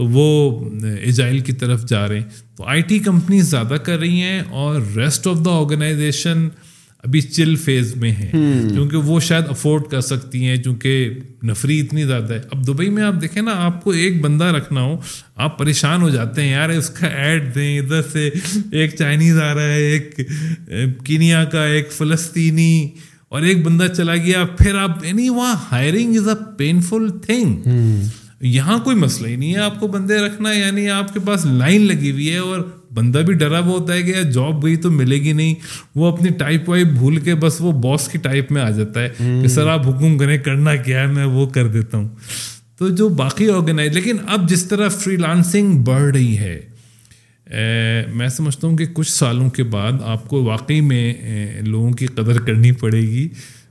[0.00, 0.64] تو وہ
[1.00, 4.80] ایجائل کی طرف جا رہے ہیں۔ تو آئی ٹی کمپنیز زیادہ کر رہی ہیں اور
[4.96, 6.48] ریسٹ آف دا آرگنائزیشن
[7.04, 8.30] ابھی چل فیز میں ہیں
[8.68, 11.10] کیونکہ وہ شاید افورڈ کر سکتی ہیں چونکہ
[11.42, 14.82] نفری اتنی زیادہ ہے۔ اب دبئی میں آپ دیکھیں نا آپ کو ایک بندہ رکھنا
[14.82, 14.96] ہو
[15.36, 18.30] آپ پریشان ہو جاتے ہیں یار اس کا ایڈ دیں ادھر سے
[18.72, 20.20] ایک چائنیز آ رہا ہے ایک
[21.04, 22.88] کینیا کا ایک فلسطینی
[23.28, 27.56] اور ایک بندہ چلا گیا۔ پھر آپ یعنی وہاں hiring is a painful thing
[28.40, 31.80] یہاں کوئی مسئلہ ہی نہیں ہے آپ کو بندے رکھنا یعنی آپ کے پاس لائن
[31.82, 32.60] لگی ہوئی ہے اور
[32.94, 35.54] بندہ بھی ڈرا ہوا ہوتا ہے کہ جاب گئی تو ملے گی نہیں۔
[35.94, 39.08] وہ اپنی ٹائپ وائپ بھول کے بس وہ باس کی ٹائپ میں آ جاتا ہے
[39.18, 42.08] کہ سر آپ حکم کریں کرنا کیا ہے میں وہ کر دیتا ہوں۔
[42.78, 46.60] تو جو باقی آرگنائز لیکن اب جس طرح فری لانسنگ بڑھ رہی ہے
[48.14, 51.14] میں سمجھتا ہوں کہ کچھ سالوں کے بعد آپ کو واقعی میں
[51.66, 53.28] لوگوں کی قدر کرنی پڑے گی۔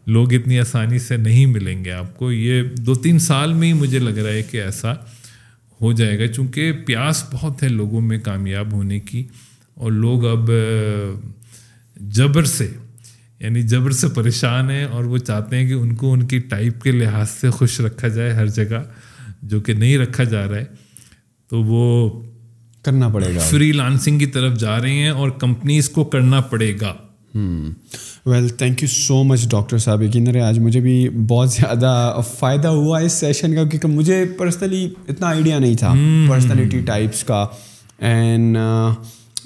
[0.07, 3.73] لوگ اتنی آسانی سے نہیں ملیں گے آپ کو۔ یہ دو تین سال میں ہی
[3.73, 4.93] مجھے لگ رہا ہے کہ ایسا
[5.81, 9.27] ہو جائے گا چونکہ پیاس بہت ہے لوگوں میں کامیاب ہونے کی۔
[9.73, 10.51] اور لوگ اب
[11.95, 12.71] جبر سے
[13.39, 16.81] یعنی جبر سے پریشان ہیں اور وہ چاہتے ہیں کہ ان کو ان کی ٹائپ
[16.81, 18.83] کے لحاظ سے خوش رکھا جائے ہر جگہ
[19.43, 20.65] جو کہ نہیں رکھا جا رہا ہے۔
[21.49, 22.09] تو وہ
[22.83, 26.73] کرنا پڑے گا۔ فری لانسنگ کی طرف جا رہے ہیں اور کمپنیز کو کرنا پڑے
[26.81, 26.95] گا۔
[27.35, 32.67] Well thank you so much doctor صاحب یقین رہے آج مجھے بھی بہت زیادہ فائدہ
[32.67, 35.93] ہوا اس سیشن کا کیونکہ مجھے پرسنلی اتنا آئیڈیا نہیں تھا
[36.29, 37.45] پرسنالٹی ٹائپس کا
[37.97, 38.57] اینڈ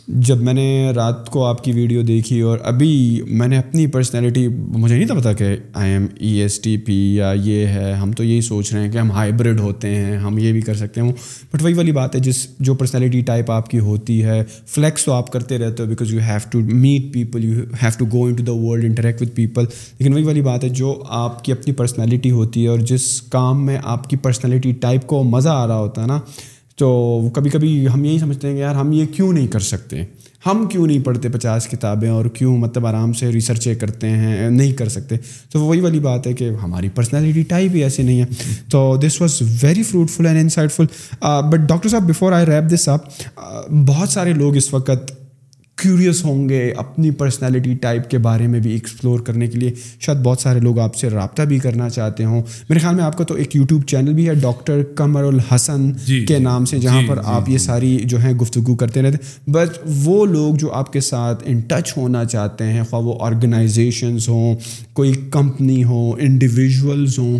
[0.08, 4.48] جب میں نے رات کو آپ کی ویڈیو دیکھی اور ابھی میں نے اپنی پرسنالٹی
[4.48, 8.12] مجھے نہیں تھا پتا کہ I am E S T P یا یہ ہے، ہم
[8.12, 11.02] تو یہی سوچ رہے ہیں کہ ہم ہائیبریڈ ہوتے ہیں، ہم یہ بھی کر سکتے
[11.02, 11.12] ہیں۔
[11.54, 15.14] بٹ وہی والی بات ہے، جس جو پرسنالٹی ٹائپ آپ کی ہوتی ہے فلیکس تو
[15.14, 18.44] آپ کرتے رہتے ہو because you have to meet people you have to go into
[18.44, 19.66] the world interact with people
[20.00, 23.66] لیکن وہی والی بات ہے، جو آپ کی اپنی پرسنالٹی ہوتی ہے اور جس کام
[23.66, 26.20] میں آپ کی پرسنالٹی ٹائپ کو مزہ آ رہا ہوتا ہے نا
[26.84, 30.04] تو کبھی کبھی ہم یہی سمجھتے ہیں کہ یار ہم یہ کیوں نہیں کر سکتے؟
[30.46, 34.72] ہم کیوں نہیں پڑھتے پچاس کتابیں اور کیوں مطلب آرام سے ریسرچیں کرتے ہیں، نہیں
[34.72, 35.16] کر سکتے؟
[35.52, 38.26] تو وہی والی بات ہے کہ ہماری پرسنالٹی ٹائپ ہی ایسی نہیں ہے۔
[38.72, 40.40] تو this was very fruitful and
[40.72, 40.86] insightful
[41.50, 43.02] but doctor صاحب before I wrap this up
[43.88, 45.12] بہت سارے لوگ اس وقت
[45.82, 50.18] کیوریس ہوں گے اپنی پرسنالٹی ٹائپ کے بارے میں بھی ایکسپلور کرنے کے لیے۔ شاید
[50.18, 53.24] بہت سارے لوگ آپ سے رابطہ بھی کرنا چاہتے ہوں۔ میرے خیال میں آپ کا
[53.24, 57.08] تو ایک یوٹیوب چینل بھی ہے ڈاکٹر قمر الحسن جی کے نام سے جہاں جی
[57.08, 59.70] پر آپ یہ ساری جو ہیں گفتگو کرتے رہتے۔ بٹ
[60.04, 64.56] وہ لوگ جو آپ کے ساتھ ان ٹچ ہونا چاہتے ہیں خواہ وہ آرگنائزیشنز ہوں
[64.94, 67.40] کوئی کمپنی ہو انڈیویژولز ہوں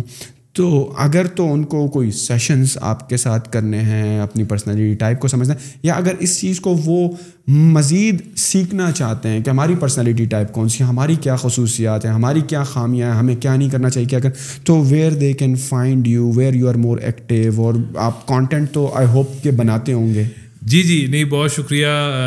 [0.54, 5.20] تو اگر تو ان کو کوئی سیشنس آپ کے ساتھ کرنے ہیں، اپنی پرسنالٹی ٹائپ
[5.20, 7.08] کو سمجھنا ہے یا اگر اس چیز کو وہ
[7.48, 12.12] مزید سیکھنا چاہتے ہیں کہ ہماری پرسنالٹی ٹائپ کون سی ہے، ہماری کیا خصوصیات ہیں،
[12.12, 14.30] ہماری کیا خامیاں ہیں، ہمیں کیا نہیں کرنا چاہیے کیا کر
[14.64, 18.90] تو where they can find you where you are more active اور آپ کانٹینٹ تو
[18.94, 20.24] آئی ہوپ کہ بناتے ہوں گے۔
[20.62, 21.86] جی جی نہیں، بہت شکریہ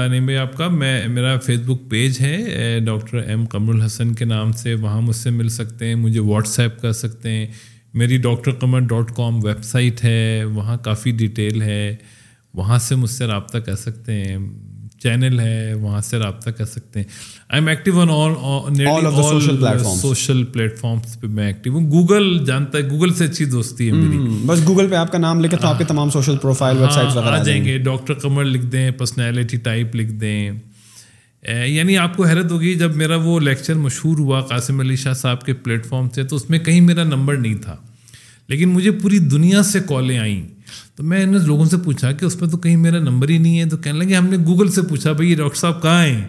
[0.10, 4.26] نہیں بھائی آپ کا۔ میں، میرا فیس بک پیج ہے ڈاکٹر ایم قمر الحسن کے
[4.26, 7.46] نام سے، وہاں مجھ سے مل سکتے ہیں، مجھے واٹس ایپ کر سکتے ہیں۔
[7.98, 11.96] میری doctor Qamar dot com website ہے وہاں کافی ڈیٹیل ہے
[12.54, 14.38] وہاں سے مجھ سے رابطہ کر سکتے ہیں
[15.04, 17.06] چینل ہے وہاں سے رابطہ کر سکتے ہیں۔
[17.50, 20.44] I am active on all social
[20.78, 24.68] platforms پہ میں ایکٹیو ہوں۔ گوگل جانتا ہے گوگل سے اچھی دوستی ہے میری۔ بس
[24.68, 27.44] گوگل پہ آپ کا نام لکھے تو آپ کے تمام سوشل پروفائل ویب سائٹ آ
[27.44, 30.52] جائیں گے۔ ڈاکٹر قمر لکھ دیں پرسنالٹی ٹائپ لکھ دیں۔
[31.48, 35.46] یعنی آپ کو حیرت ہوگی جب میرا وہ لیکچر مشہور ہوا قاسم علی شاہ صاحب
[35.46, 37.76] کے پلیٹ فارم سے تو اس میں کہیں میرا نمبر نہیں تھا۔
[38.48, 40.48] لیکن مجھے پوری دنیا سے کالیں آئیں۔
[40.96, 43.60] تو میں نے لوگوں سے پوچھا کہ اس پہ تو کہیں میرا نمبر ہی نہیں
[43.60, 46.28] ہے تو کہنے لگے ہم نے گوگل سے پوچھا بھائی ڈاکٹر صاحب کہاں ہیں؟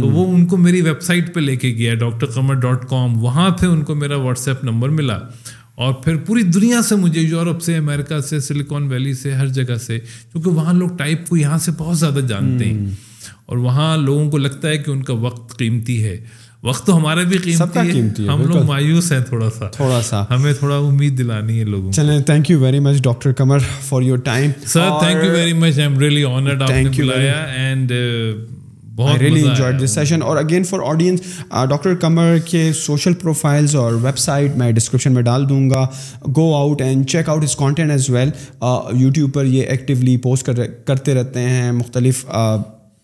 [0.00, 3.22] تو وہ ان کو میری ویب سائٹ پہ لے کے گیا ڈاکٹر قمر ڈاٹ کام
[3.22, 5.18] وہاں پہ ان کو میرا واٹس ایپ نمبر ملا۔
[5.74, 9.74] اور پھر پوری دنیا سے مجھے یورپ سے امریکہ سے سلیکون ویلی سے ہر جگہ
[9.74, 9.98] سے
[10.32, 12.86] کیونکہ وہاں لوگ ٹائپ کو یہاں سے بہت زیادہ جانتے ہیں۔
[13.50, 16.16] اور وہاں لوگوں کو لگتا ہے کہ ان کا وقت قیمتی ہے۔
[16.62, 20.52] وقت تو ہمارا بھی قیمتی ہے۔ ہم لوگ مایوس ہیں تھوڑا سا۔ تھوڑا سا۔ ہمیں
[20.52, 24.50] تھوڑا امید دلانی ہے لوگوں چلیں thank you very much doctor Qamar for your time
[24.66, 27.92] sir thank you very much I am really honoured آپ نے بلایا and
[29.20, 31.20] really enjoyed this session اور again for audience
[31.50, 35.86] doctor Qamar کے سوشل پروفائلز اور ویب سائٹ میں description میں ڈال دوں گا۔
[36.36, 38.30] Go out and check out his content as well
[38.92, 40.50] YouTube پر یہ ایکٹیولی پوسٹ
[40.84, 42.24] کرتے رہتے ہیں مختلف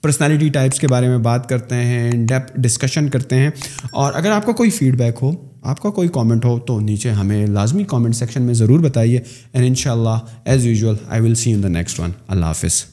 [0.06, 3.50] پرسنالٹی ٹائپس کے بارے میں بات کرتے ہیں ڈیپ ڈسکشن کرتے ہیں
[3.92, 7.10] اور اگر آپ کا کوئی فیڈ بیک ہو، آپ کا کوئی کامنٹ ہو تو نیچے
[7.10, 9.20] ہمیں لازمی کامنٹ سیکشن میں ضرور بتائیے
[9.52, 12.84] اینڈ ان شاء اللہ as usual I will see in the next one اللہ حافظ.